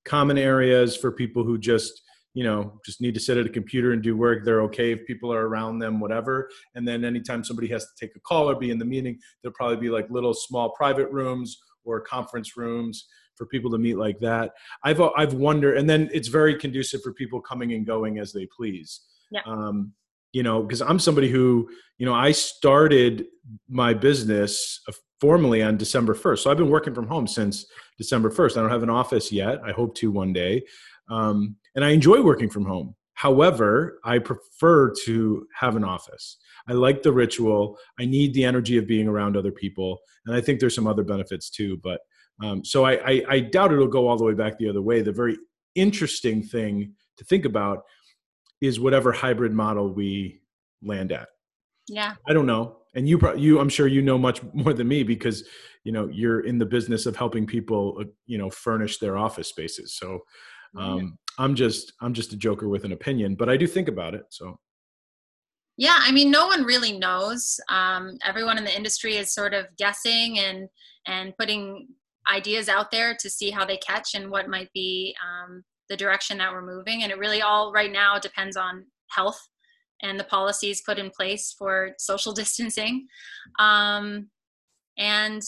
common 0.06 0.38
areas 0.38 0.96
for 0.96 1.12
people 1.12 1.44
who 1.44 1.58
just 1.58 2.00
you 2.34 2.44
know 2.44 2.80
just 2.86 3.02
need 3.02 3.14
to 3.14 3.20
sit 3.20 3.38
at 3.38 3.46
a 3.46 3.50
computer 3.50 3.92
and 3.94 4.02
do 4.02 4.18
work. 4.18 4.44
They're 4.44 4.62
okay 4.64 4.92
if 4.92 5.06
people 5.06 5.32
are 5.34 5.48
around 5.48 5.80
them 5.80 6.00
whatever. 6.00 6.50
And 6.76 6.88
then 6.88 7.06
anytime 7.06 7.44
somebody 7.44 7.68
has 7.70 7.86
to 7.86 7.92
take 8.00 8.16
a 8.16 8.20
call 8.20 8.50
or 8.50 8.56
be 8.56 8.72
in 8.72 8.80
the 8.80 8.86
meeting 8.86 9.20
there'll 9.42 9.56
probably 9.56 9.78
be 9.78 9.90
like 9.90 10.10
little 10.10 10.34
small 10.34 10.72
private 10.72 11.10
rooms 11.12 11.58
or 11.86 12.02
conference 12.02 12.58
rooms 12.58 13.08
for 13.36 13.46
people 13.46 13.72
to 13.72 13.78
meet 13.78 13.98
like 13.98 14.20
that. 14.20 14.52
I've 14.84 15.02
i've 15.02 15.34
wondered 15.34 15.78
and 15.78 15.90
then 15.90 16.10
it's 16.14 16.28
very 16.28 16.56
conducive 16.56 17.02
for 17.02 17.14
people 17.14 17.42
coming 17.42 17.74
and 17.74 17.86
going 17.86 18.20
as 18.20 18.34
they 18.34 18.48
please. 18.56 19.02
Yeah. 19.32 19.42
um, 19.48 19.94
you 20.34 20.44
know 20.44 20.62
because 20.62 20.82
i'm 20.82 21.00
somebody 21.00 21.30
who 21.30 21.70
you 21.98 22.06
know 22.06 22.14
i 22.14 22.32
started 22.32 23.26
my 23.70 23.94
business 23.94 24.82
uh, 24.90 24.92
formally 25.22 25.62
on 25.64 25.78
december 25.78 26.14
1st 26.14 26.40
so 26.40 26.52
i've 26.52 26.58
been 26.58 26.70
working 26.70 26.94
from 26.94 27.08
home 27.08 27.28
since 27.28 27.66
december 27.98 28.30
1st 28.30 28.58
i 28.58 28.62
don't 28.62 28.70
have 28.70 28.84
an 28.84 28.90
office 28.90 29.32
yet. 29.32 29.60
I 29.64 29.72
hope 29.72 29.96
to 29.96 30.12
one 30.12 30.34
day 30.34 30.64
um, 31.10 31.56
and 31.76 31.84
i 31.84 31.90
enjoy 31.90 32.22
working 32.22 32.50
from 32.50 32.66
home 32.66 32.96
however 33.14 34.00
i 34.04 34.18
prefer 34.18 34.92
to 35.06 35.46
have 35.56 35.76
an 35.76 35.84
office 35.84 36.38
i 36.68 36.74
like 36.74 37.04
the 37.04 37.12
ritual 37.12 37.78
i 38.00 38.06
need 38.06 38.34
the 38.34 38.44
energy 38.44 38.78
of 38.78 38.88
being 38.88 39.08
around 39.08 39.38
other 39.38 39.52
people 39.52 40.00
and 40.26 40.36
i 40.36 40.42
think 40.42 40.60
there's 40.60 40.76
some 40.76 40.88
other 40.88 41.04
benefits 41.04 41.50
too 41.50 41.80
but 41.84 42.02
um, 42.44 42.66
so 42.66 42.84
I, 42.84 42.94
I, 42.94 43.24
I 43.30 43.40
doubt 43.42 43.72
it'll 43.72 43.88
go 43.88 44.08
all 44.08 44.18
the 44.18 44.24
way 44.24 44.34
back 44.34 44.58
the 44.58 44.68
other 44.68 44.82
way 44.82 45.02
the 45.02 45.12
very 45.12 45.38
interesting 45.76 46.42
thing 46.42 46.94
to 47.18 47.24
think 47.26 47.46
about 47.46 47.84
is 48.62 48.80
whatever 48.80 49.12
hybrid 49.12 49.54
model 49.54 49.94
we 49.94 50.42
land 50.82 51.12
at. 51.12 51.28
Yeah. 51.88 52.14
I 52.28 52.34
don't 52.34 52.46
know. 52.46 52.78
And 52.96 53.10
you, 53.10 53.20
you, 53.36 53.60
I'm 53.60 53.70
sure 53.70 53.88
you 53.88 54.02
know 54.02 54.18
much 54.18 54.42
more 54.54 54.74
than 54.74 54.88
me 54.88 55.04
because, 55.04 55.44
you 55.84 55.92
know, 55.92 56.08
you're 56.08 56.42
in 56.42 56.60
the 56.60 56.66
business 56.66 57.06
of 57.06 57.16
helping 57.16 57.46
people, 57.46 57.98
uh, 58.00 58.06
you 58.26 58.38
know, 58.38 58.50
furnish 58.50 59.00
their 59.00 59.18
office 59.18 59.50
spaces. 59.50 59.96
So, 59.96 60.20
um. 60.78 61.18
I'm 61.40 61.56
just, 61.56 61.94
I'm 62.00 62.14
just 62.14 62.32
a 62.34 62.38
joker 62.38 62.70
with 62.70 62.84
an 62.86 62.92
opinion, 62.92 63.34
but 63.34 63.50
I 63.50 63.58
do 63.58 63.66
think 63.66 63.88
about 63.88 64.14
it. 64.14 64.26
So. 64.30 64.60
Yeah, 65.78 65.98
I 66.00 66.12
mean, 66.12 66.30
no 66.30 66.46
one 66.46 66.64
really 66.64 66.98
knows. 66.98 67.60
Um, 67.70 68.18
everyone 68.24 68.60
in 68.60 68.64
the 68.64 68.76
industry 68.76 69.16
is 69.16 69.34
sort 69.34 69.56
of 69.56 69.66
guessing 69.78 70.38
and 70.38 70.70
and 71.08 71.36
putting 71.38 71.88
ideas 72.32 72.70
out 72.70 72.92
there 72.92 73.16
to 73.20 73.30
see 73.30 73.50
how 73.50 73.66
they 73.66 73.78
catch 73.78 74.16
and 74.16 74.30
what 74.30 74.48
might 74.48 74.72
be 74.74 75.16
um, 75.24 75.64
the 75.90 75.98
direction 75.98 76.38
that 76.38 76.52
we're 76.52 76.66
moving. 76.66 77.04
And 77.04 77.12
it 77.12 77.18
really 77.18 77.42
all 77.42 77.74
right 77.74 77.92
now 77.92 78.18
depends 78.20 78.56
on 78.56 78.86
health 79.10 79.40
and 80.02 80.20
the 80.20 80.24
policies 80.26 80.82
put 80.86 81.00
in 81.00 81.10
place 81.10 81.54
for 81.58 81.92
social 81.98 82.34
distancing. 82.42 83.08
Um, 83.60 84.30
and 84.98 85.42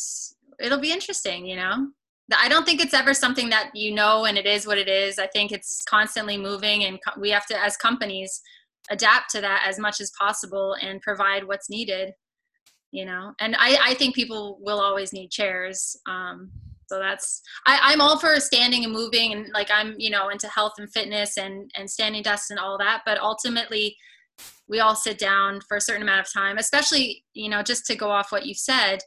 it'll 0.60 0.80
be 0.80 0.92
interesting, 0.92 1.46
you 1.46 1.56
know. 1.56 1.90
I 2.36 2.50
don't 2.50 2.66
think 2.66 2.82
it's 2.82 2.94
ever 2.94 3.14
something 3.14 3.50
that 3.50 3.72
you 3.74 3.94
know 3.94 4.26
and 4.26 4.38
it 4.38 4.46
is 4.46 4.66
what 4.66 4.78
it 4.78 4.88
is. 4.88 5.20
I 5.20 5.28
think 5.28 5.52
it's 5.52 5.84
constantly 5.88 6.38
moving, 6.38 6.86
and 6.86 7.00
we 7.20 7.30
have 7.30 7.46
to, 7.48 7.62
as 7.62 7.78
companies, 7.78 8.42
adapt 8.90 9.32
to 9.32 9.42
that 9.42 9.66
as 9.68 9.80
much 9.80 10.02
as 10.02 10.12
possible 10.20 10.76
and 10.82 11.02
provide 11.02 11.48
what's 11.48 11.70
needed. 11.70 12.12
You 12.92 13.06
know, 13.06 13.34
and 13.40 13.56
I, 13.60 13.78
I 13.90 13.94
think 13.96 14.16
people 14.16 14.58
will 14.62 14.80
always 14.80 15.12
need 15.12 15.30
chairs. 15.30 15.98
Um, 16.08 16.52
so 16.88 17.00
that's 17.00 17.42
I, 17.66 17.80
i'm 17.82 18.02
all 18.02 18.20
for 18.20 18.40
standing 18.40 18.84
and 18.84 18.94
moving 18.94 19.34
and 19.34 19.48
like 19.54 19.70
i'm 19.74 19.96
you 19.98 20.10
know 20.10 20.30
into 20.30 20.48
health 20.48 20.74
and 20.78 20.92
fitness 20.92 21.38
and 21.38 21.70
and 21.76 21.90
standing 21.90 22.22
desks 22.22 22.52
and 22.52 22.60
all 22.60 22.78
that 22.78 23.02
but 23.06 23.20
ultimately 23.20 23.96
we 24.68 24.80
all 24.80 24.96
sit 24.96 25.18
down 25.18 25.62
for 25.68 25.78
a 25.78 25.82
certain 25.82 26.04
amount 26.04 26.20
of 26.20 26.32
time 26.32 26.58
especially 26.58 27.24
you 27.34 27.50
know 27.50 27.64
just 27.64 27.86
to 27.86 27.96
go 27.96 28.10
off 28.10 28.32
what 28.32 28.46
you 28.46 28.54
said 28.54 29.00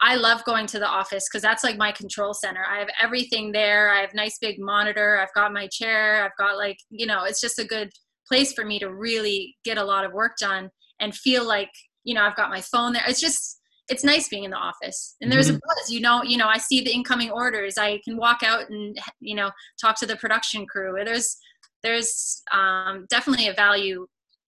i 0.00 0.14
love 0.14 0.44
going 0.44 0.66
to 0.66 0.78
the 0.78 0.86
office 0.86 1.24
because 1.28 1.42
that's 1.42 1.64
like 1.64 1.76
my 1.76 1.92
control 1.92 2.34
center. 2.34 2.64
I 2.68 2.78
have 2.78 2.88
everything 3.02 3.52
there. 3.52 3.90
I 3.90 4.00
have 4.00 4.14
nice 4.14 4.38
big 4.38 4.58
monitor. 4.58 5.18
I've 5.18 5.32
got 5.34 5.52
my 5.52 5.68
chair. 5.68 6.24
I've 6.24 6.36
got 6.38 6.56
like 6.56 6.78
you 6.90 7.06
know 7.06 7.24
it's 7.24 7.40
just 7.40 7.58
a 7.58 7.64
good 7.64 7.90
place 8.28 8.52
for 8.52 8.64
me 8.64 8.78
to 8.80 8.92
really 8.92 9.56
get 9.64 9.78
a 9.78 9.84
lot 9.84 10.04
of 10.04 10.12
work 10.12 10.32
done 10.40 10.70
and 11.00 11.14
feel 11.14 11.46
like 11.46 11.70
you 12.04 12.14
know 12.14 12.22
i've 12.22 12.36
got 12.36 12.50
my 12.50 12.60
phone 12.60 12.92
there. 12.92 13.04
It's 13.06 13.20
just 13.20 13.60
it's 13.88 14.02
nice 14.02 14.28
being 14.28 14.42
in 14.44 14.50
the 14.50 14.56
office. 14.56 15.14
And 15.20 15.30
there's 15.30 15.46
mm-hmm. 15.46 15.56
a 15.56 15.60
buzz 15.66 15.90
you 15.90 16.00
know 16.00 16.22
you 16.22 16.36
know 16.36 16.48
i 16.48 16.58
see 16.58 16.80
the 16.80 16.92
incoming 16.92 17.30
orders. 17.30 17.78
I 17.78 18.00
can 18.04 18.16
walk 18.16 18.42
out 18.42 18.68
and 18.70 18.98
you 19.20 19.34
know 19.34 19.50
talk 19.80 19.98
to 20.00 20.06
the 20.06 20.16
production 20.16 20.66
crew. 20.66 20.94
There's 21.04 21.36
there's 21.82 22.42
um, 22.52 23.06
definitely 23.08 23.48
a 23.48 23.52
value 23.52 24.06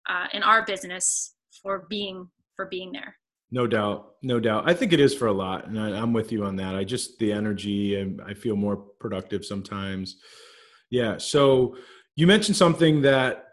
uh, 0.09 0.27
in 0.33 0.43
our 0.43 0.65
business 0.65 1.35
for 1.61 1.85
being 1.89 2.27
for 2.55 2.65
being 2.65 2.91
there 2.91 3.15
no 3.51 3.67
doubt 3.67 4.13
no 4.21 4.39
doubt 4.39 4.69
i 4.69 4.73
think 4.73 4.93
it 4.93 4.99
is 4.99 5.13
for 5.13 5.27
a 5.27 5.33
lot 5.33 5.67
and 5.67 5.79
I, 5.79 5.99
i'm 5.99 6.13
with 6.13 6.31
you 6.31 6.45
on 6.45 6.55
that 6.57 6.75
i 6.75 6.83
just 6.83 7.17
the 7.19 7.31
energy 7.31 7.99
and 7.99 8.21
i 8.21 8.33
feel 8.33 8.55
more 8.55 8.77
productive 8.77 9.45
sometimes 9.45 10.17
yeah 10.89 11.17
so 11.17 11.75
you 12.15 12.27
mentioned 12.27 12.57
something 12.57 13.01
that 13.03 13.45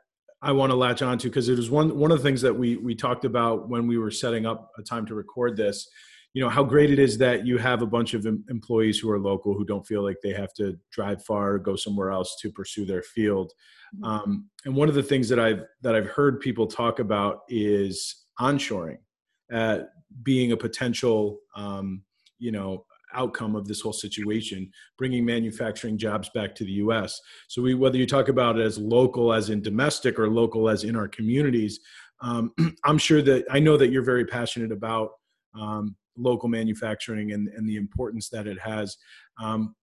I 0.42 0.52
want 0.52 0.70
to 0.70 0.76
latch 0.76 1.02
onto 1.02 1.28
because 1.28 1.48
it 1.48 1.56
was 1.56 1.70
one 1.70 1.96
one 1.96 2.10
of 2.10 2.18
the 2.18 2.22
things 2.22 2.42
that 2.42 2.54
we 2.54 2.76
we 2.76 2.94
talked 2.94 3.24
about 3.24 3.68
when 3.68 3.86
we 3.86 3.98
were 3.98 4.10
setting 4.10 4.46
up 4.46 4.70
a 4.78 4.82
time 4.82 5.06
to 5.06 5.14
record 5.14 5.56
this. 5.56 5.88
You 6.34 6.42
know 6.42 6.50
how 6.50 6.62
great 6.62 6.90
it 6.90 6.98
is 6.98 7.16
that 7.18 7.46
you 7.46 7.58
have 7.58 7.80
a 7.80 7.86
bunch 7.86 8.12
of 8.12 8.26
em- 8.26 8.44
employees 8.50 8.98
who 8.98 9.10
are 9.10 9.18
local 9.18 9.54
who 9.54 9.64
don't 9.64 9.86
feel 9.86 10.02
like 10.02 10.18
they 10.22 10.32
have 10.32 10.52
to 10.54 10.76
drive 10.90 11.24
far 11.24 11.54
or 11.54 11.58
go 11.58 11.76
somewhere 11.76 12.10
else 12.10 12.36
to 12.42 12.52
pursue 12.52 12.84
their 12.84 13.02
field. 13.02 13.52
Mm-hmm. 13.94 14.04
Um, 14.04 14.50
and 14.64 14.76
one 14.76 14.88
of 14.88 14.94
the 14.94 15.02
things 15.02 15.28
that 15.30 15.40
I've 15.40 15.62
that 15.82 15.94
I've 15.94 16.08
heard 16.08 16.40
people 16.40 16.66
talk 16.66 16.98
about 16.98 17.40
is 17.48 18.26
onshoring, 18.38 18.98
uh, 19.52 19.80
being 20.22 20.52
a 20.52 20.56
potential 20.56 21.38
um, 21.56 22.02
you 22.38 22.52
know 22.52 22.84
outcome 23.14 23.56
of 23.56 23.66
this 23.66 23.80
whole 23.80 23.92
situation, 23.92 24.70
bringing 24.98 25.24
manufacturing 25.24 25.96
jobs 25.96 26.28
back 26.30 26.54
to 26.54 26.64
the 26.64 26.72
U.S. 26.72 27.20
So 27.48 27.62
we, 27.62 27.74
whether 27.74 27.96
you 27.96 28.06
talk 28.06 28.28
about 28.28 28.58
it 28.58 28.62
as 28.62 28.78
local, 28.78 29.32
as 29.32 29.50
in 29.50 29.62
domestic, 29.62 30.18
or 30.18 30.28
local 30.28 30.68
as 30.68 30.84
in 30.84 30.96
our 30.96 31.08
communities, 31.08 31.80
um, 32.20 32.52
I'm 32.84 32.98
sure 32.98 33.22
that 33.22 33.44
I 33.50 33.58
know 33.58 33.76
that 33.76 33.90
you're 33.90 34.02
very 34.02 34.26
passionate 34.26 34.72
about 34.72 35.10
um, 35.58 35.96
local 36.16 36.48
manufacturing 36.48 37.32
and, 37.32 37.48
and 37.48 37.68
the 37.68 37.76
importance 37.76 38.28
that 38.30 38.46
it 38.46 38.58
has. 38.60 38.96
Um, 39.42 39.74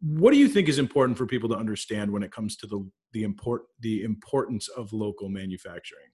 what 0.00 0.32
do 0.32 0.38
you 0.38 0.48
think 0.48 0.68
is 0.68 0.78
important 0.78 1.16
for 1.16 1.26
people 1.26 1.48
to 1.50 1.56
understand 1.56 2.10
when 2.10 2.22
it 2.22 2.32
comes 2.32 2.56
to 2.56 2.66
the 2.66 2.88
the 3.12 3.22
import 3.22 3.62
the 3.80 4.02
importance 4.02 4.68
of 4.68 4.92
local 4.92 5.28
manufacturing? 5.28 6.06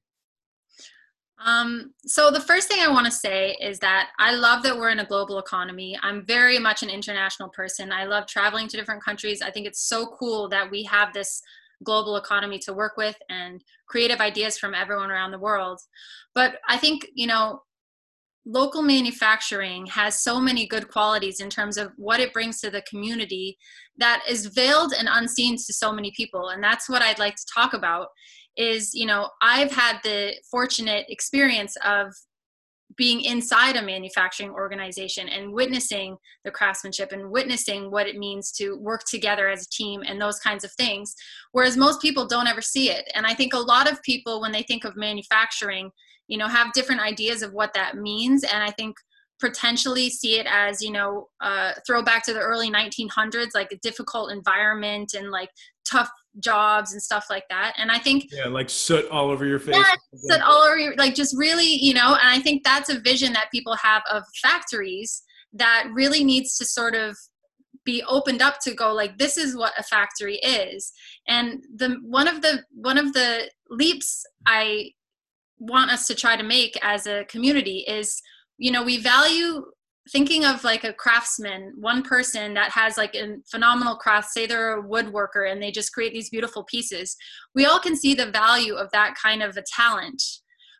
Um, 1.45 1.93
so 2.07 2.31
the 2.31 2.41
first 2.41 2.69
thing 2.69 2.81
I 2.81 2.91
want 2.91 3.07
to 3.07 3.13
say 3.13 3.57
is 3.61 3.79
that 3.81 4.11
I 4.19 4.35
love 4.35 4.63
that 4.63 4.77
we're 4.77 4.91
in 4.91 5.01
a 5.01 5.07
global 5.07 5.39
economy. 5.39 5.99
I'm 6.03 6.25
very 6.25 6.59
much 6.59 6.83
an 6.83 6.91
international 6.91 7.49
person. 7.49 7.93
I 7.93 8.05
love 8.05 8.27
traveling 8.27 8.69
to 8.69 8.77
different 8.77 9.03
countries. 9.03 9.43
I 9.43 9.51
think 9.51 9.67
it's 9.67 9.83
so 9.83 10.07
cool 10.19 10.49
that 10.51 10.71
we 10.71 10.85
have 10.85 11.13
this 11.13 11.43
global 11.83 12.17
economy 12.17 12.59
to 12.61 12.73
work 12.73 12.97
with 12.97 13.17
and 13.29 13.63
creative 13.87 14.21
ideas 14.21 14.57
from 14.57 14.75
everyone 14.75 15.11
around 15.11 15.33
the 15.33 15.39
world. 15.39 15.81
But 16.35 16.61
I 16.69 16.77
think, 16.77 17.09
you 17.15 17.27
know, 17.27 17.63
local 18.45 18.83
manufacturing 18.83 19.87
has 19.87 20.23
so 20.23 20.41
many 20.41 20.67
good 20.67 20.89
qualities 20.89 21.41
in 21.41 21.49
terms 21.49 21.77
of 21.77 21.93
what 21.97 22.21
it 22.21 22.33
brings 22.33 22.61
to 22.61 22.71
the 22.71 22.83
community 22.83 23.57
that 23.99 24.23
is 24.29 24.47
veiled 24.47 24.93
and 24.99 25.09
unseen 25.11 25.57
to 25.57 25.73
so 25.73 25.93
many 25.93 26.13
people. 26.17 26.49
And 26.49 26.63
that's 26.63 26.89
what 26.89 27.03
I'd 27.03 27.19
like 27.19 27.37
to 27.37 27.47
talk 27.55 27.73
about 27.73 28.09
is 28.57 28.93
you 28.93 29.07
know 29.07 29.31
i've 29.41 29.73
had 29.73 29.99
the 30.05 30.35
fortunate 30.51 31.07
experience 31.09 31.75
of 31.85 32.07
being 32.97 33.21
inside 33.23 33.77
a 33.77 33.83
manufacturing 33.83 34.51
organization 34.51 35.29
and 35.29 35.53
witnessing 35.53 36.17
the 36.45 36.51
craftsmanship 36.51 37.13
and 37.13 37.31
witnessing 37.31 37.91
what 37.91 38.07
it 38.07 38.17
means 38.17 38.53
to 38.53 38.77
work 38.79 39.03
together 39.09 39.49
as 39.49 39.65
a 39.65 39.71
team 39.71 40.03
and 40.07 40.21
those 40.21 40.39
kinds 40.39 40.65
of 40.65 40.73
things 40.73 41.15
whereas 41.53 41.77
most 41.77 42.01
people 42.01 42.27
don't 42.27 42.47
ever 42.47 42.63
see 42.63 42.91
it. 42.91 43.11
And 43.15 43.27
i 43.27 43.35
think 43.35 43.55
a 43.55 43.59
lot 43.59 43.91
of 43.91 44.03
people 44.03 44.41
when 44.41 44.53
they 44.53 44.63
think 44.63 44.85
of 44.85 44.97
manufacturing 44.97 45.91
you 46.29 46.39
know 46.39 46.49
have 46.49 46.73
different 46.73 47.01
ideas 47.01 47.43
of 47.43 47.53
what 47.53 47.75
that 47.75 47.97
means. 47.97 48.45
And 48.45 48.63
i 48.63 48.71
think 48.71 48.97
potentially 49.41 50.09
see 50.09 50.39
it 50.39 50.47
as 50.49 50.81
you 50.81 50.93
know 50.93 51.29
uh, 51.41 51.73
throwback 51.85 52.25
to 52.25 52.33
the 52.33 52.41
early 52.41 52.71
1900s 52.71 53.49
like 53.55 53.73
a 53.73 53.79
difficult 53.79 54.31
environment 54.31 55.15
and 55.15 55.33
like 55.33 55.51
tough 55.85 56.09
jobs 56.41 56.93
and 56.93 57.03
stuff 57.03 57.27
like 57.29 57.45
that. 57.51 57.75
And 57.77 57.91
i 57.91 57.99
think 57.99 58.27
yeah 58.33 58.47
like 58.47 58.71
soot 58.71 59.09
all 59.11 59.31
over 59.31 59.47
your 59.47 59.59
face. 59.59 59.77
Yeah, 59.77 59.95
soot 60.15 60.43
all 60.43 60.63
over 60.63 60.79
your 60.79 60.95
like 60.97 61.15
just 61.15 61.37
really 61.37 61.67
you 61.67 61.95
know 61.95 62.17
and 62.21 62.29
i 62.29 62.41
think 62.41 62.65
that's 62.65 62.89
a 62.89 63.01
vision 63.01 63.33
that 63.35 63.51
people 63.53 63.77
have 63.77 64.03
of 64.11 64.23
factories 64.43 65.23
that 65.53 65.89
really 65.93 66.25
needs 66.25 66.57
to 66.57 66.65
sort 66.65 66.95
of 66.95 67.17
be 67.85 68.03
opened 68.05 68.43
up 68.43 68.59
to 68.61 68.75
go 68.75 68.93
like 68.93 69.19
this 69.19 69.37
is 69.37 69.57
what 69.57 69.73
a 69.79 69.83
factory 69.83 70.37
is. 70.37 70.93
And 71.29 71.65
the 71.75 71.97
one 72.03 72.29
of 72.29 72.43
the 72.43 72.63
one 72.73 72.99
of 72.99 73.13
the 73.13 73.51
leaps 73.71 74.25
i 74.47 74.91
want 75.59 75.91
us 75.91 76.07
to 76.09 76.15
try 76.15 76.37
to 76.37 76.43
make 76.43 76.77
as 76.83 77.07
a 77.07 77.25
community 77.27 77.85
is 77.89 78.21
you 78.59 78.71
know 78.71 78.83
we 78.83 78.99
value 78.99 79.65
thinking 80.11 80.45
of 80.45 80.65
like 80.65 80.83
a 80.83 80.93
craftsman 80.93 81.73
one 81.79 82.03
person 82.03 82.55
that 82.55 82.71
has 82.73 82.97
like 82.97 83.15
a 83.15 83.37
phenomenal 83.49 83.97
craft 83.97 84.31
say 84.31 84.47
they're 84.47 84.79
a 84.79 84.83
woodworker 84.83 85.51
and 85.51 85.63
they 85.63 85.71
just 85.71 85.93
create 85.93 86.13
these 86.13 86.31
beautiful 86.31 86.65
pieces 86.65 87.17
we 87.55 87.67
all 87.67 87.79
can 87.79 87.97
see 87.97 88.15
the 88.15 88.31
value 88.31 88.75
of 88.75 88.91
that 88.93 89.15
kind 89.21 89.43
of 89.43 89.57
a 89.57 89.63
talent. 89.63 90.23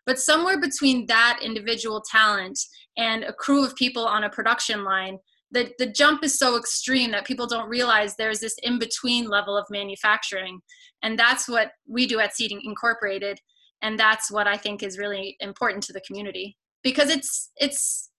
But 0.05 0.19
somewhere 0.19 0.59
between 0.59 1.05
that 1.05 1.39
individual 1.41 2.03
talent 2.11 2.59
and 2.97 3.23
a 3.23 3.31
crew 3.31 3.63
of 3.63 3.73
people 3.75 4.05
on 4.05 4.25
a 4.25 4.29
production 4.29 4.83
line 4.83 5.17
the, 5.51 5.71
the 5.77 5.85
jump 5.85 6.23
is 6.23 6.39
so 6.39 6.57
extreme 6.57 7.11
that 7.11 7.27
people 7.27 7.45
don't 7.45 7.69
realize 7.69 8.15
there's 8.15 8.39
this 8.39 8.55
in 8.63 8.79
between 8.79 9.29
level 9.29 9.55
of 9.55 9.67
manufacturing. 9.69 10.59
And 11.03 11.17
that's 11.17 11.47
what 11.47 11.73
we 11.87 12.07
do 12.07 12.19
at 12.19 12.35
seating 12.35 12.59
incorporated 12.63 13.39
and 13.83 13.99
that's 13.99 14.31
what 14.31 14.47
i 14.47 14.55
think 14.55 14.81
is 14.81 14.97
really 14.97 15.35
important 15.39 15.83
to 15.83 15.93
the 15.93 16.01
community. 16.07 16.57
Because 16.83 17.09
it's 17.09 17.51
it's 17.57 18.09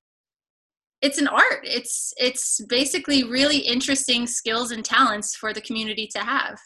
it's 1.03 1.19
an 1.19 1.29
art. 1.29 1.61
It's 1.65 2.13
it's 2.17 2.61
basically 2.69 3.25
really 3.25 3.59
interesting 3.59 4.27
skills 4.27 4.71
and 4.71 4.85
talents 4.85 5.37
for 5.37 5.53
the 5.53 5.61
community 5.61 6.07
to 6.09 6.21
have. 6.21 6.59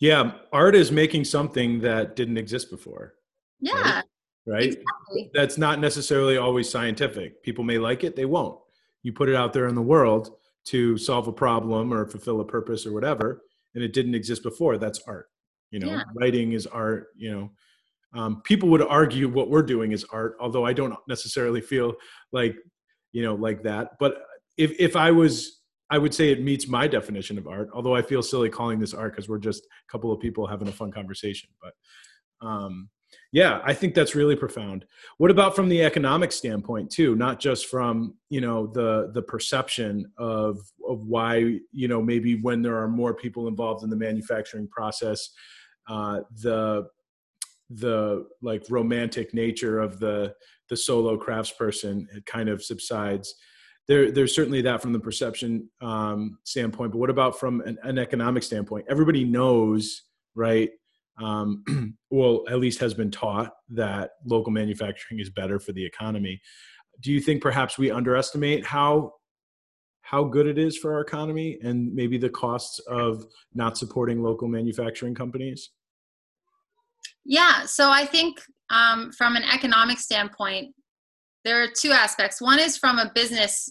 Yeah 0.00 0.32
art 0.52 0.74
is 0.74 0.92
making 0.92 1.24
something 1.24 1.80
that 1.80 2.14
didn't 2.14 2.38
exist 2.38 2.70
before 2.70 3.14
yeah 3.60 3.96
right, 3.96 4.04
right? 4.46 4.66
Exactly. 4.66 5.30
that's 5.34 5.58
not 5.58 5.80
necessarily 5.80 6.36
always 6.36 6.70
scientific. 6.70 7.42
People 7.42 7.64
may 7.64 7.78
like 7.78 8.04
it 8.04 8.14
they 8.16 8.24
won't. 8.24 8.58
You 9.02 9.12
put 9.12 9.28
it 9.28 9.34
out 9.34 9.52
there 9.52 9.68
in 9.68 9.74
the 9.74 9.82
world 9.82 10.36
to 10.66 10.98
solve 10.98 11.28
a 11.28 11.32
problem 11.32 11.92
or 11.92 12.06
fulfill 12.06 12.40
a 12.40 12.44
purpose 12.44 12.86
or 12.86 12.92
whatever 12.92 13.42
and 13.74 13.82
it 13.82 13.92
didn't 13.92 14.14
exist 14.14 14.42
before. 14.42 14.78
That's 14.78 15.00
art 15.06 15.30
you 15.70 15.80
know? 15.80 15.88
Yeah. 15.88 16.02
writing 16.14 16.52
is 16.52 16.66
art 16.66 17.08
you 17.16 17.30
know? 17.32 17.50
Um, 18.14 18.40
people 18.42 18.70
would 18.70 18.82
argue 18.82 19.28
what 19.28 19.50
we're 19.50 19.62
doing 19.62 19.92
is 19.92 20.04
art 20.10 20.36
although 20.40 20.64
i 20.64 20.72
don't 20.72 20.94
necessarily 21.08 21.60
feel 21.60 21.94
like 22.32 22.56
you 23.12 23.22
know 23.22 23.34
like 23.34 23.62
that. 23.62 23.98
But 23.98 24.22
if 24.58 24.72
if 24.78 24.96
i 24.96 25.10
was 25.10 25.62
i 25.88 25.96
would 25.96 26.12
say 26.12 26.30
it 26.30 26.42
meets 26.42 26.68
my 26.68 26.86
definition 26.86 27.38
of 27.38 27.46
art 27.46 27.70
although 27.72 27.94
i 27.94 28.02
feel 28.02 28.22
silly 28.22 28.50
calling 28.50 28.78
this 28.78 28.92
art 28.92 29.12
because 29.12 29.28
we're 29.28 29.38
just 29.38 29.64
a 29.64 29.90
couple 29.90 30.12
of 30.12 30.20
people 30.20 30.46
having 30.46 30.68
a 30.68 30.72
fun 30.72 30.90
conversation. 30.90 31.48
But 31.62 32.46
um 32.46 32.90
yeah 33.32 33.60
i 33.64 33.72
think 33.72 33.94
that's 33.94 34.14
really 34.14 34.36
profound. 34.36 34.84
What 35.16 35.30
about 35.30 35.56
from 35.56 35.68
the 35.68 35.82
economic 35.82 36.30
standpoint 36.30 36.90
too? 36.90 37.16
Not 37.16 37.40
just 37.40 37.66
from 37.66 38.14
you 38.28 38.42
know 38.42 38.66
the 38.66 39.10
the 39.14 39.22
perception 39.22 40.12
of 40.18 40.58
of 40.86 41.06
why 41.06 41.58
you 41.72 41.88
know 41.88 42.02
maybe 42.02 42.34
when 42.40 42.60
there 42.60 42.76
are 42.76 42.88
more 42.88 43.14
people 43.14 43.48
involved 43.48 43.82
in 43.82 43.90
the 43.90 43.96
manufacturing 43.96 44.68
process 44.68 45.30
uh 45.88 46.20
the 46.42 46.86
the 47.70 48.26
like 48.42 48.64
romantic 48.70 49.34
nature 49.34 49.80
of 49.80 49.98
the 49.98 50.34
the 50.68 50.76
solo 50.76 51.16
craftsperson 51.18 52.04
it 52.14 52.24
kind 52.26 52.48
of 52.48 52.62
subsides. 52.62 53.34
There 53.86 54.10
there's 54.10 54.34
certainly 54.34 54.62
that 54.62 54.82
from 54.82 54.92
the 54.92 55.00
perception 55.00 55.68
um, 55.80 56.38
standpoint 56.44 56.92
but 56.92 56.98
what 56.98 57.10
about 57.10 57.38
from 57.38 57.60
an, 57.62 57.78
an 57.82 57.98
economic 57.98 58.42
standpoint? 58.42 58.86
Everybody 58.88 59.24
knows 59.24 60.02
right 60.34 60.70
um, 61.20 61.94
well 62.10 62.44
at 62.48 62.58
least 62.58 62.80
has 62.80 62.94
been 62.94 63.10
taught 63.10 63.52
that 63.70 64.12
local 64.24 64.52
manufacturing 64.52 65.20
is 65.20 65.30
better 65.30 65.58
for 65.58 65.72
the 65.72 65.84
economy. 65.84 66.40
Do 67.00 67.12
you 67.12 67.20
think 67.20 67.42
perhaps 67.42 67.78
we 67.78 67.90
underestimate 67.90 68.64
how 68.64 69.12
how 70.02 70.24
good 70.24 70.46
it 70.46 70.56
is 70.56 70.78
for 70.78 70.94
our 70.94 71.02
economy 71.02 71.58
and 71.62 71.94
maybe 71.94 72.16
the 72.16 72.30
costs 72.30 72.78
of 72.88 73.26
not 73.52 73.76
supporting 73.76 74.22
local 74.22 74.48
manufacturing 74.48 75.14
companies 75.14 75.70
yeah, 77.28 77.66
so 77.66 77.90
I 77.90 78.06
think 78.06 78.40
um, 78.70 79.12
from 79.12 79.36
an 79.36 79.44
economic 79.44 79.98
standpoint, 79.98 80.74
there 81.44 81.62
are 81.62 81.68
two 81.68 81.92
aspects. 81.92 82.40
One 82.40 82.58
is 82.58 82.78
from 82.78 82.98
a 82.98 83.12
business 83.14 83.70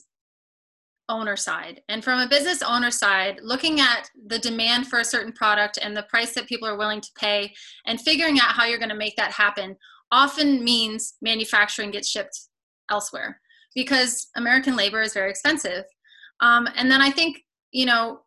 owner 1.10 1.36
side. 1.36 1.82
And 1.89 2.04
from 2.04 2.20
a 2.20 2.28
business 2.28 2.62
owner 2.62 2.91
side, 2.91 3.39
looking 3.41 3.80
at 3.80 4.10
the 4.28 4.38
demand 4.38 4.88
for 4.88 5.00
a 5.00 5.06
certain 5.06 5.34
product 5.34 5.80
and 5.82 5.98
the 5.98 6.04
price 6.04 6.34
that 6.36 6.48
people 6.48 6.67
are 6.67 6.78
willing 6.78 7.02
to 7.02 7.10
pay 7.17 7.52
and 7.88 8.00
figuring 8.00 8.39
out 8.39 8.52
how 8.52 8.65
you're 8.65 8.78
going 8.78 8.89
to 8.89 8.96
make 8.96 9.15
that 9.15 9.32
happen 9.32 9.76
often 10.12 10.63
means 10.63 11.15
manufacturing 11.22 11.91
gets 11.91 12.10
shipped 12.10 12.39
elsewhere 12.91 13.39
because 13.74 14.28
American 14.36 14.76
labor 14.76 15.02
is 15.02 15.13
very 15.13 15.30
expensive. 15.30 15.84
Um, 16.41 16.67
and 16.76 16.91
then 16.91 17.02
I 17.02 17.10
think, 17.10 17.43
you 17.72 17.86
know, 17.86 18.20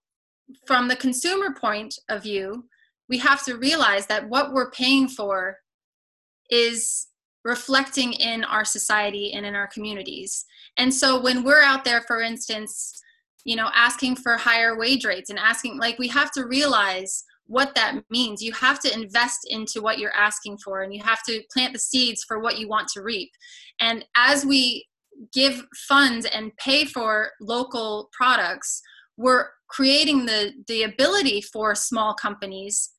from 0.66 0.88
the 0.88 0.96
consumer 0.96 1.54
point 1.54 1.94
of 2.08 2.22
view, 2.22 2.64
we 3.10 3.18
have 3.18 3.44
to 3.44 3.56
realize 3.56 4.06
that 4.06 4.28
what 4.28 4.52
we're 4.52 4.70
paying 4.70 5.08
for 5.08 5.58
is 6.48 7.08
reflecting 7.44 8.12
in 8.14 8.44
our 8.44 8.64
society 8.64 9.32
and 9.32 9.44
in 9.44 9.54
our 9.54 9.66
communities. 9.66 10.44
And 10.78 10.94
so 10.94 11.20
when 11.20 11.42
we're 11.42 11.62
out 11.62 11.84
there, 11.84 12.02
for 12.02 12.22
instance, 12.22 13.02
you 13.44 13.56
know, 13.56 13.70
asking 13.74 14.16
for 14.16 14.36
higher 14.36 14.78
wage 14.78 15.04
rates 15.04 15.30
and 15.30 15.38
asking, 15.38 15.78
like, 15.78 15.98
we 15.98 16.06
have 16.08 16.30
to 16.32 16.46
realize 16.46 17.24
what 17.46 17.74
that 17.74 18.00
means. 18.10 18.42
You 18.42 18.52
have 18.52 18.78
to 18.80 18.92
invest 18.94 19.40
into 19.48 19.82
what 19.82 19.98
you're 19.98 20.14
asking 20.14 20.58
for 20.58 20.82
and 20.82 20.94
you 20.94 21.02
have 21.02 21.22
to 21.24 21.42
plant 21.52 21.72
the 21.72 21.78
seeds 21.80 22.24
for 22.28 22.38
what 22.38 22.58
you 22.58 22.68
want 22.68 22.88
to 22.88 23.02
reap. 23.02 23.30
And 23.80 24.04
as 24.16 24.44
we 24.44 24.86
give 25.32 25.64
funds 25.88 26.26
and 26.26 26.56
pay 26.58 26.84
for 26.84 27.30
local 27.40 28.08
products, 28.12 28.82
we're 29.16 29.46
creating 29.68 30.26
the, 30.26 30.52
the 30.68 30.84
ability 30.84 31.40
for 31.40 31.74
small 31.74 32.14
companies 32.14 32.90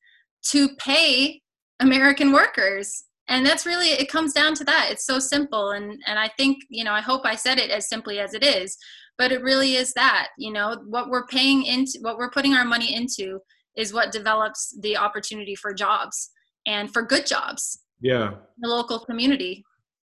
to 0.50 0.68
pay 0.76 1.40
American 1.80 2.32
workers. 2.32 3.04
And 3.28 3.46
that's 3.46 3.66
really 3.66 3.88
it 3.88 4.10
comes 4.10 4.32
down 4.32 4.54
to 4.54 4.64
that. 4.64 4.88
It's 4.90 5.06
so 5.06 5.18
simple 5.18 5.70
and 5.70 6.00
and 6.06 6.18
I 6.18 6.28
think, 6.36 6.58
you 6.68 6.84
know, 6.84 6.92
I 6.92 7.00
hope 7.00 7.22
I 7.24 7.34
said 7.34 7.58
it 7.58 7.70
as 7.70 7.88
simply 7.88 8.18
as 8.18 8.34
it 8.34 8.44
is, 8.44 8.76
but 9.18 9.32
it 9.32 9.42
really 9.42 9.76
is 9.76 9.92
that, 9.94 10.28
you 10.38 10.52
know, 10.52 10.76
what 10.88 11.08
we're 11.08 11.26
paying 11.26 11.64
into 11.64 11.98
what 12.00 12.18
we're 12.18 12.30
putting 12.30 12.54
our 12.54 12.64
money 12.64 12.94
into 12.94 13.38
is 13.76 13.92
what 13.92 14.12
develops 14.12 14.76
the 14.80 14.96
opportunity 14.96 15.54
for 15.54 15.72
jobs 15.72 16.30
and 16.66 16.92
for 16.92 17.02
good 17.02 17.26
jobs. 17.26 17.80
Yeah. 18.00 18.34
The 18.58 18.68
local 18.68 18.98
community. 19.00 19.64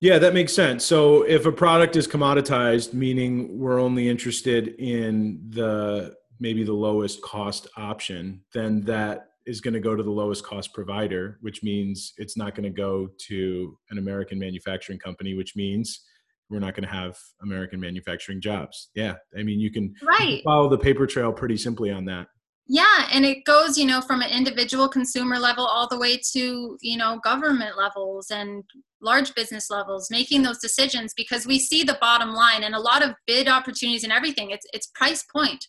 Yeah, 0.00 0.18
that 0.18 0.34
makes 0.34 0.52
sense. 0.52 0.84
So 0.84 1.22
if 1.22 1.46
a 1.46 1.52
product 1.52 1.96
is 1.96 2.06
commoditized, 2.06 2.92
meaning 2.92 3.58
we're 3.58 3.80
only 3.80 4.08
interested 4.08 4.68
in 4.78 5.40
the 5.48 6.14
maybe 6.38 6.64
the 6.64 6.72
lowest 6.72 7.22
cost 7.22 7.66
option, 7.78 8.42
then 8.52 8.82
that 8.82 9.30
is 9.46 9.60
going 9.60 9.74
to 9.74 9.80
go 9.80 9.94
to 9.94 10.02
the 10.02 10.10
lowest 10.10 10.44
cost 10.44 10.74
provider, 10.74 11.38
which 11.40 11.62
means 11.62 12.12
it's 12.18 12.36
not 12.36 12.54
going 12.54 12.64
to 12.64 12.76
go 12.76 13.08
to 13.28 13.78
an 13.90 13.98
American 13.98 14.38
manufacturing 14.38 14.98
company, 14.98 15.34
which 15.34 15.54
means 15.56 16.02
we're 16.50 16.58
not 16.58 16.74
going 16.74 16.86
to 16.86 16.92
have 16.92 17.16
American 17.42 17.80
manufacturing 17.80 18.40
jobs. 18.40 18.90
Yeah. 18.94 19.14
I 19.38 19.42
mean, 19.42 19.60
you 19.60 19.70
can, 19.70 19.94
right. 20.02 20.28
You 20.28 20.36
can 20.36 20.44
follow 20.44 20.68
the 20.68 20.78
paper 20.78 21.06
trail 21.06 21.32
pretty 21.32 21.56
simply 21.56 21.90
on 21.90 22.04
that. 22.06 22.26
Yeah. 22.68 23.08
And 23.12 23.24
it 23.24 23.44
goes, 23.44 23.78
you 23.78 23.86
know, 23.86 24.00
from 24.00 24.22
an 24.22 24.30
individual 24.30 24.88
consumer 24.88 25.38
level 25.38 25.64
all 25.64 25.88
the 25.88 25.98
way 25.98 26.20
to, 26.32 26.76
you 26.80 26.96
know, 26.96 27.20
government 27.22 27.78
levels 27.78 28.30
and 28.30 28.64
large 29.00 29.32
business 29.36 29.70
levels, 29.70 30.08
making 30.10 30.42
those 30.42 30.58
decisions 30.58 31.14
because 31.16 31.46
we 31.46 31.60
see 31.60 31.84
the 31.84 31.98
bottom 32.00 32.32
line 32.32 32.64
and 32.64 32.74
a 32.74 32.80
lot 32.80 33.04
of 33.04 33.14
bid 33.26 33.46
opportunities 33.46 34.02
and 34.02 34.12
everything. 34.12 34.50
It's, 34.50 34.66
it's 34.72 34.88
price 34.96 35.24
point. 35.32 35.64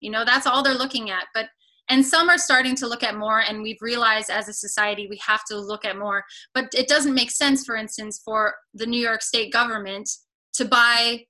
You 0.00 0.10
know, 0.10 0.24
that's 0.24 0.46
all 0.46 0.64
they're 0.64 0.74
looking 0.74 1.10
at. 1.10 1.26
But 1.32 1.46
and 1.92 2.04
some 2.04 2.30
are 2.30 2.38
starting 2.38 2.74
to 2.76 2.86
look 2.86 3.02
at 3.02 3.16
more 3.16 3.40
and 3.40 3.62
we've 3.62 3.82
realized 3.82 4.30
as 4.30 4.48
a 4.48 4.52
society 4.52 5.06
we 5.08 5.20
have 5.24 5.44
to 5.44 5.58
look 5.58 5.84
at 5.84 5.98
more. 5.98 6.24
But 6.54 6.72
it 6.74 6.88
doesn't 6.88 7.14
make 7.14 7.30
sense 7.30 7.64
for 7.64 7.76
instance 7.76 8.22
for 8.24 8.54
the 8.74 8.86
new 8.86 9.00
york 9.00 9.22
state 9.22 9.52
government 9.52 10.08
to 10.54 10.64
buy 10.64 11.24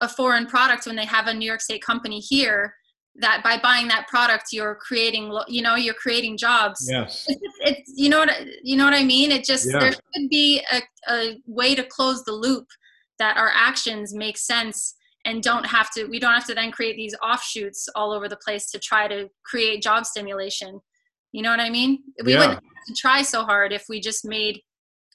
a 0.00 0.08
foreign 0.08 0.46
product 0.46 0.86
when 0.86 0.96
they 0.96 1.04
have 1.04 1.26
a 1.28 1.34
new 1.34 1.46
york 1.46 1.60
state 1.60 1.82
company 1.82 2.18
here 2.18 2.74
that 3.20 3.42
by 3.42 3.58
buying 3.58 3.88
that 3.88 4.06
product 4.06 4.46
you're 4.52 4.76
creating 4.76 5.36
you 5.46 5.62
know 5.62 5.76
you're 5.76 5.94
creating 5.94 6.36
jobs. 6.36 6.86
Yes. 6.90 7.24
It's, 7.28 7.58
it's 7.60 7.92
you 7.96 8.08
know 8.08 8.18
what 8.18 8.30
you 8.62 8.76
know 8.76 8.84
what 8.84 8.94
i 8.94 9.04
mean? 9.04 9.30
It 9.30 9.44
just 9.44 9.70
yeah. 9.70 9.78
there 9.78 9.92
should 9.92 10.28
be 10.28 10.62
a, 10.72 10.82
a 11.08 11.38
way 11.46 11.76
to 11.76 11.84
close 11.84 12.24
the 12.24 12.32
loop 12.32 12.66
that 13.20 13.36
our 13.36 13.50
actions 13.54 14.14
make 14.14 14.38
sense 14.38 14.94
and 15.24 15.42
don't 15.42 15.66
have 15.66 15.90
to 15.92 16.06
we 16.06 16.18
don't 16.18 16.34
have 16.34 16.46
to 16.46 16.54
then 16.54 16.70
create 16.70 16.96
these 16.96 17.14
offshoots 17.22 17.88
all 17.94 18.12
over 18.12 18.28
the 18.28 18.36
place 18.36 18.70
to 18.70 18.78
try 18.78 19.08
to 19.08 19.28
create 19.44 19.82
job 19.82 20.06
stimulation. 20.06 20.80
You 21.32 21.42
know 21.42 21.50
what 21.50 21.60
i 21.60 21.70
mean? 21.70 21.98
We 22.24 22.32
yeah. 22.32 22.40
wouldn't 22.40 22.62
try 22.96 23.22
so 23.22 23.44
hard 23.44 23.72
if 23.72 23.84
we 23.88 24.00
just 24.00 24.24
made 24.24 24.60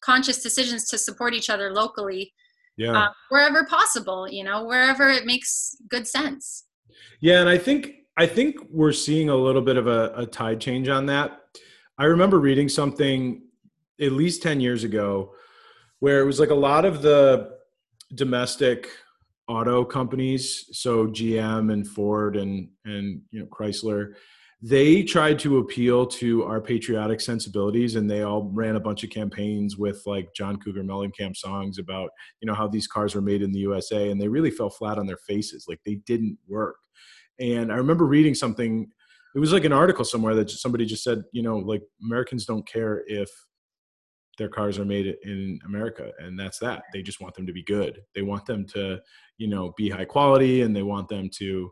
conscious 0.04 0.44
decisions 0.44 0.88
to 0.90 0.98
support 0.98 1.34
each 1.34 1.50
other 1.50 1.74
locally 1.74 2.34
yeah. 2.78 2.92
uh, 2.92 3.10
wherever 3.30 3.66
possible 3.66 4.28
you 4.30 4.44
know 4.44 4.66
wherever 4.66 5.10
it 5.10 5.26
makes 5.26 5.76
good 5.90 6.08
sense. 6.08 6.66
Yeah 7.20 7.40
and 7.40 7.50
i 7.50 7.58
think 7.58 7.94
i 8.18 8.26
think 8.26 8.58
we're 8.70 8.92
seeing 8.92 9.30
a 9.30 9.36
little 9.36 9.62
bit 9.62 9.78
of 9.78 9.88
a, 9.88 10.14
a 10.16 10.26
tide 10.26 10.60
change 10.60 10.90
on 10.90 11.06
that. 11.08 11.40
I 11.98 12.06
remember 12.06 12.40
reading 12.40 12.70
something 12.70 13.44
at 14.02 14.12
least 14.12 14.42
10 14.42 14.60
years 14.60 14.84
ago 14.84 15.34
where 16.00 16.20
it 16.20 16.26
was 16.26 16.40
like 16.40 16.50
a 16.50 16.56
lot 16.56 16.86
of 16.86 17.02
the 17.02 17.52
domestic 18.16 18.90
auto 19.48 19.84
companies 19.84 20.70
so 20.72 21.08
gm 21.08 21.72
and 21.72 21.88
ford 21.88 22.38
and 22.38 22.70
and 22.86 23.22
you 23.32 23.40
know 23.40 23.46
chrysler 23.48 24.14
they 24.66 25.04
tried 25.04 25.38
to 25.38 25.58
appeal 25.58 26.06
to 26.06 26.46
our 26.46 26.62
patriotic 26.62 27.20
sensibilities 27.20 27.96
and 27.96 28.10
they 28.10 28.22
all 28.22 28.50
ran 28.54 28.78
a 28.78 28.80
bunch 28.80 29.04
of 29.04 29.10
campaigns 29.10 29.78
with 29.78 30.02
like 30.06 30.30
john 30.34 30.58
cougar 30.58 30.84
mellencamp 30.84 31.36
songs 31.36 31.78
about 31.78 32.10
you 32.42 32.48
know 32.48 32.54
how 32.54 32.68
these 32.68 32.88
cars 32.88 33.14
were 33.14 33.22
made 33.22 33.42
in 33.42 33.52
the 33.52 33.60
usa 33.60 34.10
and 34.10 34.22
they 34.22 34.30
really 34.30 34.52
fell 34.52 34.70
flat 34.70 34.98
on 34.98 35.06
their 35.06 35.20
faces 35.28 35.66
like 35.68 35.80
they 35.86 35.96
didn't 36.06 36.38
work. 36.48 36.78
And 37.40 37.72
i 37.72 37.76
remember 37.76 38.06
reading 38.06 38.36
something 38.36 38.88
it 39.36 39.40
was 39.40 39.52
like 39.52 39.66
an 39.66 39.74
article 39.74 40.06
somewhere 40.06 40.36
that 40.36 40.50
somebody 40.50 40.86
just 40.86 41.04
said 41.04 41.24
you 41.34 41.42
know 41.42 41.58
like 41.58 41.82
americans 42.02 42.46
don't 42.46 42.66
care 42.68 43.04
if 43.08 43.30
their 44.38 44.50
cars 44.50 44.80
are 44.80 44.86
made 44.86 45.16
in 45.24 45.60
America 45.66 46.12
and 46.20 46.40
that's 46.40 46.60
that. 46.60 46.84
They 46.92 47.02
just 47.02 47.22
want 47.22 47.36
them 47.36 47.46
to 47.46 47.54
be 47.54 47.64
good. 47.64 48.02
They 48.16 48.22
want 48.22 48.46
them 48.46 48.66
to, 48.68 49.00
you 49.38 49.48
know, 49.48 49.74
be 49.78 49.90
high 49.90 50.06
quality 50.06 50.62
and 50.62 50.76
they 50.76 50.84
want 50.84 51.08
them 51.08 51.30
to 51.36 51.72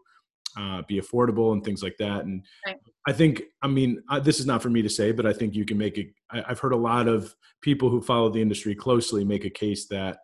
uh, 0.58 0.82
be 0.88 1.00
affordable 1.00 1.54
and 1.54 1.64
things 1.64 1.82
like 1.82 1.98
that. 1.98 2.26
And 2.26 2.46
right. 2.66 2.78
I 3.08 3.14
think, 3.14 3.44
I 3.62 3.68
mean, 3.68 4.04
I, 4.10 4.20
this 4.20 4.40
is 4.40 4.46
not 4.46 4.62
for 4.62 4.70
me 4.70 4.82
to 4.82 4.90
say, 4.90 5.12
but 5.12 5.26
I 5.26 5.34
think 5.34 5.56
you 5.56 5.66
can 5.66 5.78
make 5.78 5.98
it. 5.98 6.14
I've 6.30 6.60
heard 6.60 6.74
a 6.74 6.78
lot 6.78 7.08
of 7.08 7.34
people 7.62 7.90
who 7.90 8.02
follow 8.02 8.30
the 8.30 8.42
industry 8.42 8.76
closely 8.76 9.24
make 9.24 9.46
a 9.46 9.50
case 9.50 9.88
that 9.88 10.20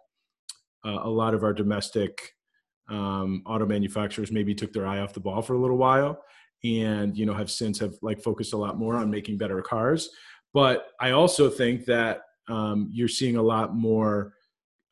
uh, 0.85 0.99
a 1.03 1.09
lot 1.09 1.33
of 1.33 1.43
our 1.43 1.53
domestic 1.53 2.33
um, 2.89 3.41
auto 3.45 3.65
manufacturers 3.65 4.31
maybe 4.31 4.53
took 4.53 4.73
their 4.73 4.87
eye 4.87 4.99
off 4.99 5.13
the 5.13 5.19
ball 5.19 5.41
for 5.41 5.53
a 5.53 5.59
little 5.59 5.77
while 5.77 6.21
and 6.63 7.17
you 7.17 7.25
know 7.25 7.33
have 7.33 7.51
since 7.51 7.77
have 7.79 7.95
like 8.01 8.21
focused 8.21 8.53
a 8.53 8.57
lot 8.57 8.77
more 8.77 8.95
on 8.95 9.11
making 9.11 9.37
better 9.37 9.61
cars 9.61 10.09
but 10.53 10.87
i 10.99 11.11
also 11.11 11.49
think 11.49 11.85
that 11.85 12.21
um, 12.47 12.89
you're 12.91 13.07
seeing 13.07 13.37
a 13.37 13.41
lot 13.41 13.75
more 13.75 14.33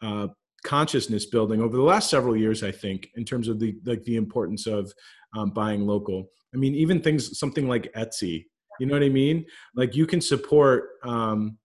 uh, 0.02 0.28
consciousness 0.64 1.26
building 1.26 1.62
over 1.62 1.78
the 1.78 1.84
last 1.84 2.10
several 2.10 2.36
years 2.36 2.64
i 2.64 2.72
think 2.72 3.10
in 3.16 3.24
terms 3.24 3.48
of 3.48 3.60
the 3.60 3.78
like 3.86 4.04
the 4.04 4.16
importance 4.16 4.66
of 4.66 4.92
um, 5.36 5.52
buying 5.52 5.86
local. 5.86 6.30
I 6.54 6.58
mean 6.58 6.74
even 6.76 7.02
things 7.02 7.38
something 7.38 7.68
like 7.68 7.92
etsy 7.94 8.46
you 8.80 8.86
know 8.86 8.94
what 8.94 9.04
i 9.04 9.10
mean? 9.10 9.46
Like 9.76 9.96
you 9.96 10.06
can 10.06 10.22
support 10.22 10.90
um, 11.04 11.58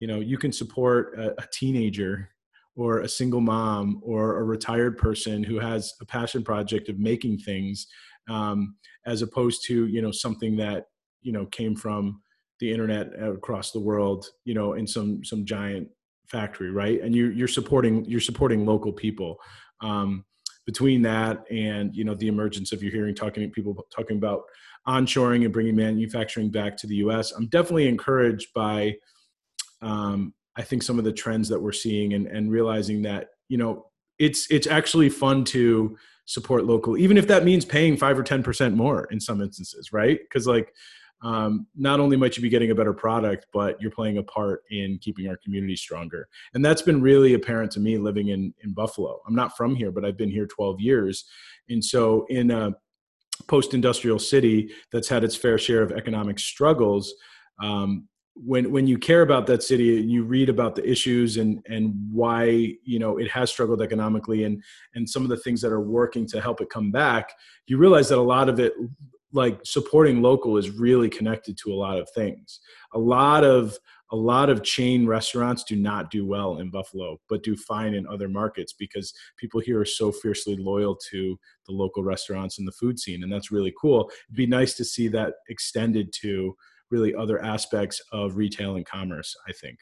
you 0.00 0.08
know 0.08 0.20
you 0.20 0.38
can 0.38 0.52
support 0.52 1.18
a, 1.18 1.32
a 1.40 1.46
teenager 1.52 2.30
or 2.76 3.00
a 3.00 3.08
single 3.08 3.40
mom 3.40 4.00
or 4.02 4.38
a 4.38 4.44
retired 4.44 4.98
person 4.98 5.44
who 5.44 5.58
has 5.58 5.92
a 6.00 6.06
passion 6.06 6.42
project 6.42 6.88
of 6.88 6.98
making 6.98 7.38
things 7.38 7.86
um, 8.28 8.76
as 9.06 9.22
opposed 9.22 9.64
to 9.66 9.86
you 9.86 10.02
know 10.02 10.10
something 10.10 10.56
that 10.56 10.86
you 11.22 11.32
know 11.32 11.46
came 11.46 11.76
from 11.76 12.22
the 12.60 12.70
internet 12.70 13.08
across 13.20 13.72
the 13.72 13.80
world 13.80 14.26
you 14.44 14.54
know 14.54 14.74
in 14.74 14.86
some 14.86 15.24
some 15.24 15.44
giant 15.44 15.88
factory 16.26 16.70
right? 16.70 17.00
And 17.00 17.14
you 17.14 17.26
you're 17.28 17.48
supporting 17.48 18.04
you're 18.06 18.20
supporting 18.20 18.66
local 18.66 18.92
people. 18.92 19.38
Um, 19.80 20.24
between 20.66 21.02
that 21.02 21.44
and 21.50 21.94
you 21.94 22.04
know 22.04 22.14
the 22.14 22.26
emergence 22.26 22.72
of 22.72 22.82
you're 22.82 22.90
hearing 22.90 23.14
talking 23.14 23.50
people 23.50 23.86
talking 23.94 24.16
about 24.16 24.44
onshoring 24.88 25.44
and 25.44 25.52
bringing 25.52 25.76
manufacturing 25.76 26.50
back 26.50 26.74
to 26.74 26.86
the 26.86 26.96
us 26.96 27.32
i'm 27.32 27.46
definitely 27.48 27.86
encouraged 27.86 28.48
by 28.54 28.94
um, 29.82 30.32
i 30.56 30.62
think 30.62 30.82
some 30.82 30.98
of 30.98 31.04
the 31.04 31.12
trends 31.12 31.50
that 31.50 31.60
we're 31.60 31.70
seeing 31.70 32.14
and, 32.14 32.26
and 32.28 32.50
realizing 32.50 33.02
that 33.02 33.28
you 33.50 33.58
know 33.58 33.84
it's 34.18 34.50
it's 34.50 34.66
actually 34.66 35.10
fun 35.10 35.44
to 35.44 35.94
support 36.24 36.64
local 36.64 36.96
even 36.96 37.18
if 37.18 37.26
that 37.26 37.44
means 37.44 37.66
paying 37.66 37.94
five 37.94 38.18
or 38.18 38.22
ten 38.22 38.42
percent 38.42 38.74
more 38.74 39.06
in 39.10 39.20
some 39.20 39.42
instances 39.42 39.92
right? 39.92 40.18
Because 40.20 40.46
like 40.46 40.72
um, 41.24 41.66
not 41.74 42.00
only 42.00 42.18
might 42.18 42.36
you 42.36 42.42
be 42.42 42.50
getting 42.50 42.70
a 42.70 42.74
better 42.74 42.92
product, 42.92 43.46
but 43.52 43.80
you're 43.80 43.90
playing 43.90 44.18
a 44.18 44.22
part 44.22 44.62
in 44.70 44.98
keeping 45.00 45.26
our 45.26 45.38
community 45.38 45.74
stronger. 45.74 46.28
And 46.52 46.62
that's 46.62 46.82
been 46.82 47.00
really 47.00 47.32
apparent 47.32 47.72
to 47.72 47.80
me 47.80 47.96
living 47.96 48.28
in, 48.28 48.52
in 48.62 48.74
Buffalo. 48.74 49.20
I'm 49.26 49.34
not 49.34 49.56
from 49.56 49.74
here, 49.74 49.90
but 49.90 50.04
I've 50.04 50.18
been 50.18 50.30
here 50.30 50.46
12 50.46 50.80
years. 50.80 51.24
And 51.70 51.82
so 51.82 52.26
in 52.28 52.50
a 52.50 52.74
post 53.48 53.72
industrial 53.72 54.18
city 54.18 54.70
that's 54.92 55.08
had 55.08 55.24
its 55.24 55.34
fair 55.34 55.56
share 55.56 55.82
of 55.82 55.92
economic 55.92 56.38
struggles, 56.38 57.14
um, 57.62 58.06
when 58.36 58.72
when 58.72 58.86
you 58.86 58.98
care 58.98 59.22
about 59.22 59.46
that 59.46 59.62
city 59.62 60.00
and 60.00 60.10
you 60.10 60.24
read 60.24 60.48
about 60.48 60.74
the 60.74 60.88
issues 60.88 61.36
and 61.36 61.64
and 61.68 61.94
why 62.10 62.74
you 62.82 62.98
know 62.98 63.16
it 63.16 63.30
has 63.30 63.48
struggled 63.48 63.80
economically 63.80 64.42
and 64.42 64.60
and 64.96 65.08
some 65.08 65.22
of 65.22 65.28
the 65.28 65.36
things 65.36 65.60
that 65.60 65.70
are 65.70 65.80
working 65.80 66.26
to 66.26 66.40
help 66.40 66.60
it 66.60 66.68
come 66.68 66.90
back 66.90 67.32
you 67.68 67.78
realize 67.78 68.08
that 68.08 68.18
a 68.18 68.20
lot 68.20 68.48
of 68.48 68.58
it 68.58 68.72
like 69.34 69.60
supporting 69.64 70.22
local 70.22 70.56
is 70.56 70.70
really 70.70 71.10
connected 71.10 71.58
to 71.58 71.72
a 71.72 71.74
lot 71.74 71.98
of 71.98 72.08
things. 72.14 72.60
A 72.94 72.98
lot 72.98 73.44
of 73.44 73.76
a 74.12 74.16
lot 74.16 74.48
of 74.48 74.62
chain 74.62 75.06
restaurants 75.06 75.64
do 75.64 75.74
not 75.74 76.10
do 76.10 76.24
well 76.24 76.58
in 76.58 76.70
buffalo 76.70 77.18
but 77.28 77.42
do 77.42 77.56
fine 77.56 77.94
in 77.94 78.06
other 78.06 78.28
markets 78.28 78.72
because 78.78 79.12
people 79.38 79.60
here 79.60 79.80
are 79.80 79.84
so 79.86 80.12
fiercely 80.12 80.56
loyal 80.56 80.94
to 80.94 81.36
the 81.66 81.72
local 81.72 82.04
restaurants 82.04 82.58
and 82.58 82.68
the 82.68 82.72
food 82.72 82.98
scene 82.98 83.22
and 83.22 83.32
that's 83.32 83.50
really 83.50 83.72
cool. 83.80 84.10
It'd 84.28 84.36
be 84.36 84.46
nice 84.46 84.74
to 84.74 84.84
see 84.84 85.08
that 85.08 85.34
extended 85.48 86.12
to 86.20 86.54
really 86.90 87.14
other 87.14 87.42
aspects 87.42 88.00
of 88.12 88.36
retail 88.36 88.76
and 88.76 88.86
commerce 88.86 89.34
i 89.48 89.52
think. 89.52 89.78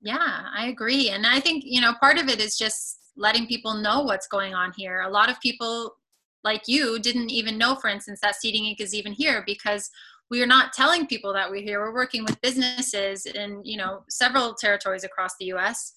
Yeah 0.00 0.44
i 0.56 0.66
agree 0.66 1.10
and 1.10 1.26
i 1.26 1.40
think 1.40 1.64
you 1.66 1.80
know 1.80 1.94
part 2.00 2.18
of 2.18 2.28
it 2.28 2.40
is 2.40 2.56
just 2.56 2.98
letting 3.18 3.46
people 3.46 3.74
know 3.74 4.00
what's 4.02 4.28
going 4.28 4.54
on 4.54 4.72
here. 4.76 5.02
A 5.02 5.10
lot 5.10 5.28
of 5.28 5.38
people 5.40 5.96
like 6.44 6.62
you 6.66 6.98
didn't 6.98 7.30
even 7.30 7.58
know 7.58 7.74
for 7.74 7.88
instance 7.88 8.20
that 8.22 8.36
seating 8.36 8.64
inc 8.64 8.80
is 8.80 8.94
even 8.94 9.12
here 9.12 9.42
because 9.46 9.90
we 10.30 10.42
are 10.42 10.46
not 10.46 10.72
telling 10.74 11.06
people 11.06 11.32
that 11.32 11.50
we're 11.50 11.62
here. 11.62 11.80
We're 11.80 11.94
working 11.94 12.22
with 12.22 12.40
businesses 12.42 13.24
in 13.24 13.62
you 13.64 13.76
know 13.76 14.04
several 14.08 14.54
territories 14.54 15.04
across 15.04 15.32
the 15.40 15.46
us 15.46 15.94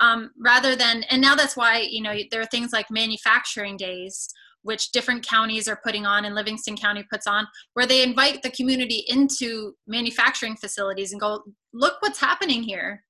um, 0.00 0.30
rather 0.38 0.76
than 0.76 1.02
and 1.04 1.20
now 1.20 1.34
that's 1.34 1.56
why 1.56 1.78
you 1.78 2.02
know 2.02 2.16
there 2.30 2.40
are 2.40 2.46
things 2.46 2.72
like 2.72 2.90
manufacturing 2.90 3.76
days 3.76 4.28
which 4.62 4.90
different 4.90 5.26
counties 5.26 5.68
are 5.68 5.80
putting 5.84 6.04
on 6.04 6.24
and 6.24 6.34
livingston 6.34 6.76
county 6.76 7.04
puts 7.10 7.26
on 7.26 7.46
where 7.74 7.86
they 7.86 8.02
invite 8.02 8.42
the 8.42 8.50
community 8.50 9.04
into 9.08 9.72
manufacturing 9.86 10.56
facilities 10.56 11.12
and 11.12 11.20
go 11.20 11.42
look 11.72 11.94
what's 12.00 12.20
happening 12.20 12.62
here 12.62 13.04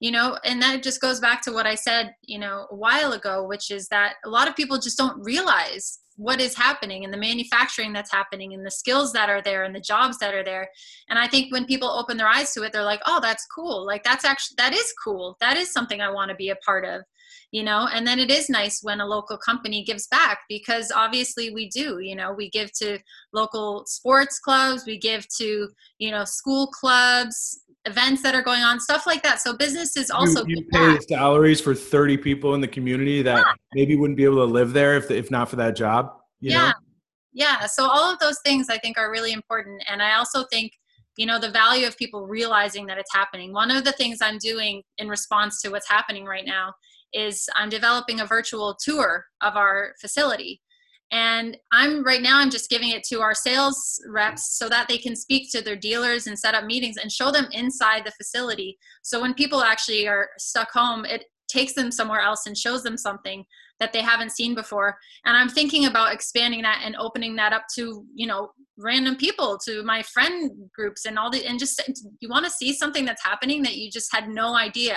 you 0.00 0.10
know 0.10 0.36
and 0.44 0.60
that 0.60 0.82
just 0.82 1.00
goes 1.00 1.20
back 1.20 1.40
to 1.42 1.52
what 1.52 1.66
i 1.66 1.74
said 1.74 2.14
you 2.22 2.38
know 2.38 2.66
a 2.70 2.74
while 2.74 3.12
ago 3.12 3.46
which 3.46 3.70
is 3.70 3.86
that 3.88 4.14
a 4.24 4.28
lot 4.28 4.48
of 4.48 4.56
people 4.56 4.78
just 4.78 4.98
don't 4.98 5.22
realize 5.22 6.00
what 6.20 6.38
is 6.38 6.54
happening 6.54 7.02
and 7.02 7.14
the 7.14 7.18
manufacturing 7.18 7.94
that's 7.94 8.12
happening 8.12 8.52
and 8.52 8.64
the 8.64 8.70
skills 8.70 9.10
that 9.10 9.30
are 9.30 9.40
there 9.40 9.64
and 9.64 9.74
the 9.74 9.80
jobs 9.80 10.18
that 10.18 10.34
are 10.34 10.44
there. 10.44 10.68
And 11.08 11.18
i 11.18 11.26
think 11.26 11.50
when 11.50 11.64
people 11.64 11.88
open 11.88 12.18
their 12.18 12.28
eyes 12.28 12.52
to 12.52 12.62
it 12.62 12.72
they're 12.72 12.82
like 12.82 13.00
oh 13.06 13.20
that's 13.22 13.46
cool. 13.46 13.86
Like 13.86 14.04
that's 14.04 14.24
actually 14.24 14.56
that 14.58 14.74
is 14.74 14.92
cool. 15.02 15.36
That 15.40 15.56
is 15.56 15.72
something 15.72 16.00
i 16.00 16.10
want 16.10 16.28
to 16.28 16.36
be 16.36 16.50
a 16.50 16.56
part 16.56 16.84
of 16.84 17.02
you 17.52 17.64
know? 17.64 17.88
And 17.92 18.06
then 18.06 18.20
it 18.20 18.30
is 18.30 18.48
nice 18.48 18.80
when 18.80 19.00
a 19.00 19.06
local 19.06 19.36
company 19.36 19.82
gives 19.82 20.06
back 20.06 20.40
because 20.48 20.92
obviously 20.94 21.52
we 21.54 21.68
do 21.70 22.00
you 22.00 22.14
know? 22.14 22.34
We 22.34 22.50
give 22.50 22.70
to 22.74 22.98
local 23.32 23.84
sports 23.86 24.38
clubs 24.38 24.84
we 24.86 24.98
give 24.98 25.26
to 25.38 25.68
you 25.98 26.10
know 26.10 26.24
school 26.24 26.66
clubs 26.66 27.62
events 27.86 28.22
that 28.22 28.34
are 28.34 28.42
going 28.42 28.62
on 28.62 28.78
stuff 28.78 29.06
like 29.06 29.22
that. 29.22 29.40
So 29.40 29.56
businesses 29.56 30.10
also 30.10 30.44
you, 30.44 30.56
you 30.56 30.66
pay 30.70 30.98
salaries 31.08 31.60
for 31.60 31.74
30 31.74 32.18
people 32.18 32.54
in 32.54 32.60
the 32.60 32.68
community 32.68 33.22
that 33.22 33.38
yeah. 33.38 33.52
maybe 33.74 33.96
wouldn't 33.96 34.16
be 34.16 34.24
able 34.24 34.36
to 34.36 34.44
live 34.44 34.72
there 34.72 34.96
if, 34.96 35.10
if 35.10 35.30
not 35.30 35.48
for 35.48 35.56
that 35.56 35.76
job 35.76 36.12
yeah 36.40 36.68
know? 36.68 36.72
yeah. 37.32 37.66
So 37.66 37.84
all 37.84 38.12
of 38.12 38.18
those 38.18 38.38
things 38.44 38.68
i 38.68 38.78
think 38.78 38.98
are 38.98 39.10
really 39.10 39.32
important. 39.32 39.82
And 39.88 40.02
i 40.02 40.14
also 40.14 40.44
think 40.44 40.72
you 41.16 41.26
know 41.26 41.38
the 41.38 41.50
value 41.50 41.86
of 41.86 41.96
people 41.96 42.26
realizing 42.26 42.86
that 42.86 42.98
it's 42.98 43.12
happening. 43.14 43.52
One 43.52 43.70
of 43.70 43.84
the 43.84 43.92
things 43.92 44.18
i'm 44.20 44.38
doing 44.38 44.82
in 44.98 45.08
response 45.08 45.60
to 45.62 45.70
what's 45.70 45.88
happening 45.88 46.24
right 46.24 46.46
now 46.46 46.72
is 47.12 47.48
i'm 47.56 47.68
developing 47.68 48.20
a 48.20 48.26
virtual 48.26 48.76
tour 48.80 49.24
of 49.40 49.56
our 49.56 49.94
facility 50.00 50.60
and 51.12 51.56
i'm 51.72 52.04
right 52.04 52.22
now 52.22 52.38
i'm 52.38 52.50
just 52.50 52.70
giving 52.70 52.90
it 52.90 53.02
to 53.02 53.20
our 53.20 53.34
sales 53.34 54.00
reps 54.08 54.56
so 54.56 54.68
that 54.68 54.88
they 54.88 54.98
can 54.98 55.16
speak 55.16 55.50
to 55.50 55.60
their 55.60 55.76
dealers 55.76 56.26
and 56.26 56.38
set 56.38 56.54
up 56.54 56.64
meetings 56.64 56.96
and 56.96 57.10
show 57.10 57.30
them 57.30 57.48
inside 57.52 58.04
the 58.04 58.12
facility. 58.12 58.78
So 59.02 59.20
when 59.20 59.34
people 59.34 59.62
actually 59.62 60.06
are 60.06 60.28
stuck 60.38 60.70
home 60.72 61.04
it 61.04 61.24
takes 61.48 61.72
them 61.72 61.90
somewhere 61.90 62.20
else 62.20 62.46
and 62.46 62.56
shows 62.56 62.84
them 62.84 62.96
something 62.96 63.44
that 63.80 63.92
they 63.92 64.02
haven't 64.02 64.30
seen 64.30 64.54
before. 64.54 64.96
And 65.24 65.36
i'm 65.36 65.48
thinking 65.48 65.86
about 65.86 66.12
expanding 66.14 66.62
that 66.62 66.82
and 66.84 66.96
opening 66.96 67.34
that 67.36 67.52
up 67.52 67.64
to 67.74 68.04
you 68.14 68.26
know 68.26 68.50
random 68.78 69.16
people 69.16 69.58
to 69.64 69.82
my 69.82 70.02
friend 70.02 70.50
groups 70.74 71.04
and 71.04 71.18
all 71.18 71.30
the 71.30 71.44
and 71.44 71.58
just 71.58 71.82
you 72.20 72.28
want 72.28 72.44
to 72.44 72.50
see 72.50 72.72
something 72.72 73.04
that's 73.04 73.24
happening 73.24 73.62
that 73.62 73.76
you 73.76 73.90
just 73.90 74.14
had 74.14 74.28
no 74.28 74.56
idea 74.56 74.96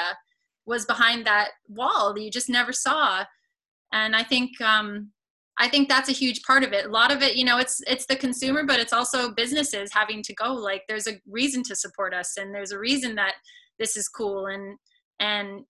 was 0.65 0.86
behind 0.86 1.26
that 1.26 1.49
wall 1.67 2.13
that 2.13 2.21
you 2.21 2.32
just 2.32 2.49
never 2.49 2.71
saw. 2.71 3.26
And 3.91 4.15
i 4.15 4.23
think 4.23 4.62
um, 4.62 5.12
i 5.60 5.68
think 5.68 5.88
that's 5.88 6.10
a 6.10 6.13
huge 6.13 6.42
part 6.44 6.63
of 6.63 6.74
it. 6.74 6.86
A 6.86 6.89
lot 6.89 7.12
of 7.12 7.22
it 7.22 7.36
you 7.36 7.46
know 7.46 7.58
it's 7.58 7.82
it's 7.88 8.06
the 8.06 8.16
consumer 8.16 8.63
but 8.66 8.80
it's 8.80 8.94
also 8.94 9.32
businesses 9.32 9.92
having 9.94 10.22
to 10.24 10.34
go 10.34 10.54
like 10.54 10.84
there's 10.88 11.08
a 11.08 11.20
reason 11.28 11.63
to 11.63 11.76
support 11.76 12.13
us 12.13 12.38
and 12.38 12.54
there's 12.54 12.72
a 12.72 12.80
reason 12.80 13.16
that 13.16 13.36
this 13.80 13.98
is 13.98 14.08
cool 14.08 14.48
and 14.48 14.78
and 15.20 15.63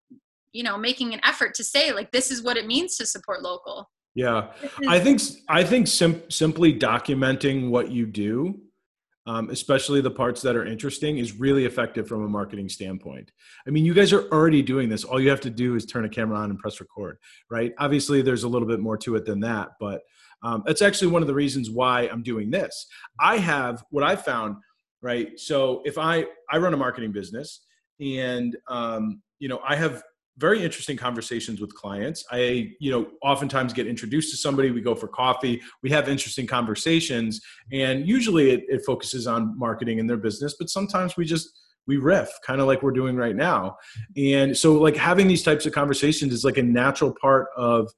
you 0.51 0.63
know 0.63 0.77
making 0.77 1.13
an 1.13 1.19
effort 1.23 1.53
to 1.55 1.63
say 1.63 1.91
like 1.91 2.11
this 2.11 2.31
is 2.31 2.43
what 2.43 2.57
it 2.57 2.67
means 2.67 2.95
to 2.97 3.05
support 3.05 3.41
local. 3.41 3.89
Yeah. 4.15 4.51
I 4.87 4.99
think 4.99 5.21
i 5.49 5.63
think 5.63 5.87
sim- 5.87 6.21
simply 6.29 6.77
documenting 6.77 7.69
what 7.69 7.91
you 7.91 8.05
do 8.05 8.61
um, 9.25 9.49
especially 9.49 10.01
the 10.01 10.11
parts 10.11 10.41
that 10.41 10.55
are 10.55 10.65
interesting, 10.65 11.17
is 11.17 11.39
really 11.39 11.65
effective 11.65 12.07
from 12.07 12.23
a 12.23 12.27
marketing 12.27 12.69
standpoint. 12.69 13.31
I 13.65 13.69
mean, 13.69 13.85
you 13.85 13.93
guys 13.93 14.11
are 14.13 14.27
already 14.29 14.61
doing 14.61 14.89
this. 14.89 15.03
All 15.03 15.19
you 15.19 15.29
have 15.29 15.41
to 15.41 15.49
do 15.49 15.75
is 15.75 15.85
turn 15.85 16.05
a 16.05 16.09
camera 16.09 16.37
on 16.37 16.49
and 16.49 16.59
press 16.59 16.79
record, 16.79 17.17
right? 17.49 17.73
Obviously, 17.77 18.21
there's 18.21 18.43
a 18.43 18.49
little 18.49 18.67
bit 18.67 18.79
more 18.79 18.97
to 18.97 19.15
it 19.15 19.25
than 19.25 19.39
that, 19.41 19.69
but 19.79 20.01
um, 20.43 20.63
that's 20.65 20.81
actually 20.81 21.07
one 21.07 21.21
of 21.21 21.27
the 21.27 21.33
reasons 21.33 21.69
why 21.69 22.01
I'm 22.11 22.21
doing 22.21 22.51
this. 22.51 22.85
I 23.19 23.37
have 23.37 23.83
what 23.91 24.03
I 24.03 24.15
found, 24.15 24.57
right? 25.01 25.39
So 25.39 25.81
if 25.85 25.97
I 25.97 26.25
I 26.51 26.57
run 26.57 26.73
a 26.73 26.77
marketing 26.77 27.13
business, 27.13 27.61
and 28.01 28.57
um, 28.67 29.21
you 29.39 29.47
know, 29.47 29.61
I 29.65 29.75
have 29.75 30.03
very 30.37 30.63
interesting 30.63 30.97
conversations 30.97 31.61
with 31.61 31.73
clients. 31.75 32.25
I, 32.31 32.71
you 32.79 32.91
know, 32.91 33.07
oftentimes 33.21 33.71
get 33.73 33.87
introduced 33.87 34.31
to 34.31 34.37
somebody. 34.37 34.71
We 34.71 34.81
go 34.81 34.95
for 34.95 35.07
coffee. 35.07 35.61
We 35.83 35.91
have 35.91 36.09
interesting 36.09 36.47
conversations, 36.47 37.41
and 37.71 38.07
usually 38.07 38.51
it, 38.51 38.63
it 38.67 38.85
focuses 38.85 39.27
on 39.27 39.57
marketing 39.57 39.99
and 39.99 40.09
their 40.09 40.17
business. 40.17 40.55
But 40.57 40.69
sometimes 40.69 41.17
we 41.17 41.25
just 41.25 41.59
we 41.85 41.97
riff, 41.97 42.29
kind 42.45 42.61
of 42.61 42.67
like 42.67 42.81
we're 42.81 42.91
doing 42.91 43.15
right 43.15 43.35
now. 43.35 43.77
And 44.17 44.57
so, 44.57 44.73
like 44.73 44.95
having 44.95 45.27
these 45.27 45.43
types 45.43 45.65
of 45.65 45.73
conversations 45.73 46.33
is 46.33 46.43
like 46.43 46.57
a 46.57 46.63
natural 46.63 47.13
part 47.21 47.47
of 47.55 47.91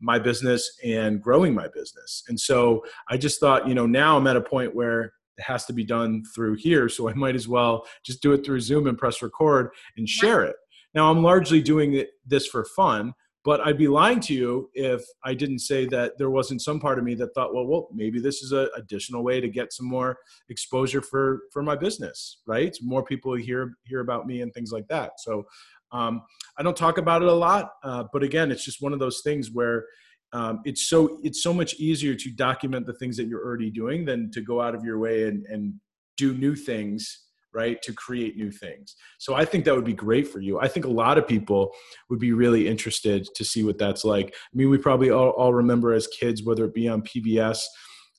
my 0.00 0.18
business 0.18 0.78
and 0.84 1.20
growing 1.20 1.54
my 1.54 1.68
business. 1.68 2.22
And 2.28 2.38
so, 2.38 2.84
I 3.08 3.16
just 3.16 3.40
thought, 3.40 3.66
you 3.66 3.74
know, 3.74 3.86
now 3.86 4.16
I'm 4.16 4.26
at 4.26 4.36
a 4.36 4.42
point 4.42 4.74
where 4.74 5.12
it 5.38 5.44
has 5.44 5.64
to 5.66 5.72
be 5.72 5.84
done 5.84 6.22
through 6.34 6.56
here, 6.56 6.88
so 6.88 7.08
I 7.08 7.14
might 7.14 7.36
as 7.36 7.48
well 7.48 7.86
just 8.04 8.20
do 8.20 8.32
it 8.32 8.44
through 8.44 8.60
Zoom 8.60 8.88
and 8.88 8.98
press 8.98 9.22
record 9.22 9.70
and 9.96 10.08
share 10.08 10.42
it 10.42 10.56
now, 10.98 11.12
I'm 11.12 11.22
largely 11.22 11.62
doing 11.62 12.04
this 12.26 12.48
for 12.48 12.64
fun, 12.64 13.12
but 13.44 13.60
I'd 13.60 13.78
be 13.78 13.86
lying 13.86 14.18
to 14.22 14.34
you 14.34 14.68
if 14.74 15.00
I 15.22 15.32
didn't 15.32 15.60
say 15.60 15.86
that 15.86 16.18
there 16.18 16.28
wasn't 16.28 16.60
some 16.60 16.80
part 16.80 16.98
of 16.98 17.04
me 17.04 17.14
that 17.14 17.32
thought, 17.34 17.54
well, 17.54 17.68
well, 17.68 17.88
maybe 17.94 18.18
this 18.18 18.42
is 18.42 18.50
an 18.50 18.68
additional 18.74 19.22
way 19.22 19.40
to 19.40 19.48
get 19.48 19.72
some 19.72 19.86
more 19.86 20.18
exposure 20.48 21.00
for 21.00 21.42
for 21.52 21.62
my 21.62 21.76
business, 21.76 22.40
right? 22.48 22.76
More 22.82 23.04
people 23.04 23.32
hear 23.34 23.74
hear 23.84 24.00
about 24.00 24.26
me 24.26 24.42
and 24.42 24.52
things 24.52 24.72
like 24.72 24.88
that. 24.88 25.12
So 25.18 25.44
um, 25.92 26.22
I 26.58 26.64
don't 26.64 26.76
talk 26.76 26.98
about 26.98 27.22
it 27.22 27.28
a 27.28 27.32
lot, 27.32 27.70
uh, 27.84 28.02
but 28.12 28.24
again, 28.24 28.50
it's 28.50 28.64
just 28.64 28.82
one 28.82 28.92
of 28.92 28.98
those 28.98 29.20
things 29.22 29.52
where 29.52 29.84
um, 30.32 30.62
it's 30.64 30.88
so 30.88 31.20
it's 31.22 31.44
so 31.44 31.54
much 31.54 31.74
easier 31.74 32.16
to 32.16 32.30
document 32.32 32.86
the 32.86 32.94
things 32.94 33.16
that 33.18 33.28
you're 33.28 33.46
already 33.46 33.70
doing 33.70 34.04
than 34.04 34.32
to 34.32 34.40
go 34.40 34.60
out 34.60 34.74
of 34.74 34.82
your 34.82 34.98
way 34.98 35.28
and 35.28 35.46
and 35.46 35.74
do 36.16 36.34
new 36.34 36.56
things 36.56 37.27
right 37.54 37.80
to 37.82 37.92
create 37.92 38.36
new 38.36 38.50
things. 38.50 38.96
So 39.18 39.34
i 39.34 39.44
think 39.44 39.64
that 39.64 39.74
would 39.74 39.84
be 39.84 39.94
great 39.94 40.28
for 40.28 40.40
you. 40.40 40.58
I 40.60 40.68
think 40.68 40.86
a 40.86 40.90
lot 40.90 41.18
of 41.18 41.26
people 41.26 41.72
would 42.10 42.18
be 42.18 42.32
really 42.32 42.68
interested 42.68 43.28
to 43.34 43.44
see 43.44 43.64
what 43.64 43.78
that's 43.78 44.04
like. 44.04 44.28
I 44.28 44.56
mean 44.56 44.70
we 44.70 44.78
probably 44.78 45.10
all, 45.10 45.30
all 45.30 45.54
remember 45.54 45.92
as 45.92 46.06
kids 46.06 46.42
whether 46.42 46.64
it 46.64 46.74
be 46.74 46.88
on 46.88 47.02
pbs 47.02 47.60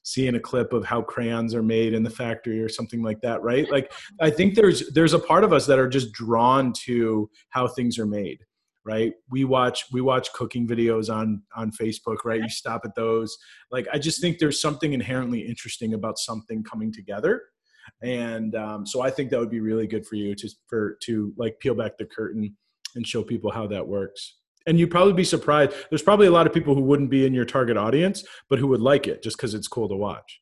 seeing 0.03 0.35
a 0.35 0.39
clip 0.39 0.73
of 0.73 0.85
how 0.85 1.01
crayons 1.01 1.53
are 1.53 1.61
made 1.61 1.93
in 1.93 2.03
the 2.03 2.09
factory 2.09 2.61
or 2.61 2.69
something 2.69 3.03
like 3.03 3.21
that 3.21 3.41
right? 3.41 3.69
Like 3.71 3.91
i 4.21 4.29
think 4.29 4.55
there's 4.55 4.89
there's 4.91 5.13
a 5.13 5.19
part 5.19 5.43
of 5.43 5.53
us 5.53 5.65
that 5.67 5.79
are 5.79 5.89
just 5.89 6.11
drawn 6.13 6.73
to 6.85 7.29
how 7.49 7.67
things 7.67 7.97
are 7.99 8.07
made 8.07 8.39
right? 8.85 9.13
We 9.29 9.43
watch 9.43 9.85
we 9.91 10.01
watch 10.01 10.31
cooking 10.33 10.67
videos 10.67 11.13
on 11.13 11.43
on 11.55 11.71
facebook 11.71 12.19
right? 12.25 12.41
You 12.41 12.49
stop 12.49 12.81
at 12.85 12.95
those. 12.95 13.37
Like 13.71 13.87
i 13.93 13.99
just 13.99 14.21
think 14.21 14.39
there's 14.39 14.61
something 14.61 14.93
inherently 14.93 15.41
interesting 15.41 15.93
about 15.93 16.17
something 16.17 16.63
coming 16.63 16.91
together 16.91 17.43
and 18.01 18.55
um, 18.55 18.85
so 18.85 19.01
i 19.01 19.09
think 19.09 19.29
that 19.29 19.39
would 19.39 19.49
be 19.49 19.59
really 19.59 19.87
good 19.87 20.05
for 20.05 20.15
you 20.15 20.35
to 20.35 20.49
for 20.67 20.97
to 21.01 21.33
like 21.37 21.59
peel 21.59 21.75
back 21.75 21.97
the 21.97 22.05
curtain 22.05 22.55
and 22.95 23.05
show 23.05 23.23
people 23.23 23.51
how 23.51 23.67
that 23.67 23.87
works. 23.87 24.37
And 24.65 24.79
you'd 24.79 24.91
probably 24.91 25.13
be 25.13 25.23
surprised 25.23 25.73
there's 25.89 26.01
probably 26.01 26.27
a 26.27 26.31
lot 26.31 26.47
of 26.47 26.53
people 26.53 26.75
who 26.75 26.81
wouldn't 26.81 27.09
be 27.09 27.25
in 27.25 27.33
your 27.33 27.45
target 27.45 27.77
audience 27.77 28.23
but 28.49 28.59
who 28.59 28.67
would 28.67 28.81
like 28.81 29.07
it 29.07 29.23
just 29.23 29.37
because 29.37 29.53
it's 29.53 29.67
cool 29.67 29.87
to 29.89 29.95
watch. 29.95 30.41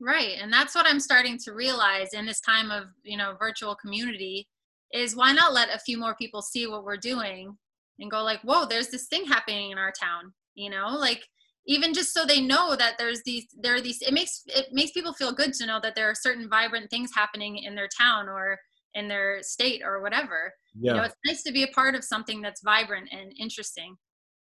Right 0.00 0.36
and 0.40 0.52
that's 0.52 0.74
what 0.74 0.86
i'm 0.86 1.00
starting 1.00 1.38
to 1.44 1.52
realize 1.52 2.12
in 2.12 2.26
this 2.26 2.40
time 2.40 2.70
of 2.70 2.84
you 3.04 3.16
know 3.16 3.36
virtual 3.38 3.74
community 3.76 4.48
is 4.92 5.16
why 5.16 5.32
not 5.32 5.54
let 5.54 5.74
a 5.74 5.78
few 5.78 5.98
more 5.98 6.14
people 6.16 6.42
see 6.42 6.66
what 6.66 6.84
we're 6.84 6.96
doing 6.96 7.56
and 8.00 8.10
go 8.10 8.22
like 8.22 8.40
whoa 8.40 8.66
there's 8.66 8.88
this 8.88 9.06
thing 9.06 9.24
happening 9.24 9.70
in 9.70 9.78
our 9.78 9.92
town 9.92 10.32
you 10.54 10.70
know? 10.70 10.88
Like 10.88 11.26
even 11.66 11.94
just 11.94 12.12
so 12.12 12.24
they 12.24 12.40
know 12.40 12.76
that 12.76 12.94
there's 12.98 13.22
these 13.24 13.46
there 13.60 13.74
are 13.74 13.80
these 13.80 14.00
it 14.02 14.12
makes 14.12 14.42
it 14.46 14.66
makes 14.72 14.92
people 14.92 15.12
feel 15.12 15.32
good 15.32 15.52
to 15.52 15.66
know 15.66 15.80
that 15.82 15.94
there 15.94 16.08
are 16.08 16.14
certain 16.14 16.48
vibrant 16.48 16.90
things 16.90 17.10
happening 17.14 17.58
in 17.58 17.74
their 17.74 17.88
town 17.88 18.28
or 18.28 18.58
in 18.94 19.08
their 19.08 19.42
state 19.42 19.82
or 19.84 20.02
whatever 20.02 20.52
yeah. 20.74 20.92
you 20.92 20.96
know 20.96 21.04
it's 21.04 21.16
nice 21.26 21.42
to 21.42 21.52
be 21.52 21.62
a 21.62 21.68
part 21.68 21.94
of 21.94 22.04
something 22.04 22.40
that's 22.40 22.62
vibrant 22.62 23.08
and 23.12 23.32
interesting 23.38 23.96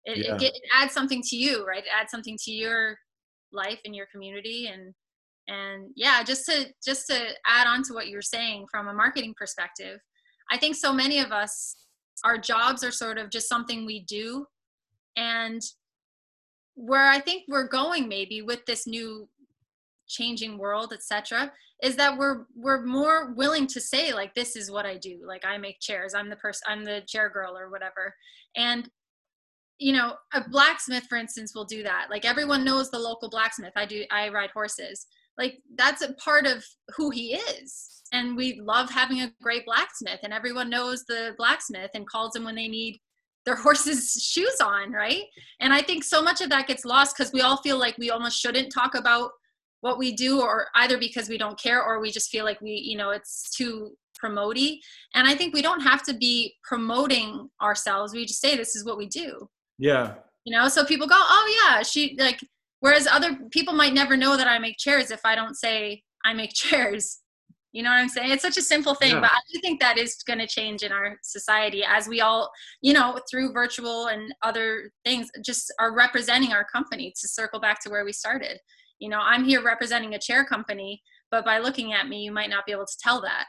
it, 0.04 0.18
yeah. 0.18 0.34
it, 0.34 0.40
get, 0.40 0.54
it 0.54 0.62
adds 0.74 0.92
something 0.92 1.22
to 1.22 1.36
you 1.36 1.66
right 1.66 1.84
it 1.84 1.90
adds 1.98 2.10
something 2.10 2.38
to 2.44 2.52
your 2.52 2.96
life 3.52 3.80
and 3.84 3.94
your 3.94 4.06
community 4.12 4.70
and 4.72 4.94
and 5.48 5.90
yeah 5.96 6.22
just 6.22 6.46
to 6.46 6.66
just 6.84 7.06
to 7.08 7.18
add 7.46 7.66
on 7.66 7.82
to 7.82 7.92
what 7.92 8.08
you're 8.08 8.22
saying 8.22 8.66
from 8.70 8.88
a 8.88 8.94
marketing 8.94 9.34
perspective 9.36 9.98
i 10.50 10.56
think 10.56 10.76
so 10.76 10.92
many 10.92 11.18
of 11.18 11.32
us 11.32 11.76
our 12.24 12.38
jobs 12.38 12.84
are 12.84 12.90
sort 12.90 13.18
of 13.18 13.30
just 13.30 13.48
something 13.48 13.84
we 13.84 14.04
do 14.04 14.46
and 15.16 15.60
where 16.80 17.08
I 17.08 17.20
think 17.20 17.44
we're 17.46 17.68
going 17.68 18.08
maybe 18.08 18.40
with 18.40 18.64
this 18.64 18.86
new 18.86 19.28
changing 20.08 20.56
world, 20.56 20.92
etc., 20.92 21.52
is 21.82 21.96
that 21.96 22.16
we're 22.16 22.46
we're 22.54 22.84
more 22.84 23.32
willing 23.34 23.66
to 23.66 23.80
say 23.80 24.12
like 24.12 24.34
this 24.34 24.56
is 24.56 24.70
what 24.70 24.86
I 24.86 24.96
do. 24.96 25.20
Like 25.26 25.44
I 25.44 25.58
make 25.58 25.80
chairs. 25.80 26.14
I'm 26.14 26.28
the 26.28 26.36
person. 26.36 26.62
I'm 26.68 26.84
the 26.84 27.02
chair 27.06 27.28
girl 27.28 27.56
or 27.56 27.70
whatever. 27.70 28.14
And 28.56 28.88
you 29.78 29.94
know, 29.94 30.14
a 30.34 30.46
blacksmith, 30.48 31.04
for 31.08 31.16
instance, 31.16 31.54
will 31.54 31.64
do 31.64 31.82
that. 31.82 32.08
Like 32.10 32.26
everyone 32.26 32.64
knows 32.64 32.90
the 32.90 32.98
local 32.98 33.30
blacksmith. 33.30 33.72
I 33.76 33.86
do. 33.86 34.04
I 34.10 34.28
ride 34.28 34.50
horses. 34.50 35.06
Like 35.38 35.58
that's 35.74 36.02
a 36.02 36.14
part 36.14 36.46
of 36.46 36.64
who 36.96 37.10
he 37.10 37.34
is. 37.34 38.02
And 38.12 38.36
we 38.36 38.60
love 38.60 38.90
having 38.90 39.20
a 39.20 39.32
great 39.42 39.64
blacksmith, 39.64 40.20
and 40.22 40.32
everyone 40.32 40.68
knows 40.68 41.04
the 41.04 41.34
blacksmith 41.38 41.90
and 41.94 42.08
calls 42.08 42.34
him 42.34 42.44
when 42.44 42.56
they 42.56 42.68
need 42.68 43.00
their 43.46 43.56
horses 43.66 44.12
shoes 44.22 44.56
on 44.62 44.92
right? 44.92 45.24
And 45.60 45.72
i 45.72 45.82
think 45.82 46.04
so 46.04 46.22
much 46.22 46.40
of 46.40 46.50
that 46.50 46.66
gets 46.66 46.84
lost 46.84 47.16
because 47.16 47.32
we 47.32 47.40
all 47.40 47.58
feel 47.58 47.78
like 47.78 47.96
we 47.98 48.10
almost 48.10 48.40
shouldn't 48.40 48.72
talk 48.72 48.94
about 48.94 49.30
what 49.80 49.98
we 49.98 50.12
do 50.12 50.40
or 50.40 50.66
either 50.74 50.98
because 50.98 51.28
we 51.28 51.38
don't 51.38 51.58
care 51.58 51.82
or 51.82 52.00
we 52.00 52.10
just 52.10 52.30
feel 52.30 52.44
like 52.44 52.60
we 52.60 52.72
you 52.72 52.96
know 52.96 53.10
it's 53.10 53.50
too 53.50 53.92
promoty 54.18 54.80
and 55.14 55.26
i 55.26 55.34
think 55.34 55.54
we 55.54 55.62
don't 55.62 55.80
have 55.80 56.02
to 56.02 56.12
be 56.12 56.54
promoting 56.62 57.48
ourselves. 57.62 58.12
We 58.12 58.26
just 58.26 58.40
say 58.40 58.56
this 58.56 58.76
is 58.76 58.84
what 58.84 58.98
we 58.98 59.06
do. 59.06 59.48
Yeah. 59.78 60.14
You 60.44 60.56
know 60.56 60.68
so 60.68 60.84
people 60.84 61.06
go 61.06 61.16
oh 61.16 61.54
yeah 61.64 61.82
she 61.82 62.16
like 62.18 62.40
whereas 62.80 63.06
other 63.06 63.36
people 63.50 63.74
might 63.74 63.94
never 63.94 64.16
know 64.16 64.36
that 64.36 64.48
i 64.48 64.58
make 64.58 64.78
chairs 64.78 65.10
if 65.10 65.20
i 65.24 65.34
don't 65.34 65.54
say 65.54 66.02
i 66.24 66.32
make 66.34 66.52
chairs 66.54 67.19
you 67.72 67.84
know 67.84 67.90
what 67.90 68.00
I'm 68.00 68.08
saying? 68.08 68.32
It's 68.32 68.42
such 68.42 68.56
a 68.56 68.62
simple 68.62 68.94
thing, 68.94 69.12
yeah. 69.12 69.20
but 69.20 69.30
I 69.30 69.38
do 69.52 69.60
think 69.60 69.80
that 69.80 69.96
is 69.96 70.16
going 70.26 70.40
to 70.40 70.46
change 70.46 70.82
in 70.82 70.90
our 70.90 71.16
society 71.22 71.84
as 71.86 72.08
we 72.08 72.20
all, 72.20 72.50
you 72.82 72.92
know, 72.92 73.20
through 73.30 73.52
virtual 73.52 74.08
and 74.08 74.34
other 74.42 74.90
things, 75.04 75.30
just 75.44 75.72
are 75.78 75.94
representing 75.94 76.52
our 76.52 76.64
company 76.64 77.12
to 77.20 77.28
circle 77.28 77.60
back 77.60 77.80
to 77.82 77.90
where 77.90 78.04
we 78.04 78.12
started. 78.12 78.58
You 78.98 79.08
know, 79.08 79.20
I'm 79.20 79.44
here 79.44 79.62
representing 79.62 80.14
a 80.14 80.18
chair 80.18 80.44
company, 80.44 81.00
but 81.30 81.44
by 81.44 81.58
looking 81.58 81.92
at 81.92 82.08
me, 82.08 82.22
you 82.22 82.32
might 82.32 82.50
not 82.50 82.66
be 82.66 82.72
able 82.72 82.86
to 82.86 82.98
tell 83.00 83.20
that, 83.22 83.44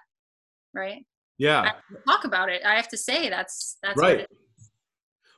right? 0.74 1.04
Yeah. 1.40 1.72
talk 2.08 2.24
about 2.24 2.50
it. 2.50 2.62
I 2.64 2.76
have 2.76 2.88
to 2.90 2.98
say 2.98 3.28
that's 3.28 3.78
that's 3.82 4.00
right. 4.00 4.28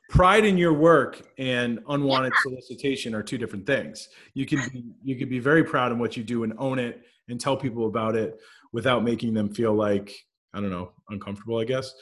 Pride 0.09 0.43
in 0.43 0.57
your 0.57 0.73
work 0.73 1.25
and 1.37 1.79
unwanted 1.87 2.33
yeah. 2.35 2.51
solicitation 2.51 3.15
are 3.15 3.23
two 3.23 3.37
different 3.37 3.65
things. 3.65 4.09
You 4.33 4.45
can 4.45 4.59
be, 4.71 4.83
you 5.01 5.15
can 5.15 5.29
be 5.29 5.39
very 5.39 5.63
proud 5.63 5.93
in 5.93 5.97
what 5.97 6.17
you 6.17 6.23
do 6.23 6.43
and 6.43 6.53
own 6.57 6.77
it 6.77 7.01
and 7.29 7.39
tell 7.39 7.55
people 7.55 7.87
about 7.87 8.15
it 8.15 8.37
without 8.73 9.03
making 9.03 9.33
them 9.33 9.53
feel 9.53 9.73
like 9.73 10.13
I 10.53 10.59
don't 10.59 10.71
know 10.71 10.91
uncomfortable. 11.09 11.59
I 11.59 11.63
guess. 11.63 11.93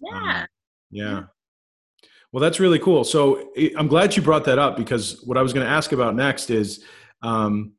Yeah. 0.00 0.40
Um, 0.40 0.46
yeah. 0.90 1.22
Well, 2.32 2.40
that's 2.40 2.60
really 2.60 2.78
cool. 2.78 3.04
So 3.04 3.50
I'm 3.76 3.88
glad 3.88 4.14
you 4.14 4.22
brought 4.22 4.44
that 4.44 4.58
up 4.58 4.76
because 4.76 5.20
what 5.24 5.36
I 5.36 5.42
was 5.42 5.52
going 5.52 5.66
to 5.66 5.72
ask 5.72 5.90
about 5.92 6.14
next 6.14 6.50
is, 6.50 6.84
um, 7.22 7.72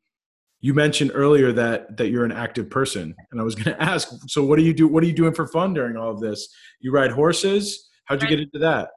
you 0.60 0.74
mentioned 0.74 1.10
earlier 1.14 1.52
that 1.52 1.96
that 1.96 2.10
you're 2.10 2.24
an 2.24 2.32
active 2.32 2.70
person, 2.70 3.14
and 3.30 3.40
I 3.40 3.44
was 3.44 3.54
going 3.54 3.76
to 3.76 3.82
ask, 3.82 4.08
so 4.28 4.44
what 4.44 4.58
do 4.58 4.64
you 4.64 4.74
do? 4.74 4.86
What 4.86 5.02
are 5.02 5.06
you 5.06 5.14
doing 5.14 5.34
for 5.34 5.46
fun 5.46 5.74
during 5.74 5.96
all 5.96 6.10
of 6.10 6.20
this? 6.20 6.48
You 6.80 6.92
ride 6.92 7.10
horses. 7.10 7.88
How'd 8.04 8.22
you 8.22 8.28
get 8.28 8.40
into 8.40 8.58
that? 8.58 8.90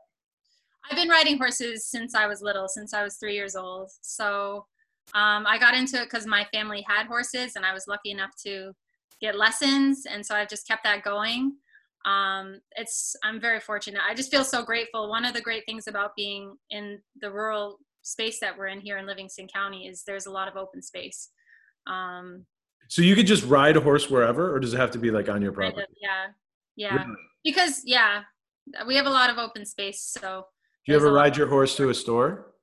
I've 0.89 0.97
been 0.97 1.09
riding 1.09 1.37
horses 1.37 1.87
since 1.87 2.13
I 2.13 2.27
was 2.27 2.41
little, 2.41 2.67
since 2.67 2.93
I 2.93 3.03
was 3.03 3.15
three 3.15 3.33
years 3.33 3.55
old. 3.55 3.89
So 4.01 4.65
um, 5.13 5.47
I 5.47 5.57
got 5.57 5.73
into 5.73 6.01
it 6.01 6.05
because 6.05 6.27
my 6.27 6.45
family 6.53 6.85
had 6.87 7.07
horses, 7.07 7.55
and 7.55 7.65
I 7.65 7.73
was 7.73 7.87
lucky 7.87 8.11
enough 8.11 8.31
to 8.45 8.73
get 9.25 9.37
lessons 9.37 10.05
and 10.11 10.25
so 10.25 10.35
i've 10.35 10.49
just 10.49 10.67
kept 10.67 10.83
that 10.83 11.03
going. 11.03 11.55
Um, 12.05 12.59
it's 12.75 13.15
i'm 13.23 13.41
very 13.41 13.59
fortunate. 13.59 14.01
I 14.07 14.13
just 14.13 14.29
feel 14.29 14.43
so 14.43 14.63
grateful. 14.63 15.09
One 15.09 15.25
of 15.25 15.33
the 15.33 15.41
great 15.41 15.63
things 15.65 15.87
about 15.87 16.15
being 16.15 16.55
in 16.69 16.99
the 17.19 17.31
rural 17.31 17.79
space 18.03 18.39
that 18.41 18.55
we're 18.55 18.67
in 18.67 18.79
here 18.79 18.97
in 18.97 19.07
livingston 19.07 19.47
county 19.47 19.87
is 19.87 20.03
there's 20.05 20.27
a 20.27 20.31
lot 20.31 20.47
of 20.47 20.55
open 20.55 20.83
space. 20.83 21.29
Um, 21.87 22.45
so 22.87 23.01
you 23.01 23.15
could 23.15 23.25
just 23.25 23.43
ride 23.45 23.75
a 23.77 23.81
horse 23.81 24.09
wherever 24.09 24.53
or 24.53 24.59
does 24.59 24.73
it 24.75 24.77
have 24.77 24.91
to 24.91 24.99
be 24.99 25.09
like 25.09 25.29
on 25.29 25.41
your 25.41 25.51
property 25.51 25.77
kind 25.77 25.87
of, 25.89 25.95
yeah. 25.99 26.25
Yeah. 26.75 26.95
Really? 27.05 27.15
because 27.43 27.81
yeah 27.85 28.21
we 28.85 28.95
have 28.95 29.07
a 29.07 29.09
lot 29.09 29.29
of 29.31 29.37
open 29.37 29.65
space 29.65 30.01
so 30.19 30.45
do 30.85 30.91
you 30.91 30.95
ever 30.95 31.11
ride 31.11 31.35
your 31.35 31.47
horse 31.47 31.75
to 31.77 31.89
a 31.89 31.93
store? 31.93 32.53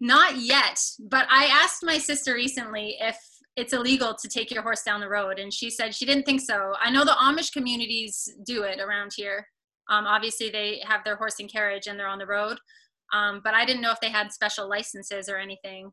Not 0.00 0.36
yet 0.38 0.78
but 0.98 1.26
i 1.30 1.44
asked 1.46 1.84
my 1.84 1.98
sister 1.98 2.34
recently 2.34 2.96
if 3.00 3.16
it's 3.56 3.72
illegal 3.72 4.14
to 4.14 4.28
take 4.28 4.50
your 4.50 4.62
horse 4.62 4.82
down 4.82 5.00
the 5.00 5.08
road. 5.08 5.38
And 5.38 5.52
she 5.52 5.70
said 5.70 5.94
she 5.94 6.04
didn't 6.04 6.24
think 6.24 6.42
so. 6.42 6.74
I 6.80 6.90
know 6.90 7.04
the 7.04 7.12
Amish 7.12 7.52
communities 7.52 8.28
do 8.44 8.62
it 8.64 8.80
around 8.80 9.12
here. 9.16 9.46
Um, 9.88 10.06
obviously, 10.06 10.50
they 10.50 10.82
have 10.86 11.04
their 11.04 11.16
horse 11.16 11.36
and 11.40 11.50
carriage 11.50 11.86
and 11.86 11.98
they're 11.98 12.08
on 12.08 12.18
the 12.18 12.26
road. 12.26 12.58
Um, 13.12 13.40
but 13.42 13.54
I 13.54 13.64
didn't 13.64 13.82
know 13.82 13.92
if 13.92 14.00
they 14.00 14.10
had 14.10 14.32
special 14.32 14.68
licenses 14.68 15.28
or 15.28 15.38
anything. 15.38 15.90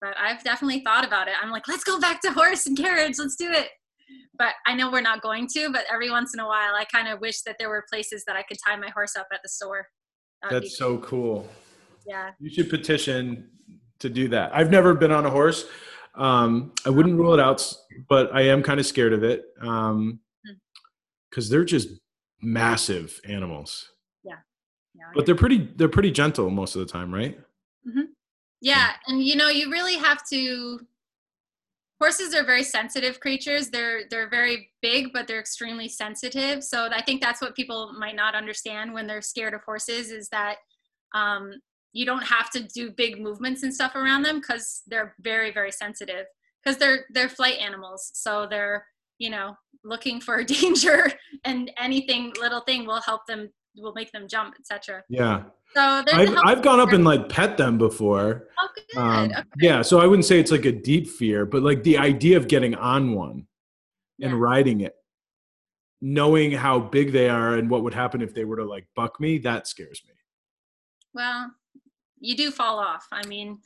But 0.00 0.16
I've 0.18 0.42
definitely 0.42 0.80
thought 0.80 1.06
about 1.06 1.28
it. 1.28 1.34
I'm 1.40 1.50
like, 1.50 1.68
let's 1.68 1.84
go 1.84 2.00
back 2.00 2.20
to 2.22 2.32
horse 2.32 2.66
and 2.66 2.76
carriage. 2.76 3.18
Let's 3.18 3.36
do 3.36 3.50
it. 3.50 3.68
But 4.36 4.54
I 4.66 4.74
know 4.74 4.90
we're 4.90 5.00
not 5.00 5.22
going 5.22 5.48
to. 5.54 5.70
But 5.70 5.84
every 5.92 6.10
once 6.10 6.34
in 6.34 6.40
a 6.40 6.46
while, 6.46 6.74
I 6.74 6.84
kind 6.84 7.08
of 7.08 7.20
wish 7.20 7.42
that 7.42 7.56
there 7.58 7.68
were 7.68 7.84
places 7.92 8.24
that 8.26 8.36
I 8.36 8.42
could 8.42 8.56
tie 8.66 8.76
my 8.76 8.88
horse 8.90 9.16
up 9.16 9.28
at 9.32 9.40
the 9.42 9.48
store. 9.48 9.86
That'd 10.42 10.62
That's 10.62 10.78
so 10.78 10.98
cool. 10.98 11.48
Yeah. 12.06 12.30
You 12.40 12.50
should 12.50 12.70
petition 12.70 13.50
to 14.00 14.08
do 14.08 14.28
that. 14.28 14.54
I've 14.54 14.70
never 14.70 14.94
been 14.94 15.12
on 15.12 15.26
a 15.26 15.30
horse. 15.30 15.66
Um, 16.14 16.72
I 16.84 16.90
wouldn't 16.90 17.18
rule 17.18 17.34
it 17.34 17.40
out, 17.40 17.72
but 18.08 18.34
I 18.34 18.42
am 18.42 18.62
kind 18.62 18.78
of 18.78 18.86
scared 18.86 19.12
of 19.12 19.24
it 19.24 19.46
because 19.54 19.68
um, 19.68 20.20
hmm. 21.34 21.40
they're 21.48 21.64
just 21.64 21.88
massive 22.40 23.20
animals. 23.24 23.88
Yeah. 24.24 24.36
yeah. 24.94 25.04
But 25.14 25.26
they're 25.26 25.34
pretty. 25.34 25.70
They're 25.76 25.88
pretty 25.88 26.10
gentle 26.10 26.50
most 26.50 26.76
of 26.76 26.80
the 26.80 26.92
time, 26.92 27.12
right? 27.12 27.38
Mm-hmm. 27.88 28.12
Yeah, 28.60 28.92
and 29.06 29.22
you 29.22 29.36
know, 29.36 29.48
you 29.48 29.70
really 29.70 29.96
have 29.96 30.26
to. 30.30 30.80
Horses 32.00 32.34
are 32.34 32.44
very 32.44 32.64
sensitive 32.64 33.20
creatures. 33.20 33.70
They're 33.70 34.02
they're 34.10 34.28
very 34.28 34.70
big, 34.82 35.12
but 35.12 35.26
they're 35.26 35.40
extremely 35.40 35.88
sensitive. 35.88 36.64
So 36.64 36.88
I 36.90 37.00
think 37.00 37.22
that's 37.22 37.40
what 37.40 37.54
people 37.54 37.92
might 37.98 38.16
not 38.16 38.34
understand 38.34 38.92
when 38.92 39.06
they're 39.06 39.22
scared 39.22 39.54
of 39.54 39.62
horses 39.62 40.10
is 40.10 40.28
that 40.30 40.56
um, 41.14 41.54
you 41.92 42.06
don't 42.06 42.22
have 42.22 42.50
to 42.50 42.66
do 42.74 42.90
big 42.90 43.20
movements 43.20 43.62
and 43.62 43.72
stuff 43.72 43.94
around 43.94 44.22
them 44.22 44.40
because 44.40 44.82
they're 44.86 45.14
very 45.20 45.52
very 45.52 45.70
sensitive 45.70 46.26
because 46.62 46.78
they're 46.78 47.04
they're 47.10 47.28
flight 47.28 47.58
animals 47.58 48.10
so 48.14 48.46
they're 48.48 48.86
you 49.18 49.30
know 49.30 49.54
looking 49.84 50.20
for 50.20 50.42
danger 50.44 51.10
and 51.44 51.70
anything 51.78 52.32
little 52.40 52.60
thing 52.60 52.86
will 52.86 53.00
help 53.02 53.26
them 53.26 53.48
will 53.76 53.94
make 53.94 54.12
them 54.12 54.26
jump 54.28 54.54
etc 54.58 55.02
yeah 55.08 55.44
so 55.74 56.04
I've, 56.12 56.36
I've 56.44 56.62
gone 56.62 56.80
up 56.80 56.92
and 56.92 57.04
like 57.04 57.30
pet 57.30 57.56
them 57.56 57.78
before 57.78 58.48
oh, 58.60 58.68
good. 58.74 59.00
Um, 59.00 59.30
okay. 59.30 59.42
yeah 59.60 59.80
so 59.80 60.00
i 60.00 60.06
wouldn't 60.06 60.26
say 60.26 60.38
it's 60.38 60.50
like 60.50 60.66
a 60.66 60.72
deep 60.72 61.08
fear 61.08 61.46
but 61.46 61.62
like 61.62 61.82
the 61.82 61.96
idea 61.96 62.36
of 62.36 62.48
getting 62.48 62.74
on 62.74 63.14
one 63.14 63.46
yeah. 64.18 64.28
and 64.28 64.40
riding 64.40 64.82
it 64.82 64.94
knowing 66.02 66.52
how 66.52 66.80
big 66.80 67.12
they 67.12 67.30
are 67.30 67.54
and 67.54 67.70
what 67.70 67.82
would 67.82 67.94
happen 67.94 68.20
if 68.20 68.34
they 68.34 68.44
were 68.44 68.56
to 68.56 68.64
like 68.64 68.86
buck 68.94 69.18
me 69.20 69.38
that 69.38 69.66
scares 69.66 70.02
me 70.06 70.12
well 71.14 71.50
you 72.22 72.36
do 72.36 72.50
fall 72.50 72.78
off. 72.78 73.06
I 73.12 73.26
mean, 73.26 73.58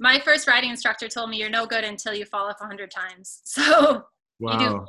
my 0.00 0.18
first 0.18 0.48
riding 0.48 0.70
instructor 0.70 1.08
told 1.08 1.30
me 1.30 1.36
you're 1.36 1.50
no 1.50 1.66
good 1.66 1.84
until 1.84 2.14
you 2.14 2.24
fall 2.24 2.48
off 2.48 2.60
a 2.60 2.66
hundred 2.66 2.90
times. 2.90 3.42
So 3.52 4.04
wow. 4.40 4.58
you 4.58 4.68
do. 4.68 4.86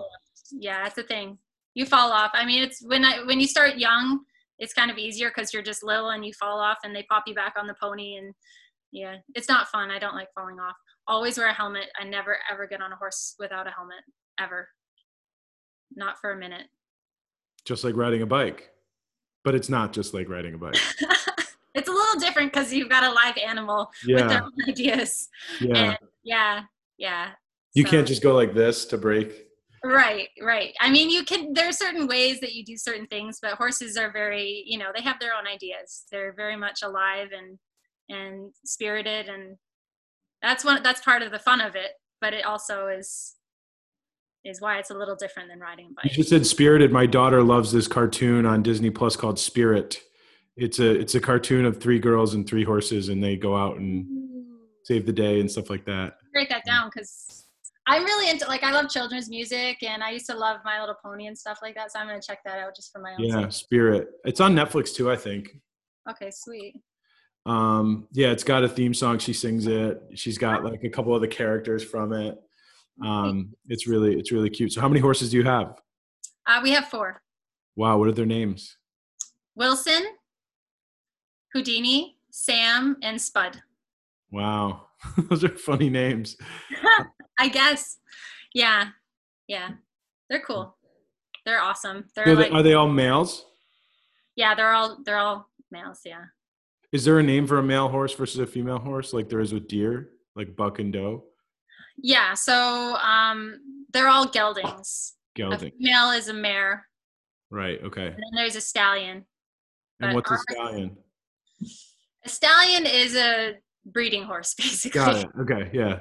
Yeah, 0.51 0.81
that's 0.81 0.95
the 0.95 1.03
thing. 1.03 1.37
You 1.75 1.85
fall 1.85 2.11
off. 2.11 2.31
I 2.33 2.45
mean, 2.45 2.63
it's 2.63 2.81
when 2.81 3.05
I 3.05 3.23
when 3.23 3.39
you 3.39 3.45
start 3.45 3.77
young, 3.77 4.21
it's 4.57 4.73
kind 4.73 4.89
of 4.89 4.97
easier 4.97 5.29
because 5.29 5.53
you're 5.53 5.61
just 5.61 5.83
little 5.83 6.09
and 6.09 6.25
you 6.25 6.33
fall 6.33 6.59
off 6.59 6.77
and 6.83 6.95
they 6.95 7.03
pop 7.03 7.25
you 7.27 7.35
back 7.35 7.53
on 7.59 7.67
the 7.67 7.75
pony 7.79 8.15
and 8.15 8.33
yeah, 8.91 9.17
it's 9.35 9.49
not 9.49 9.67
fun. 9.67 9.91
I 9.91 9.99
don't 9.99 10.15
like 10.15 10.29
falling 10.33 10.59
off. 10.59 10.75
Always 11.07 11.37
wear 11.37 11.49
a 11.49 11.53
helmet. 11.53 11.89
I 11.99 12.05
never 12.05 12.37
ever 12.49 12.65
get 12.65 12.81
on 12.81 12.93
a 12.93 12.95
horse 12.95 13.35
without 13.37 13.67
a 13.67 13.71
helmet 13.71 14.03
ever. 14.39 14.69
Not 15.95 16.19
for 16.19 16.31
a 16.31 16.37
minute. 16.37 16.67
Just 17.65 17.83
like 17.83 17.95
riding 17.95 18.21
a 18.21 18.25
bike. 18.25 18.71
But 19.43 19.55
it's 19.55 19.69
not 19.69 19.93
just 19.93 20.13
like 20.13 20.29
riding 20.29 20.53
a 20.53 20.57
bike. 20.57 20.79
it's 21.75 21.89
a 21.89 21.91
little 21.91 22.19
different 22.19 22.53
because 22.53 22.71
you've 22.71 22.89
got 22.89 23.03
a 23.03 23.11
live 23.11 23.37
animal 23.37 23.91
yeah. 24.05 24.15
with 24.15 24.29
their 24.29 24.43
own 24.43 24.51
ideas. 24.67 25.29
Yeah. 25.59 25.77
And 25.77 25.97
yeah. 26.23 26.63
Yeah. 26.97 27.29
You 27.73 27.83
so. 27.83 27.89
can't 27.89 28.07
just 28.07 28.21
go 28.21 28.35
like 28.35 28.53
this 28.53 28.85
to 28.85 28.97
brake. 28.97 29.47
Right, 29.85 30.29
right. 30.41 30.73
I 30.79 30.89
mean, 30.89 31.09
you 31.09 31.25
can, 31.25 31.53
there 31.53 31.67
are 31.67 31.73
certain 31.73 32.07
ways 32.07 32.39
that 32.39 32.53
you 32.53 32.63
do 32.63 32.77
certain 32.77 33.05
things, 33.07 33.39
but 33.41 33.55
horses 33.55 33.97
are 33.97 34.11
very, 34.11 34.63
you 34.65 34.77
know, 34.77 34.91
they 34.95 35.01
have 35.01 35.19
their 35.19 35.33
own 35.33 35.45
ideas. 35.45 36.03
They're 36.09 36.33
very 36.33 36.55
much 36.55 36.83
alive 36.83 37.29
and, 37.37 37.59
and 38.09 38.53
spirited. 38.63 39.27
And 39.27 39.57
that's 40.41 40.63
one, 40.63 40.81
that's 40.83 41.01
part 41.01 41.21
of 41.21 41.31
the 41.31 41.39
fun 41.39 41.59
of 41.59 41.75
it. 41.75 41.91
But 42.21 42.33
it 42.33 42.45
also 42.45 42.87
is, 42.87 43.35
is 44.45 44.61
why 44.61 44.77
it's 44.77 44.89
a 44.89 44.97
little 44.97 45.17
different 45.17 45.49
than 45.49 45.59
riding 45.59 45.87
a 45.87 45.93
bike. 45.93 46.05
You 46.05 46.11
just 46.11 46.29
said 46.29 46.45
spirited. 46.45 46.93
My 46.93 47.05
daughter 47.05 47.43
loves 47.43 47.73
this 47.73 47.89
cartoon 47.89 48.45
on 48.45 48.63
Disney 48.63 48.89
Plus 48.89 49.17
called 49.17 49.37
Spirit 49.37 49.99
it's 50.57 50.79
a 50.79 50.89
it's 50.99 51.15
a 51.15 51.19
cartoon 51.19 51.65
of 51.65 51.81
three 51.81 51.99
girls 51.99 52.33
and 52.35 52.47
three 52.47 52.63
horses 52.63 53.09
and 53.09 53.23
they 53.23 53.35
go 53.35 53.55
out 53.57 53.77
and 53.77 54.05
save 54.83 55.05
the 55.05 55.13
day 55.13 55.39
and 55.39 55.49
stuff 55.49 55.69
like 55.69 55.85
that. 55.85 56.17
Break 56.33 56.49
that 56.49 56.65
down 56.65 56.89
because 56.93 57.39
i'm 57.85 58.05
really 58.05 58.29
into 58.29 58.47
like 58.47 58.63
i 58.63 58.71
love 58.71 58.89
children's 58.89 59.29
music 59.29 59.83
and 59.83 60.01
i 60.01 60.09
used 60.09 60.25
to 60.25 60.33
love 60.33 60.57
my 60.63 60.79
little 60.79 60.95
pony 61.03 61.27
and 61.27 61.37
stuff 61.37 61.59
like 61.61 61.75
that 61.75 61.91
so 61.91 61.99
i'm 61.99 62.07
gonna 62.07 62.21
check 62.21 62.39
that 62.45 62.57
out 62.57 62.73
just 62.73 62.93
for 62.93 62.99
my 63.01 63.11
own 63.11 63.19
yeah 63.19 63.41
sake. 63.41 63.51
spirit. 63.51 64.07
It's 64.23 64.39
on 64.39 64.55
netflix 64.55 64.95
too 64.95 65.11
i 65.11 65.17
think. 65.17 65.49
Okay 66.09 66.29
sweet. 66.31 66.75
Um 67.45 68.07
yeah 68.13 68.29
it's 68.31 68.43
got 68.45 68.63
a 68.63 68.69
theme 68.69 68.93
song 68.93 69.19
she 69.19 69.33
sings 69.33 69.67
it. 69.67 70.01
She's 70.15 70.37
got 70.37 70.63
like 70.63 70.83
a 70.85 70.89
couple 70.89 71.13
of 71.13 71.19
the 71.21 71.27
characters 71.27 71.83
from 71.83 72.13
it. 72.13 72.37
Um 73.05 73.53
it's 73.67 73.85
really 73.85 74.17
it's 74.17 74.31
really 74.31 74.49
cute. 74.49 74.71
So 74.71 74.79
how 74.79 74.87
many 74.87 75.01
horses 75.01 75.31
do 75.31 75.37
you 75.37 75.43
have? 75.43 75.77
Uh, 76.47 76.61
we 76.63 76.71
have 76.71 76.87
four. 76.87 77.21
Wow 77.75 77.97
what 77.97 78.07
are 78.07 78.13
their 78.13 78.25
names? 78.25 78.77
Wilson 79.55 80.03
Houdini, 81.53 82.17
Sam, 82.31 82.97
and 83.01 83.21
Spud. 83.21 83.61
Wow. 84.31 84.87
Those 85.29 85.43
are 85.43 85.55
funny 85.55 85.89
names. 85.89 86.35
I 87.39 87.47
guess. 87.47 87.97
Yeah. 88.53 88.89
Yeah. 89.47 89.69
They're 90.29 90.41
cool. 90.41 90.75
They're 91.45 91.61
awesome. 91.61 92.05
They're 92.15 92.29
are, 92.29 92.35
like, 92.35 92.49
they, 92.49 92.57
are 92.57 92.63
they 92.63 92.73
all 92.73 92.89
males? 92.89 93.45
Yeah, 94.35 94.55
they're 94.55 94.71
all 94.71 94.97
they're 95.03 95.17
all 95.17 95.49
males, 95.71 96.01
yeah. 96.05 96.25
Is 96.91 97.05
there 97.05 97.19
a 97.19 97.23
name 97.23 97.45
for 97.45 97.59
a 97.59 97.63
male 97.63 97.89
horse 97.89 98.13
versus 98.13 98.39
a 98.39 98.47
female 98.47 98.79
horse 98.79 99.13
like 99.13 99.29
there 99.29 99.41
is 99.41 99.53
with 99.53 99.67
deer, 99.67 100.09
like 100.35 100.55
buck 100.55 100.79
and 100.79 100.91
doe? 100.91 101.25
Yeah, 101.97 102.33
so 102.33 102.95
um 102.95 103.59
they're 103.91 104.07
all 104.07 104.27
geldings. 104.27 105.13
Gelding. 105.35 105.69
A 105.69 105.71
female 105.71 106.11
is 106.11 106.29
a 106.29 106.33
mare. 106.33 106.87
Right, 107.51 107.79
okay. 107.83 108.07
And 108.07 108.15
then 108.15 108.31
there's 108.35 108.55
a 108.55 108.61
stallion. 108.61 109.25
And 109.99 110.15
what's 110.15 110.31
a 110.31 110.37
stallion? 110.49 110.97
A 112.25 112.29
stallion 112.29 112.85
is 112.85 113.15
a 113.15 113.55
breeding 113.85 114.23
horse, 114.23 114.53
basically. 114.57 114.99
Got 114.99 115.15
it. 115.17 115.29
Okay, 115.41 115.69
yeah, 115.73 115.99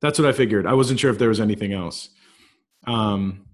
that's 0.00 0.18
what 0.18 0.28
I 0.28 0.32
figured. 0.32 0.66
I 0.66 0.74
wasn't 0.74 1.00
sure 1.00 1.10
if 1.10 1.18
there 1.18 1.28
was 1.28 1.40
anything 1.40 1.72
else. 1.72 2.10
Um, 2.86 3.46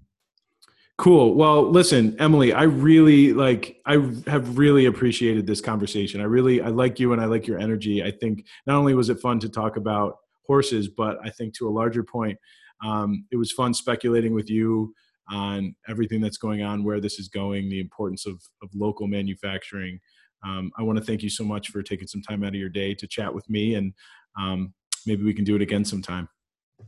cool. 0.97 1.35
Well, 1.35 1.69
listen, 1.69 2.15
Emily, 2.19 2.53
I 2.53 2.63
really 2.63 3.33
like. 3.33 3.77
I 3.85 3.93
have 4.27 4.57
really 4.57 4.85
appreciated 4.85 5.47
this 5.47 5.61
conversation. 5.61 6.21
I 6.21 6.25
really, 6.25 6.61
I 6.61 6.67
like 6.67 6.99
you, 6.99 7.13
and 7.13 7.21
I 7.21 7.25
like 7.25 7.47
your 7.47 7.59
energy. 7.59 8.03
I 8.03 8.11
think 8.11 8.45
not 8.65 8.77
only 8.77 8.93
was 8.93 9.09
it 9.09 9.19
fun 9.19 9.39
to 9.39 9.49
talk 9.49 9.77
about 9.77 10.17
horses, 10.45 10.87
but 10.87 11.17
I 11.23 11.29
think 11.29 11.53
to 11.55 11.67
a 11.67 11.71
larger 11.71 12.03
point, 12.03 12.37
um, 12.83 13.25
it 13.31 13.37
was 13.37 13.51
fun 13.51 13.73
speculating 13.73 14.33
with 14.33 14.49
you 14.49 14.93
on 15.29 15.75
everything 15.87 16.19
that's 16.19 16.37
going 16.37 16.61
on, 16.61 16.83
where 16.83 16.99
this 16.99 17.19
is 17.19 17.29
going, 17.29 17.69
the 17.69 17.79
importance 17.79 18.25
of, 18.25 18.41
of 18.61 18.69
local 18.73 19.07
manufacturing, 19.07 19.99
um, 20.43 20.71
I 20.77 20.83
want 20.83 20.97
to 20.97 21.03
thank 21.03 21.21
you 21.21 21.29
so 21.29 21.43
much 21.43 21.69
for 21.69 21.81
taking 21.81 22.07
some 22.07 22.21
time 22.21 22.43
out 22.43 22.49
of 22.49 22.55
your 22.55 22.69
day 22.69 22.93
to 22.95 23.07
chat 23.07 23.33
with 23.33 23.49
me, 23.49 23.75
and 23.75 23.93
um, 24.39 24.73
maybe 25.05 25.23
we 25.23 25.33
can 25.33 25.45
do 25.45 25.55
it 25.55 25.61
again 25.61 25.85
sometime. 25.85 26.27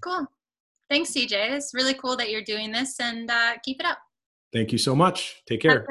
Cool. 0.02 0.28
Thanks, 0.90 1.12
CJ. 1.12 1.52
It's 1.52 1.74
really 1.74 1.94
cool 1.94 2.16
that 2.18 2.30
you're 2.30 2.44
doing 2.44 2.72
this, 2.72 3.00
and 3.00 3.30
uh, 3.30 3.54
keep 3.64 3.80
it 3.80 3.86
up. 3.86 4.00
Thank 4.52 4.72
you 4.72 4.78
so 4.78 4.96
much. 4.96 5.42
Take 5.48 5.62
care. 5.62 5.88